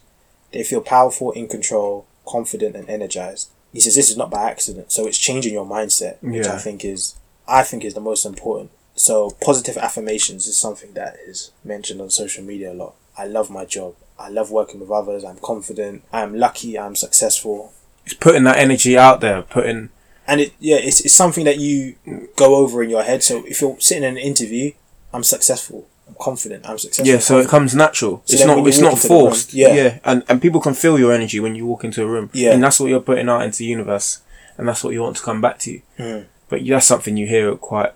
They 0.52 0.64
feel 0.64 0.82
powerful, 0.82 1.32
in 1.32 1.48
control, 1.48 2.06
confident, 2.28 2.76
and 2.76 2.88
energized. 2.88 3.50
He 3.74 3.80
says 3.80 3.96
this 3.96 4.12
is 4.12 4.18
not 4.18 4.30
by 4.30 4.50
accident, 4.50 4.92
so 4.92 5.08
it's 5.08 5.18
changing 5.18 5.54
your 5.54 5.66
mindset, 5.66 6.18
which 6.22 6.46
Yeah. 6.46 6.54
I 6.54 6.60
think 6.60 6.86
is 6.86 7.16
I 7.48 7.64
think 7.64 7.84
is 7.84 7.96
the 7.96 8.00
most 8.00 8.26
important. 8.26 8.70
So 8.96 9.32
positive 9.42 9.76
affirmations 9.78 10.46
is 10.48 10.56
something 10.56 10.94
that 10.94 11.18
is 11.28 11.52
mentioned 11.64 12.00
on 12.00 12.12
social 12.12 12.44
media 12.44 12.72
a 12.72 12.76
lot. 12.76 12.94
I 13.18 13.26
love 13.26 13.50
my 13.50 13.66
job. 13.66 13.96
I 14.20 14.30
love 14.30 14.52
working 14.52 14.80
with 14.80 14.92
others. 14.92 15.24
I'm 15.24 15.40
confident. 15.40 16.04
I'm 16.14 16.36
lucky. 16.36 16.78
I'm 16.78 16.96
successful. 16.96 17.74
It's 18.06 18.14
putting 18.14 18.44
that 18.44 18.58
energy 18.58 18.98
out 18.98 19.22
there, 19.22 19.42
putting 19.42 19.90
And 20.28 20.42
it 20.42 20.54
yeah, 20.60 20.78
it's, 20.78 21.02
it's 21.02 21.14
something 21.16 21.46
that 21.46 21.60
you 21.60 21.96
go 22.36 22.56
over 22.56 22.84
in 22.84 22.90
your 22.90 23.04
head. 23.04 23.24
So 23.24 23.44
if 23.46 23.62
you're 23.62 23.80
sitting 23.80 24.04
in 24.04 24.12
an 24.12 24.18
interview, 24.18 24.72
I'm 25.14 25.24
successful. 25.24 25.88
I'm 26.08 26.16
confident. 26.20 26.68
I'm 26.68 26.78
successful. 26.78 27.14
yeah, 27.14 27.20
so 27.20 27.40
it 27.40 27.48
comes 27.48 27.74
natural. 27.74 28.22
So 28.26 28.34
it's 28.34 28.46
not 28.46 28.68
it's 28.68 28.80
not 28.80 28.98
the 28.98 29.08
room, 29.08 29.30
forced. 29.30 29.54
yeah. 29.54 29.74
yeah, 29.74 30.00
and 30.04 30.24
and 30.28 30.42
people 30.42 30.60
can 30.60 30.74
feel 30.74 31.00
your 31.00 31.14
energy 31.14 31.40
when 31.40 31.56
you 31.56 31.66
walk 31.66 31.84
into 31.84 32.04
a 32.04 32.08
room. 32.08 32.30
Yeah. 32.34 32.54
and 32.54 32.64
that's 32.64 32.80
what 32.80 32.90
you're 32.90 33.00
putting 33.00 33.30
out 33.30 33.42
into 33.44 33.60
the 33.60 33.66
universe, 33.66 34.22
and 34.58 34.68
that's 34.68 34.84
what 34.84 34.94
you 34.94 35.02
want 35.02 35.16
to 35.18 35.24
come 35.24 35.40
back 35.40 35.60
to. 35.60 35.82
Mm. 35.98 36.26
But 36.50 36.66
that's 36.66 36.86
something 36.86 37.16
you 37.18 37.26
hear 37.26 37.56
quite 37.56 37.94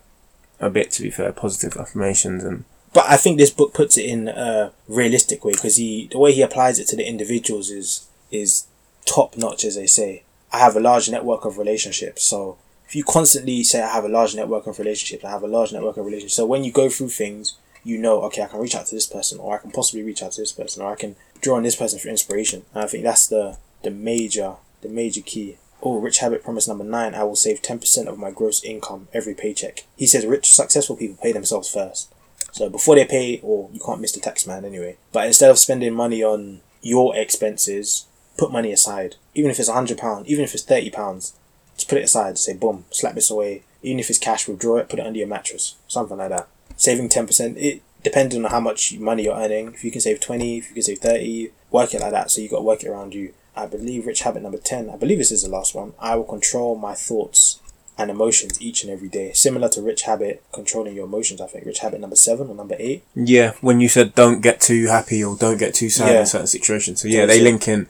a 0.59 0.69
bit. 0.69 0.91
To 0.91 1.01
be 1.01 1.11
fair, 1.11 1.31
positive 1.33 1.75
affirmations 1.77 2.43
and 2.43 2.63
but 2.93 3.05
I 3.07 3.17
think 3.17 3.37
this 3.37 3.51
book 3.51 3.73
puts 3.73 3.97
it 3.97 4.05
in 4.05 4.27
a 4.27 4.71
realistic 4.87 5.45
way 5.45 5.51
because 5.51 5.75
he 5.75 6.07
the 6.11 6.17
way 6.17 6.31
he 6.31 6.41
applies 6.41 6.79
it 6.79 6.87
to 6.87 6.95
the 6.95 7.07
individuals 7.07 7.69
is 7.69 8.07
is 8.31 8.65
top 9.07 9.37
notch 9.37 9.63
as 9.65 9.75
they 9.75 9.87
say. 9.87 10.23
I 10.51 10.59
have 10.59 10.75
a 10.75 10.79
large 10.79 11.09
network 11.09 11.45
of 11.45 11.57
relationships, 11.57 12.23
so 12.23 12.57
if 12.87 12.95
you 12.95 13.03
constantly 13.03 13.63
say 13.63 13.81
I 13.81 13.93
have 13.93 14.05
a 14.05 14.09
large 14.09 14.33
network 14.35 14.65
of 14.65 14.79
relationships, 14.79 15.25
I 15.25 15.29
have 15.31 15.43
a 15.43 15.47
large 15.47 15.73
network 15.73 15.97
of 15.97 16.05
relationships. 16.05 16.35
So 16.35 16.45
when 16.45 16.63
you 16.63 16.71
go 16.71 16.89
through 16.89 17.09
things, 17.09 17.57
you 17.83 17.97
know, 17.97 18.21
okay, 18.23 18.43
I 18.43 18.47
can 18.47 18.59
reach 18.59 18.75
out 18.75 18.85
to 18.87 18.95
this 18.95 19.07
person, 19.07 19.39
or 19.39 19.55
I 19.55 19.57
can 19.59 19.71
possibly 19.71 20.03
reach 20.03 20.23
out 20.23 20.33
to 20.33 20.41
this 20.41 20.51
person, 20.51 20.81
or 20.81 20.91
I 20.91 20.95
can 20.95 21.15
draw 21.41 21.57
on 21.57 21.63
this 21.63 21.75
person 21.75 21.99
for 21.99 22.07
inspiration. 22.07 22.63
And 22.73 22.83
I 22.83 22.87
think 22.87 23.03
that's 23.03 23.27
the 23.27 23.57
the 23.83 23.91
major 23.91 24.55
the 24.81 24.89
major 24.89 25.21
key. 25.21 25.57
Oh, 25.81 25.99
rich 25.99 26.19
habit 26.19 26.43
promise 26.43 26.67
number 26.67 26.83
nine: 26.83 27.13
I 27.13 27.23
will 27.23 27.35
save 27.35 27.61
ten 27.61 27.79
percent 27.79 28.07
of 28.07 28.17
my 28.17 28.31
gross 28.31 28.63
income 28.63 29.09
every 29.13 29.33
paycheck. 29.33 29.85
He 29.95 30.07
says 30.07 30.25
rich 30.25 30.51
successful 30.51 30.95
people 30.95 31.17
pay 31.21 31.33
themselves 31.33 31.69
first. 31.69 32.13
So 32.51 32.69
before 32.69 32.95
they 32.95 33.05
pay, 33.05 33.39
or 33.43 33.69
you 33.73 33.79
can't 33.79 34.01
miss 34.01 34.13
the 34.13 34.19
tax 34.19 34.47
man 34.47 34.65
anyway. 34.65 34.97
But 35.11 35.27
instead 35.27 35.51
of 35.51 35.59
spending 35.59 35.93
money 35.93 36.23
on 36.23 36.61
your 36.81 37.15
expenses, 37.15 38.05
put 38.37 38.51
money 38.51 38.71
aside. 38.71 39.15
Even 39.33 39.51
if 39.51 39.59
it's 39.59 39.69
a 39.69 39.73
hundred 39.73 39.97
pound, 39.97 40.27
even 40.27 40.43
if 40.43 40.53
it's 40.53 40.63
thirty 40.63 40.89
pounds, 40.89 41.33
just 41.75 41.89
put 41.89 41.97
it 41.97 42.03
aside. 42.05 42.37
Say 42.37 42.53
boom, 42.53 42.85
slap 42.91 43.15
this 43.15 43.29
away. 43.31 43.63
Even 43.83 43.99
if 43.99 44.09
it's 44.09 44.19
cash, 44.19 44.47
withdraw 44.47 44.77
it, 44.77 44.89
put 44.89 44.99
it 44.99 45.05
under 45.05 45.19
your 45.19 45.27
mattress, 45.27 45.75
something 45.87 46.17
like 46.17 46.29
that. 46.29 46.47
Saving 46.75 47.09
ten 47.09 47.27
percent. 47.27 47.57
It 47.57 47.81
depending 48.03 48.45
on 48.45 48.51
how 48.51 48.59
much 48.59 48.97
money 48.99 49.23
you're 49.23 49.35
earning. 49.35 49.73
If 49.73 49.83
you 49.83 49.91
can 49.91 50.01
save 50.01 50.19
twenty, 50.19 50.57
if 50.59 50.69
you 50.69 50.73
can 50.75 50.83
save 50.83 50.99
thirty, 50.99 51.51
work 51.71 51.93
it 51.93 52.01
like 52.01 52.11
that. 52.11 52.31
So 52.31 52.41
you 52.41 52.49
got 52.49 52.57
to 52.57 52.63
work 52.63 52.83
it 52.83 52.89
around 52.89 53.13
you. 53.13 53.33
I 53.55 53.65
believe 53.65 54.05
rich 54.05 54.21
habit 54.21 54.43
number 54.43 54.59
ten. 54.59 54.89
I 54.89 54.97
believe 54.97 55.17
this 55.17 55.31
is 55.31 55.43
the 55.43 55.49
last 55.49 55.73
one. 55.75 55.93
I 55.99 56.15
will 56.15 56.23
control 56.23 56.75
my 56.75 56.93
thoughts 56.93 57.59
and 57.99 58.11
emotions 58.11 58.61
each 58.61 58.83
and 58.83 58.91
every 58.91 59.09
day. 59.09 59.31
Similar 59.33 59.69
to 59.69 59.81
Rich 59.81 60.03
Habit, 60.03 60.43
controlling 60.51 60.93
your 60.95 61.05
emotions, 61.05 61.41
I 61.41 61.47
think. 61.47 61.65
Rich 61.65 61.79
Habit 61.79 61.99
number 61.99 62.15
seven 62.15 62.47
or 62.47 62.53
number 62.53 62.75
eight. 62.77 63.03
yeah, 63.15 63.53
when 63.61 63.81
you 63.81 63.89
said 63.89 64.13
don't 64.13 64.41
get 64.41 64.61
too 64.61 64.85
happy 64.85 65.23
or 65.23 65.35
don't 65.35 65.57
get 65.57 65.73
too 65.73 65.89
sad 65.89 66.13
Yeah. 66.13 66.19
in 66.19 66.25
certain 66.27 66.45
situations. 66.45 67.01
So 67.01 67.07
yeah, 67.07 67.25
they 67.25 67.41
link 67.41 67.67
in. 67.67 67.87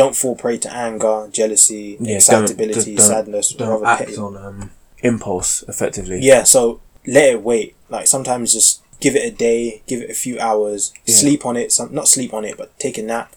Don't 0.00 0.14
fall 0.14 0.36
prey 0.36 0.58
to 0.58 0.70
anger, 0.72 1.28
jealousy, 1.32 1.96
Yeah, 2.00 2.16
excitability, 2.16 2.94
don't- 2.94 2.96
don't- 2.96 3.06
sadness, 3.14 3.46
or 3.54 3.58
Don't 3.58 3.84
act 3.86 4.00
petty. 4.06 4.16
on 4.16 4.36
um, 4.36 4.70
impulse 5.10 5.64
effectively. 5.72 6.18
Yeah, 6.22 6.44
so 6.44 6.80
let 7.06 7.26
it 7.34 7.42
wait. 7.42 7.74
Like 7.94 8.06
sometimes 8.06 8.52
just 8.52 8.80
give 9.00 9.14
it 9.16 9.24
a 9.32 9.34
day, 9.48 9.82
give 9.90 10.00
it 10.04 10.10
a 10.10 10.14
few 10.14 10.38
hours, 10.38 10.92
Yeah. 11.06 11.16
sleep 11.16 11.44
on 11.44 11.56
it. 11.56 11.72
Some 11.72 11.88
not 11.92 12.06
sleep 12.06 12.32
on 12.32 12.44
it, 12.44 12.54
but 12.56 12.68
take 12.78 12.96
a 12.98 13.02
nap, 13.02 13.34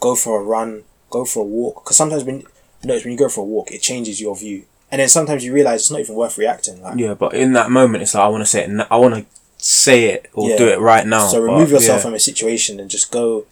go 0.00 0.14
for 0.14 0.40
a 0.40 0.44
run, 0.54 0.84
go 1.10 1.24
for 1.24 1.40
a 1.40 1.48
walk. 1.58 1.74
Because 1.84 1.96
sometimes 1.96 2.22
when 2.24 2.44
notice 2.84 3.04
when 3.04 3.12
you 3.12 3.18
go 3.18 3.28
for 3.28 3.40
a 3.40 3.50
walk, 3.54 3.72
it 3.72 3.80
changes 3.82 4.20
your 4.20 4.36
view. 4.36 4.58
And 4.92 5.00
then 5.00 5.08
sometimes 5.08 5.44
you 5.44 5.52
realize 5.52 5.80
it's 5.80 5.90
not 5.90 6.00
even 6.00 6.14
worth 6.14 6.38
reacting. 6.38 6.80
Like 6.82 6.96
Yeah, 6.98 7.14
but 7.14 7.34
in 7.34 7.54
that 7.54 7.70
moment, 7.70 8.02
it's 8.04 8.14
like 8.14 8.22
I 8.24 8.28
want 8.28 8.42
to 8.42 8.46
say 8.54 8.60
it. 8.64 8.70
I 8.90 8.96
want 8.98 9.14
to 9.16 9.24
say 9.58 9.98
it 10.14 10.28
or 10.34 10.50
Yeah. 10.50 10.58
do 10.58 10.68
it 10.68 10.78
right 10.78 11.06
now. 11.06 11.26
So 11.26 11.38
but, 11.38 11.52
remove 11.52 11.70
yourself 11.72 11.98
yeah, 11.98 12.02
from 12.06 12.14
a 12.14 12.20
situation 12.20 12.78
and 12.80 12.88
just 12.88 13.10
go. 13.10 13.46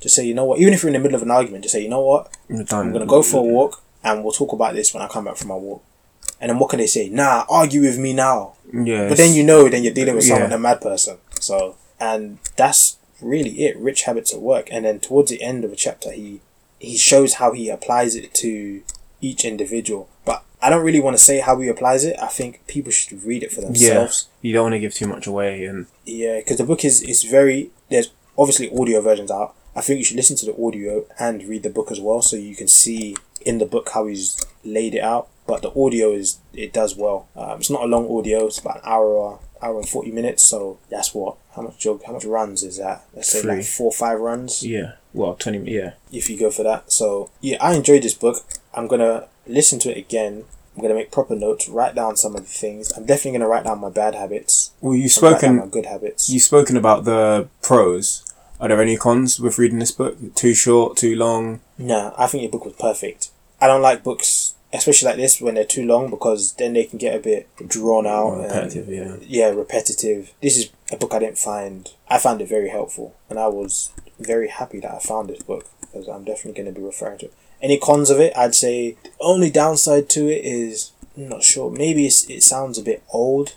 Just 0.00 0.14
say, 0.14 0.24
you 0.24 0.34
know 0.34 0.44
what? 0.44 0.60
Even 0.60 0.72
if 0.74 0.82
you're 0.82 0.88
in 0.88 0.94
the 0.94 1.00
middle 1.00 1.16
of 1.16 1.22
an 1.22 1.30
argument, 1.30 1.64
just 1.64 1.72
say, 1.74 1.82
you 1.82 1.88
know 1.88 2.00
what? 2.02 2.36
I'm 2.50 2.92
gonna 2.92 3.06
go 3.06 3.22
for 3.22 3.38
a 3.38 3.42
walk, 3.42 3.82
and 4.04 4.22
we'll 4.22 4.32
talk 4.32 4.52
about 4.52 4.74
this 4.74 4.94
when 4.94 5.02
I 5.02 5.08
come 5.08 5.24
back 5.24 5.36
from 5.36 5.48
my 5.48 5.54
walk. 5.56 5.82
And 6.40 6.50
then 6.50 6.58
what 6.58 6.70
can 6.70 6.78
they 6.78 6.86
say? 6.86 7.08
Nah, 7.08 7.44
argue 7.50 7.80
with 7.80 7.98
me 7.98 8.12
now. 8.12 8.54
Yeah, 8.72 9.08
But 9.08 9.16
then 9.16 9.34
you 9.34 9.42
know, 9.42 9.68
then 9.68 9.82
you're 9.82 9.92
dealing 9.94 10.14
with 10.14 10.24
someone, 10.24 10.50
Yeah. 10.50 10.56
a 10.56 10.58
mad 10.60 10.80
person. 10.80 11.18
So, 11.40 11.74
and 11.98 12.38
that's 12.56 12.96
really 13.20 13.64
it. 13.66 13.76
Rich 13.78 14.02
habits 14.02 14.32
at 14.32 14.40
work. 14.40 14.68
And 14.70 14.84
then 14.84 15.00
towards 15.00 15.30
the 15.30 15.42
end 15.42 15.64
of 15.64 15.72
a 15.72 15.76
chapter, 15.76 16.12
he 16.12 16.40
he 16.78 16.96
shows 16.96 17.34
how 17.34 17.50
he 17.52 17.68
applies 17.70 18.14
it 18.14 18.32
to 18.34 18.82
each 19.20 19.44
individual. 19.44 20.08
But 20.24 20.44
I 20.62 20.70
don't 20.70 20.84
really 20.84 21.00
want 21.00 21.16
to 21.18 21.22
say 21.24 21.40
how 21.40 21.58
he 21.58 21.66
applies 21.66 22.04
it. 22.04 22.16
I 22.22 22.28
think 22.28 22.64
people 22.68 22.92
should 22.92 23.24
read 23.24 23.42
it 23.42 23.50
for 23.50 23.60
themselves. 23.62 24.28
yeah, 24.42 24.48
you 24.48 24.54
don't 24.54 24.62
want 24.64 24.74
to 24.74 24.78
give 24.78 24.94
too 24.94 25.08
much 25.08 25.26
away, 25.26 25.64
and 25.64 25.86
Yeah, 26.04 26.36
because 26.38 26.58
the 26.58 26.64
book 26.64 26.84
is 26.84 27.02
is 27.02 27.24
very. 27.24 27.70
There's 27.90 28.12
obviously 28.36 28.70
audio 28.78 29.00
versions 29.00 29.30
out. 29.32 29.54
I 29.78 29.80
think 29.80 29.98
you 29.98 30.04
should 30.04 30.16
listen 30.16 30.36
to 30.38 30.46
the 30.46 30.60
audio 30.60 31.06
and 31.20 31.42
read 31.44 31.62
the 31.62 31.70
book 31.70 31.90
as 31.92 32.00
well, 32.00 32.20
so 32.20 32.36
you 32.36 32.56
can 32.56 32.66
see 32.68 33.16
in 33.46 33.58
the 33.58 33.66
book 33.66 33.90
how 33.94 34.06
he's 34.06 34.44
laid 34.64 34.94
it 34.96 35.02
out. 35.02 35.28
But 35.46 35.62
the 35.62 35.70
audio 35.70 36.10
is 36.12 36.38
it 36.52 36.72
does 36.72 36.96
well. 36.96 37.28
Um, 37.36 37.60
it's 37.60 37.70
not 37.70 37.82
a 37.84 37.86
long 37.86 38.06
audio. 38.10 38.46
It's 38.46 38.58
about 38.58 38.76
an 38.76 38.82
hour, 38.84 39.06
or 39.06 39.40
hour 39.62 39.78
and 39.78 39.88
forty 39.88 40.10
minutes. 40.10 40.42
So 40.42 40.78
that's 40.90 41.14
what 41.14 41.36
how 41.54 41.62
much 41.62 41.78
jog 41.78 42.02
how 42.04 42.12
much 42.12 42.24
runs 42.24 42.62
is 42.62 42.78
that? 42.78 43.04
Let's 43.14 43.28
say 43.28 43.40
Three. 43.42 43.56
like 43.56 43.64
four 43.64 43.86
or 43.86 43.92
five 43.92 44.18
runs 44.20 44.64
yeah, 44.66 44.92
well, 45.14 45.34
twenty. 45.34 45.58
Yeah, 45.72 45.92
if 46.12 46.28
you 46.28 46.38
go 46.38 46.50
for 46.50 46.64
that. 46.64 46.92
So 46.92 47.30
yeah, 47.40 47.56
I 47.60 47.74
enjoyed 47.74 48.02
this 48.02 48.14
book. 48.14 48.44
I'm 48.74 48.88
gonna 48.88 49.28
listen 49.46 49.78
to 49.80 49.90
it 49.90 49.96
again. 49.96 50.44
I'm 50.76 50.82
gonna 50.82 50.94
make 50.94 51.10
proper 51.10 51.34
notes, 51.34 51.68
write 51.68 51.94
down 51.94 52.16
some 52.16 52.36
of 52.36 52.42
the 52.42 52.48
things. 52.48 52.92
I'm 52.96 53.06
definitely 53.06 53.38
gonna 53.38 53.48
write 53.48 53.64
down 53.64 53.80
my 53.80 53.90
bad 53.90 54.14
habits. 54.14 54.72
well, 54.80 54.94
you've 54.94 55.16
and 55.16 55.22
write 55.22 55.40
down 55.40 55.56
my 55.56 55.62
spoken. 55.62 55.70
good 55.70 55.86
habits. 55.86 56.28
You've 56.30 56.42
spoken 56.42 56.76
about 56.76 57.04
the 57.04 57.48
pros. 57.62 58.24
Are 58.60 58.68
there 58.68 58.82
any 58.82 58.96
cons 58.96 59.38
with 59.38 59.58
reading 59.58 59.78
this 59.78 59.92
book? 59.92 60.16
Too 60.34 60.54
short, 60.54 60.96
too 60.96 61.14
long. 61.14 61.60
No, 61.76 62.12
I 62.18 62.26
think 62.26 62.42
your 62.42 62.50
book 62.50 62.64
was 62.64 62.74
perfect. 62.74 63.30
I 63.60 63.66
don't 63.66 63.82
like 63.82 64.02
books, 64.02 64.54
especially 64.72 65.06
like 65.06 65.16
this, 65.16 65.40
when 65.40 65.54
they're 65.54 65.64
too 65.64 65.86
long 65.86 66.10
because 66.10 66.54
then 66.54 66.72
they 66.72 66.84
can 66.84 66.98
get 66.98 67.14
a 67.14 67.20
bit 67.20 67.48
drawn 67.68 68.06
out. 68.06 68.32
and- 68.34 68.42
repetitive, 68.44 68.88
yeah. 68.88 69.16
Yeah, 69.20 69.48
repetitive. 69.50 70.32
This 70.42 70.56
is 70.56 70.70
a 70.90 70.96
book 70.96 71.14
I 71.14 71.20
didn't 71.20 71.38
find. 71.38 71.90
I 72.08 72.18
found 72.18 72.40
it 72.40 72.48
very 72.48 72.68
helpful, 72.70 73.14
and 73.30 73.38
I 73.38 73.46
was 73.48 73.90
very 74.18 74.48
happy 74.48 74.80
that 74.80 74.92
I 74.92 74.98
found 74.98 75.28
this 75.28 75.42
book 75.42 75.66
because 75.80 76.08
I'm 76.08 76.24
definitely 76.24 76.60
going 76.62 76.74
to 76.74 76.80
be 76.80 76.84
referring 76.84 77.18
to 77.18 77.26
it. 77.26 77.34
Any 77.62 77.78
cons 77.78 78.10
of 78.10 78.20
it? 78.20 78.36
I'd 78.36 78.54
say 78.54 78.96
the 79.04 79.10
only 79.20 79.50
downside 79.50 80.08
to 80.10 80.28
it 80.28 80.44
is 80.44 80.92
I'm 81.16 81.28
not 81.28 81.42
sure. 81.42 81.70
Maybe 81.70 82.06
it's, 82.06 82.28
it 82.30 82.42
sounds 82.42 82.78
a 82.78 82.82
bit 82.82 83.02
old. 83.12 83.54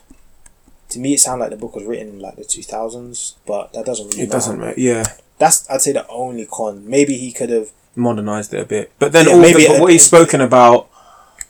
To 0.91 0.99
me, 0.99 1.13
it 1.15 1.19
sounded 1.19 1.41
like 1.45 1.51
the 1.51 1.58
book 1.58 1.75
was 1.75 1.86
written 1.86 2.10
in 2.10 2.19
like 2.19 2.36
the 2.36 2.43
two 2.45 2.62
thousands, 2.63 3.36
but 3.45 3.73
that 3.73 3.86
doesn't 3.86 4.08
really. 4.08 4.21
It 4.21 4.25
matter 4.27 4.32
doesn't 4.38 4.60
matter. 4.60 4.80
Yeah, 4.80 5.04
that's 5.38 5.69
I'd 5.69 5.82
say 5.82 5.91
the 5.93 6.08
only 6.08 6.45
con. 6.45 6.88
Maybe 6.89 7.17
he 7.17 7.32
could 7.32 7.49
have 7.49 7.69
modernized 7.95 8.54
it 8.54 8.60
a 8.62 8.65
bit. 8.65 8.91
But 8.99 9.12
then 9.12 9.27
Yeah, 9.27 9.34
all 9.34 9.41
maybe 9.41 9.65
the, 9.67 9.75
it- 9.75 9.82
what 9.82 9.91
he's 9.91 10.06
spoken 10.06 10.41
about 10.41 10.88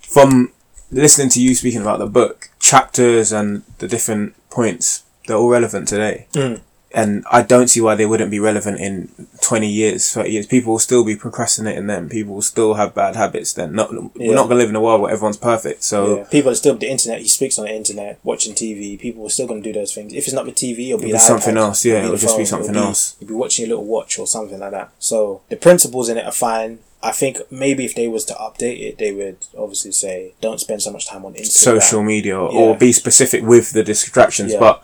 from 0.02 0.52
listening 0.92 1.30
to 1.30 1.42
you 1.42 1.56
speaking 1.56 1.82
about 1.82 2.00
the 2.00 2.08
book, 2.08 2.50
chapters 2.60 3.32
and 3.32 3.64
the 3.80 3.88
different 3.88 4.34
points, 4.50 5.04
they're 5.28 5.38
all 5.38 5.50
relevant 5.50 5.88
today. 5.88 6.28
Mm. 6.34 6.62
And 6.94 7.24
I 7.32 7.42
don't 7.42 7.68
see 7.70 7.80
why 7.82 7.96
they 7.96 8.06
wouldn't 8.06 8.32
be 8.32 8.40
relevant 8.40 8.80
in 8.80 9.10
20 9.42 9.68
years, 9.68 10.12
30 10.14 10.30
years. 10.30 10.46
People 10.48 10.74
will 10.74 10.80
still 10.80 11.06
be 11.06 11.16
procrastinating 11.16 11.88
then. 11.88 12.10
People 12.10 12.36
will 12.36 12.42
still 12.42 12.74
have 12.74 12.94
bad 12.94 13.16
habits 13.16 13.54
then. 13.54 13.74
Not, 13.74 13.92
Yeah. 13.94 14.00
We're 14.30 14.36
not 14.36 14.48
going 14.48 14.58
to 14.58 14.64
live 14.64 14.70
in 14.70 14.76
a 14.76 14.82
world 14.82 15.02
where 15.02 15.12
everyone's 15.12 15.38
perfect. 15.38 15.84
So 15.84 16.18
Yeah. 16.18 16.24
People 16.26 16.52
are 16.52 16.56
still 16.56 16.76
the 16.76 16.90
internet. 16.90 17.22
He 17.22 17.28
speaks 17.30 17.58
on 17.58 17.66
the 17.66 17.74
internet, 17.74 18.20
watching 18.24 18.54
TV. 18.54 19.00
People 19.00 19.26
are 19.26 19.30
still 19.30 19.48
going 19.48 19.64
to 19.64 19.72
do 19.74 19.78
those 19.80 19.94
things. 19.94 20.14
If 20.14 20.26
it's 20.26 20.34
not 20.34 20.46
the 20.46 20.52
TV, 20.52 20.90
it'll 20.90 21.00
be, 21.00 21.06
It'll 21.06 21.16
be 21.16 21.20
something 21.20 21.56
iPad, 21.56 21.58
else, 21.60 21.86
yeah, 21.86 22.00
the 22.00 22.06
it'll 22.06 22.18
just 22.18 22.38
be 22.38 22.46
something 22.46 22.72
it'll 22.76 22.88
else. 22.88 23.16
You'll 23.20 23.30
be 23.30 23.34
watching 23.36 23.66
a 23.66 23.70
little 23.70 23.86
watch 23.86 24.20
or 24.20 24.28
something 24.28 24.60
like 24.60 24.72
that. 24.72 24.92
So 25.00 25.42
the 25.50 25.56
principles 25.56 26.10
in 26.10 26.18
it 26.18 26.26
are 26.26 26.32
fine. 26.32 26.80
I 27.04 27.12
think 27.12 27.38
maybe 27.50 27.84
if 27.86 27.96
they 27.96 28.08
was 28.08 28.26
to 28.26 28.34
update 28.36 28.80
it, 28.80 28.98
they 29.00 29.12
would 29.12 29.38
obviously 29.58 29.92
say 29.92 30.34
don't 30.40 30.60
spend 30.60 30.84
so 30.84 30.92
much 30.92 31.08
time 31.08 31.26
on 31.26 31.34
Instagram. 31.34 31.48
social 31.82 32.04
media 32.04 32.38
or 32.38 32.78
be 32.78 32.92
specific 32.92 33.44
with 33.44 33.72
the 33.72 33.82
distractions. 33.82 34.54
Yeah. 34.54 34.60
But 34.60 34.84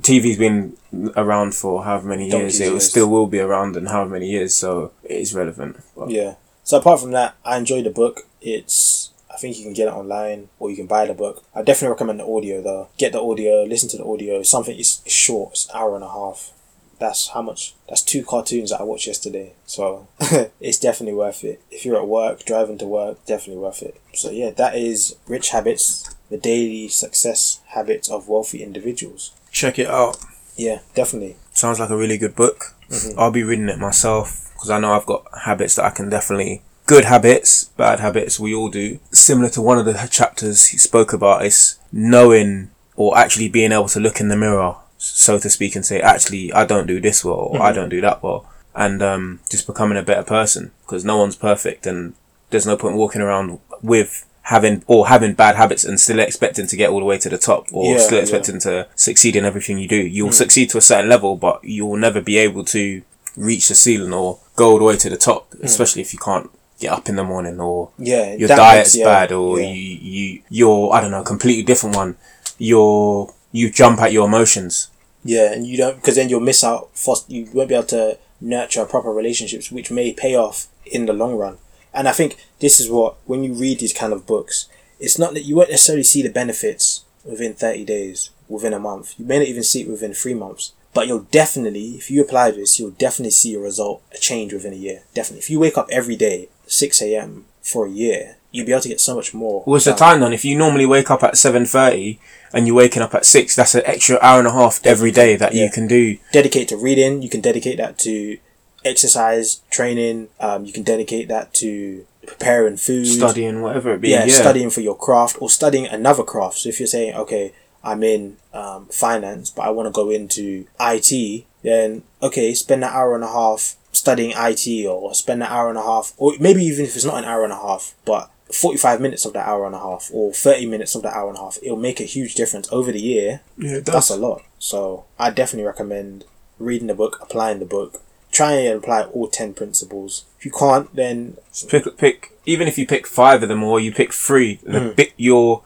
TV's 0.00 0.38
been 0.38 0.76
around 1.16 1.54
for 1.54 1.84
however 1.84 2.08
many 2.08 2.28
years. 2.28 2.60
It 2.60 2.72
will 2.72 2.80
still 2.80 3.08
will 3.08 3.26
be 3.26 3.40
around 3.40 3.76
in 3.76 3.86
however 3.86 4.10
many 4.10 4.28
years, 4.30 4.54
so 4.54 4.92
it 5.04 5.12
is 5.12 5.34
relevant. 5.34 5.78
But 5.96 6.10
Yeah. 6.10 6.34
So 6.64 6.78
apart 6.78 7.00
from 7.00 7.10
that, 7.12 7.36
I 7.44 7.56
enjoyed 7.56 7.84
the 7.84 7.90
book. 7.90 8.26
It's 8.40 9.10
I 9.32 9.36
think 9.36 9.58
you 9.58 9.64
can 9.64 9.72
get 9.72 9.88
it 9.88 9.94
online 9.94 10.48
or 10.58 10.70
you 10.70 10.76
can 10.76 10.86
buy 10.86 11.06
the 11.06 11.14
book. 11.14 11.44
I 11.54 11.62
definitely 11.62 11.92
recommend 11.92 12.20
the 12.20 12.26
audio 12.26 12.62
though. 12.62 12.88
Get 12.98 13.12
the 13.12 13.22
audio, 13.22 13.62
listen 13.64 13.88
to 13.90 13.96
the 13.96 14.04
audio. 14.04 14.42
Something 14.42 14.78
is 14.78 15.00
short, 15.06 15.52
it's 15.52 15.66
an 15.66 15.76
hour 15.76 15.94
and 15.94 16.04
a 16.04 16.08
half. 16.08 16.52
That's 16.98 17.28
how 17.28 17.40
much 17.40 17.74
that's 17.88 18.02
two 18.02 18.22
cartoons 18.24 18.70
that 18.70 18.80
I 18.80 18.84
watched 18.84 19.06
yesterday. 19.06 19.54
So 19.64 20.08
it's 20.60 20.78
definitely 20.78 21.14
worth 21.14 21.44
it. 21.44 21.62
If 21.70 21.84
you're 21.84 21.96
at 21.96 22.06
work, 22.08 22.44
driving 22.44 22.76
to 22.78 22.86
work, 22.86 23.24
definitely 23.24 23.62
worth 23.62 23.82
it. 23.82 23.98
So 24.12 24.30
yeah, 24.30 24.50
that 24.50 24.76
is 24.76 25.16
Rich 25.26 25.50
Habits, 25.50 26.14
the 26.28 26.36
daily 26.36 26.88
success 26.88 27.60
habits 27.68 28.10
of 28.10 28.28
wealthy 28.28 28.62
individuals. 28.62 29.32
Check 29.50 29.78
it 29.78 29.88
out. 29.88 30.18
Yeah, 30.56 30.80
definitely. 30.94 31.36
Sounds 31.52 31.78
like 31.80 31.90
a 31.90 31.96
really 31.96 32.18
good 32.18 32.36
book. 32.36 32.74
Mhm. 32.90 33.14
I'll 33.18 33.30
be 33.30 33.42
reading 33.42 33.68
it 33.68 33.78
myself 33.78 34.50
because 34.54 34.70
I 34.70 34.78
know 34.78 34.92
I've 34.92 35.06
got 35.06 35.24
habits 35.44 35.76
that 35.76 35.84
I 35.84 35.90
can 35.90 36.08
definitely. 36.10 36.62
Good 36.86 37.04
habits, 37.04 37.64
bad 37.76 38.00
habits, 38.00 38.40
we 38.40 38.52
all 38.54 38.68
do. 38.68 38.98
Similar 39.12 39.48
to 39.50 39.62
one 39.62 39.78
of 39.78 39.84
the 39.84 40.08
chapters 40.10 40.66
he 40.66 40.78
spoke 40.78 41.12
about 41.12 41.44
is 41.46 41.76
knowing 41.92 42.70
or 42.96 43.16
actually 43.16 43.48
being 43.48 43.72
able 43.72 43.88
to 43.88 44.00
look 44.00 44.20
in 44.20 44.28
the 44.28 44.36
mirror, 44.36 44.74
so 44.98 45.38
to 45.38 45.48
speak, 45.48 45.76
and 45.76 45.86
say, 45.86 46.00
actually, 46.00 46.52
I 46.52 46.64
don't 46.66 46.86
do 46.86 47.00
this 47.00 47.24
well, 47.24 47.34
or 47.52 47.62
I 47.62 47.70
Mhm. 47.70 47.74
don't 47.76 47.88
do 47.88 48.00
that 48.00 48.22
well. 48.22 48.44
And 48.74 49.02
um, 49.02 49.40
just 49.48 49.66
becoming 49.66 49.96
a 49.98 50.02
better 50.02 50.22
person 50.22 50.72
because 50.84 51.04
no 51.04 51.16
one's 51.16 51.36
perfect 51.36 51.86
and 51.86 52.14
there's 52.50 52.66
no 52.66 52.76
point 52.76 52.96
walking 52.96 53.20
around 53.22 53.58
with 53.82 54.24
having 54.42 54.82
or 54.86 55.06
having 55.08 55.32
bad 55.34 55.54
habits 55.56 55.84
and 55.84 56.00
still 56.00 56.18
expecting 56.18 56.66
to 56.66 56.76
get 56.76 56.90
all 56.90 56.98
the 56.98 57.04
way 57.04 57.18
to 57.18 57.28
the 57.28 57.38
top 57.38 57.66
or 57.72 57.92
Yeah, 57.94 57.98
still 58.00 58.16
yeah. 58.18 58.22
expecting 58.22 58.58
to 58.60 58.86
succeed 58.96 59.36
in 59.36 59.44
everything 59.44 59.78
you 59.78 59.86
do. 59.88 59.96
You'll 59.96 60.30
Mm. 60.30 60.34
succeed 60.34 60.70
to 60.70 60.78
a 60.78 60.80
certain 60.80 61.08
level, 61.08 61.36
but 61.36 61.60
you'll 61.62 61.96
never 61.96 62.20
be 62.20 62.38
able 62.38 62.64
to 62.66 63.02
reach 63.36 63.68
the 63.68 63.74
ceiling 63.74 64.12
or 64.12 64.38
go 64.56 64.72
all 64.72 64.78
the 64.78 64.84
way 64.84 64.96
to 64.96 65.08
the 65.10 65.16
top, 65.16 65.46
especially 65.62 66.02
if 66.02 66.12
you 66.12 66.18
can't 66.18 66.50
get 66.80 66.90
up 66.92 67.08
in 67.08 67.16
the 67.16 67.22
morning 67.24 67.60
or 67.60 67.90
Yeah. 67.98 68.34
your 68.34 68.48
diet's 68.48 68.94
makes- 68.94 68.96
yeah, 68.96 69.04
bad 69.04 69.32
or 69.32 69.60
yeah. 69.60 69.66
you 69.68 69.98
you 70.00 70.40
you're 70.48 70.92
I 70.92 71.00
don't 71.00 71.10
know, 71.12 71.22
completely 71.22 71.62
different 71.62 71.94
one. 71.94 72.16
You're 72.58 73.32
you 73.52 73.70
jump 73.70 74.00
at 74.00 74.12
your 74.12 74.26
emotions. 74.26 74.88
Yeah, 75.24 75.52
and 75.52 75.66
you 75.66 75.76
don't 75.76 75.96
because 75.96 76.16
then 76.16 76.28
you'll 76.28 76.40
miss 76.40 76.64
out. 76.64 76.88
You 77.28 77.46
won't 77.52 77.68
be 77.68 77.74
able 77.74 77.86
to 77.88 78.16
nurture 78.40 78.84
proper 78.86 79.10
relationships, 79.12 79.70
which 79.70 79.90
may 79.90 80.12
pay 80.12 80.34
off 80.34 80.66
in 80.86 81.06
the 81.06 81.12
long 81.12 81.34
run. 81.36 81.58
And 81.92 82.08
I 82.08 82.12
think 82.12 82.36
this 82.60 82.80
is 82.80 82.88
what 82.90 83.16
when 83.26 83.42
you 83.44 83.52
read 83.54 83.80
these 83.80 83.92
kind 83.92 84.12
of 84.12 84.26
books, 84.26 84.68
it's 84.98 85.18
not 85.18 85.34
that 85.34 85.42
you 85.42 85.56
won't 85.56 85.70
necessarily 85.70 86.04
see 86.04 86.22
the 86.22 86.28
benefits 86.30 87.04
within 87.24 87.54
thirty 87.54 87.84
days, 87.84 88.30
within 88.48 88.72
a 88.72 88.78
month. 88.78 89.14
You 89.18 89.24
may 89.24 89.38
not 89.38 89.48
even 89.48 89.62
see 89.62 89.82
it 89.82 89.88
within 89.88 90.14
three 90.14 90.34
months. 90.34 90.72
But 90.92 91.06
you'll 91.06 91.20
definitely, 91.30 91.90
if 91.90 92.10
you 92.10 92.20
apply 92.20 92.50
this, 92.50 92.80
you'll 92.80 92.90
definitely 92.90 93.30
see 93.30 93.54
a 93.54 93.60
result, 93.60 94.02
a 94.12 94.18
change 94.18 94.52
within 94.52 94.72
a 94.72 94.76
year. 94.76 95.02
Definitely. 95.14 95.38
If 95.38 95.48
you 95.48 95.60
wake 95.60 95.78
up 95.78 95.86
every 95.92 96.16
day, 96.16 96.48
six 96.66 97.00
a.m. 97.00 97.44
for 97.62 97.86
a 97.86 97.90
year, 97.90 98.38
you'll 98.50 98.66
be 98.66 98.72
able 98.72 98.82
to 98.82 98.88
get 98.88 99.00
so 99.00 99.14
much 99.14 99.32
more. 99.32 99.62
What's 99.66 99.84
the 99.84 99.92
time 99.94 100.18
then? 100.18 100.32
If 100.32 100.44
you 100.44 100.58
normally 100.58 100.86
wake 100.86 101.08
up 101.08 101.22
at 101.22 101.36
seven 101.36 101.64
thirty 101.64 102.18
and 102.52 102.66
you're 102.66 102.74
waking 102.74 103.02
up 103.02 103.14
at 103.14 103.24
six, 103.24 103.54
that's 103.54 103.76
an 103.76 103.82
extra 103.84 104.18
hour 104.20 104.40
and 104.40 104.48
a 104.48 104.52
half 104.52 104.84
every 104.84 105.12
day 105.12 105.36
that 105.36 105.54
Yeah. 105.54 105.64
you 105.66 105.70
can 105.70 105.86
do. 105.86 106.18
dedicate 106.32 106.66
to 106.68 106.76
reading. 106.76 107.22
You 107.22 107.28
can 107.28 107.40
dedicate 107.40 107.76
that 107.78 107.96
to 108.00 108.38
exercise, 108.84 109.62
training. 109.70 110.28
Um, 110.38 110.64
you 110.64 110.72
can 110.72 110.82
dedicate 110.82 111.28
that 111.28 111.54
to 111.54 112.06
preparing 112.26 112.76
food, 112.76 113.06
Studying, 113.06 113.62
whatever 113.62 113.94
it 113.94 114.00
be. 114.00 114.10
yeah, 114.10 114.24
Yeah, 114.24 114.34
studying 114.34 114.70
for 114.70 114.80
your 114.80 114.96
craft 114.96 115.36
or 115.40 115.50
studying 115.50 115.86
another 115.86 116.22
craft. 116.22 116.58
So 116.58 116.68
if 116.68 116.78
you're 116.80 116.86
saying, 116.86 117.14
okay, 117.14 117.52
I'm 117.82 118.02
in 118.02 118.36
um, 118.52 118.86
finance, 118.86 119.50
but 119.50 119.62
I 119.62 119.70
want 119.70 119.86
to 119.86 119.92
go 119.92 120.10
into 120.10 120.66
IT, 120.78 121.44
then 121.62 122.02
okay, 122.22 122.54
spend 122.54 122.84
an 122.84 122.90
hour 122.90 123.14
and 123.14 123.24
a 123.24 123.28
half 123.28 123.76
studying 123.92 124.32
IT, 124.36 124.86
or 124.86 125.14
spend 125.14 125.42
an 125.42 125.48
hour 125.48 125.68
and 125.68 125.78
a 125.78 125.82
half, 125.82 126.12
or 126.16 126.34
maybe 126.38 126.62
even 126.64 126.84
if 126.84 126.94
it's 126.94 127.04
not 127.04 127.18
an 127.18 127.24
hour 127.24 127.42
and 127.44 127.52
a 127.52 127.56
half, 127.56 127.94
but 128.04 128.30
45 128.52 129.00
minutes 129.00 129.24
of 129.24 129.32
that 129.32 129.46
hour 129.46 129.64
and 129.64 129.74
a 129.74 129.78
half 129.78 130.10
or 130.12 130.32
30 130.32 130.66
minutes 130.66 130.96
of 130.96 131.02
that 131.02 131.14
hour 131.14 131.28
and 131.28 131.38
a 131.38 131.40
half 131.40 131.58
it'll 131.62 131.76
make 131.76 132.00
a 132.00 132.04
huge 132.04 132.34
difference 132.34 132.68
over 132.72 132.90
the 132.90 133.00
year 133.00 133.42
yeah, 133.56 133.76
it 133.76 133.84
that's 133.86 134.10
a 134.10 134.16
lot. 134.16 134.42
So 134.58 135.04
I 135.20 135.30
definitely 135.30 135.66
recommend 135.68 136.24
reading 136.58 136.88
the 136.88 136.94
book, 136.94 137.18
applying 137.22 137.60
the 137.60 137.64
book, 137.64 138.02
try 138.32 138.52
and 138.52 138.78
apply 138.78 139.02
all 139.02 139.28
ten 139.28 139.54
principles. 139.54 140.24
If 140.38 140.44
you 140.46 140.52
can't, 140.52 140.94
then 140.94 141.36
pick 141.68 141.96
pick 141.98 142.32
even 142.46 142.66
if 142.68 142.78
you 142.78 142.86
pick 142.86 143.06
five 143.06 143.42
of 143.42 143.48
them 143.48 143.62
or 143.62 143.78
you 143.80 143.92
pick 143.92 144.12
three 144.12 144.60
the 144.64 144.78
Mm. 144.80 144.96
bit 144.96 145.12
your 145.16 145.62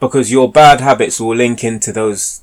because 0.00 0.30
your 0.32 0.50
bad 0.50 0.80
habits 0.80 1.20
will 1.20 1.34
link 1.36 1.62
into 1.64 1.92
those 1.92 2.40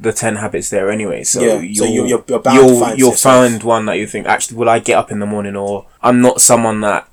the 0.00 0.12
10 0.12 0.36
habits 0.36 0.68
there 0.70 0.90
anyway 0.90 1.22
so 1.22 1.40
Yeah, 1.40 1.60
you'll, 1.60 1.74
so 1.86 1.92
you're- 1.92 2.08
you're- 2.08 2.24
you're 2.26 2.38
bound 2.40 2.56
you'll, 2.56 2.80
find 2.80 2.98
you'll 2.98 3.12
find 3.12 3.62
one 3.62 3.86
that 3.86 3.96
you 3.98 4.06
think 4.08 4.26
actually 4.26 4.56
will 4.56 4.68
I 4.68 4.80
get 4.80 4.98
up 4.98 5.12
in 5.12 5.20
the 5.20 5.26
morning 5.26 5.54
or 5.54 5.86
I'm 6.02 6.20
not 6.20 6.40
someone 6.40 6.80
that 6.80 7.06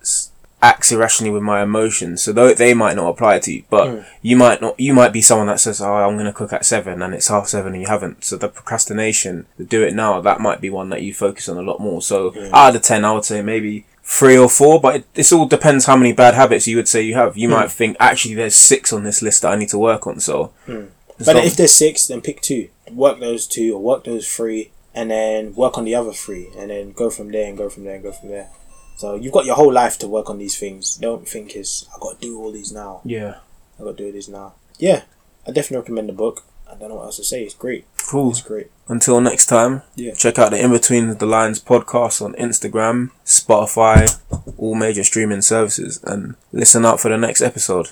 acts 0.64 0.92
irrationally 0.92 1.30
with 1.32 1.44
my 1.44 1.62
emotions 1.62 2.24
so 2.24 2.32
though 2.32 2.54
they 2.54 2.74
might 2.74 2.96
not 2.96 3.10
apply 3.10 3.38
to 3.38 3.52
you 3.54 3.64
but 3.70 3.88
Mm. 3.88 4.06
you 4.22 4.36
might 4.38 4.62
not 4.62 4.80
you 4.80 4.94
might 4.94 5.12
be 5.14 5.22
someone 5.22 5.48
that 5.48 5.60
says 5.60 5.82
oh 5.82 5.94
I'm 5.94 6.14
going 6.16 6.26
to 6.26 6.34
cook 6.34 6.54
at 6.54 6.66
7 6.66 7.02
and 7.02 7.14
it's 7.14 7.28
half 7.28 7.48
7 7.48 7.74
and 7.74 7.82
you 7.82 7.88
haven't 7.88 8.24
so 8.24 8.38
the 8.38 8.48
procrastination 8.48 9.46
the 9.58 9.66
do 9.66 9.84
it 9.84 9.94
now 9.94 10.20
that 10.22 10.40
might 10.40 10.62
be 10.62 10.70
one 10.70 10.90
that 10.90 11.02
you 11.02 11.14
focus 11.14 11.50
on 11.50 11.58
a 11.58 11.62
lot 11.62 11.80
more 11.80 12.02
so 12.02 12.34
Yeah. 12.36 12.50
out 12.54 12.70
of 12.70 12.74
the 12.76 12.80
10 12.80 13.04
I 13.06 13.12
would 13.14 13.26
say 13.26 13.42
maybe 13.42 13.86
three 14.06 14.38
or 14.38 14.50
four, 14.50 14.82
but 14.82 14.96
it, 14.98 15.14
this 15.14 15.32
all 15.32 15.46
depends 15.46 15.86
how 15.86 15.96
many 15.96 16.12
bad 16.12 16.34
habits 16.34 16.68
you 16.68 16.76
would 16.76 16.90
say 16.90 17.02
you 17.02 17.16
have. 17.16 17.38
You 17.38 17.48
Hmm. 17.48 17.54
might 17.56 17.72
think 17.72 17.96
actually 18.02 18.36
there's 18.36 18.54
six 18.56 18.92
on 18.92 19.04
this 19.06 19.22
list 19.22 19.44
that 19.44 19.54
I 19.54 19.56
need 19.56 19.70
to 19.70 19.78
work 19.78 20.06
on. 20.08 20.20
So, 20.20 20.52
Hmm. 20.66 20.88
but 21.26 21.38
if 21.38 21.56
there's 21.56 21.74
six, 21.74 22.08
then 22.08 22.20
pick 22.20 22.42
two. 22.42 22.68
Work 22.92 23.22
those 23.22 23.48
two 23.48 23.74
or 23.76 23.80
work 23.82 24.04
those 24.04 24.28
three, 24.28 24.72
and 24.94 25.10
then 25.10 25.56
work 25.56 25.78
on 25.78 25.86
the 25.86 25.96
other 25.96 26.12
three, 26.12 26.50
and 26.60 26.70
then 26.70 26.92
go 26.92 27.10
from 27.10 27.32
there 27.32 27.48
and 27.48 27.58
go 27.58 27.70
from 27.70 27.86
there 27.86 27.94
and 27.96 28.04
go 28.04 28.12
from 28.12 28.28
there. 28.28 28.50
So 28.98 29.16
you've 29.16 29.34
got 29.34 29.46
your 29.46 29.56
whole 29.56 29.72
life 29.74 29.98
to 30.00 30.08
work 30.08 30.30
on 30.30 30.38
these 30.38 30.58
things. 30.58 30.96
Don't 30.98 31.28
think 31.28 31.56
it's 31.56 31.86
I 31.94 32.00
got 32.00 32.20
to 32.22 32.28
do 32.28 32.38
all 32.40 32.52
these 32.52 32.72
now. 32.72 33.02
yeah, 33.04 33.36
I 33.80 33.84
got 33.84 33.98
to 33.98 34.04
do 34.06 34.12
these 34.12 34.30
now. 34.30 34.54
Yeah, 34.80 35.04
I 35.48 35.52
definitely 35.52 35.78
recommend 35.78 36.10
the 36.10 36.14
book. 36.14 36.44
I 36.72 36.76
don't 36.76 36.90
know 36.90 36.96
what 36.96 37.06
else 37.06 37.18
to 37.18 37.24
say. 37.24 37.44
It's 37.44 37.54
great. 37.54 37.86
cool. 38.08 38.32
It's 38.32 38.42
great. 38.42 38.72
Until 38.88 39.22
next 39.22 39.46
time, 39.46 39.84
Yeah. 39.96 40.14
check 40.14 40.40
out 40.40 40.52
the 40.52 40.60
In 40.64 40.72
Between 40.72 41.18
the 41.18 41.26
Lines 41.26 41.60
podcast 41.62 42.22
on 42.22 42.34
Instagram, 42.36 43.12
Spotify, 43.26 44.20
all 44.58 44.74
major 44.76 45.04
streaming 45.04 45.42
services, 45.42 46.00
and 46.04 46.36
listen 46.52 46.86
out 46.86 47.00
for 47.00 47.10
the 47.10 47.18
next 47.18 47.42
episode. 47.42 47.90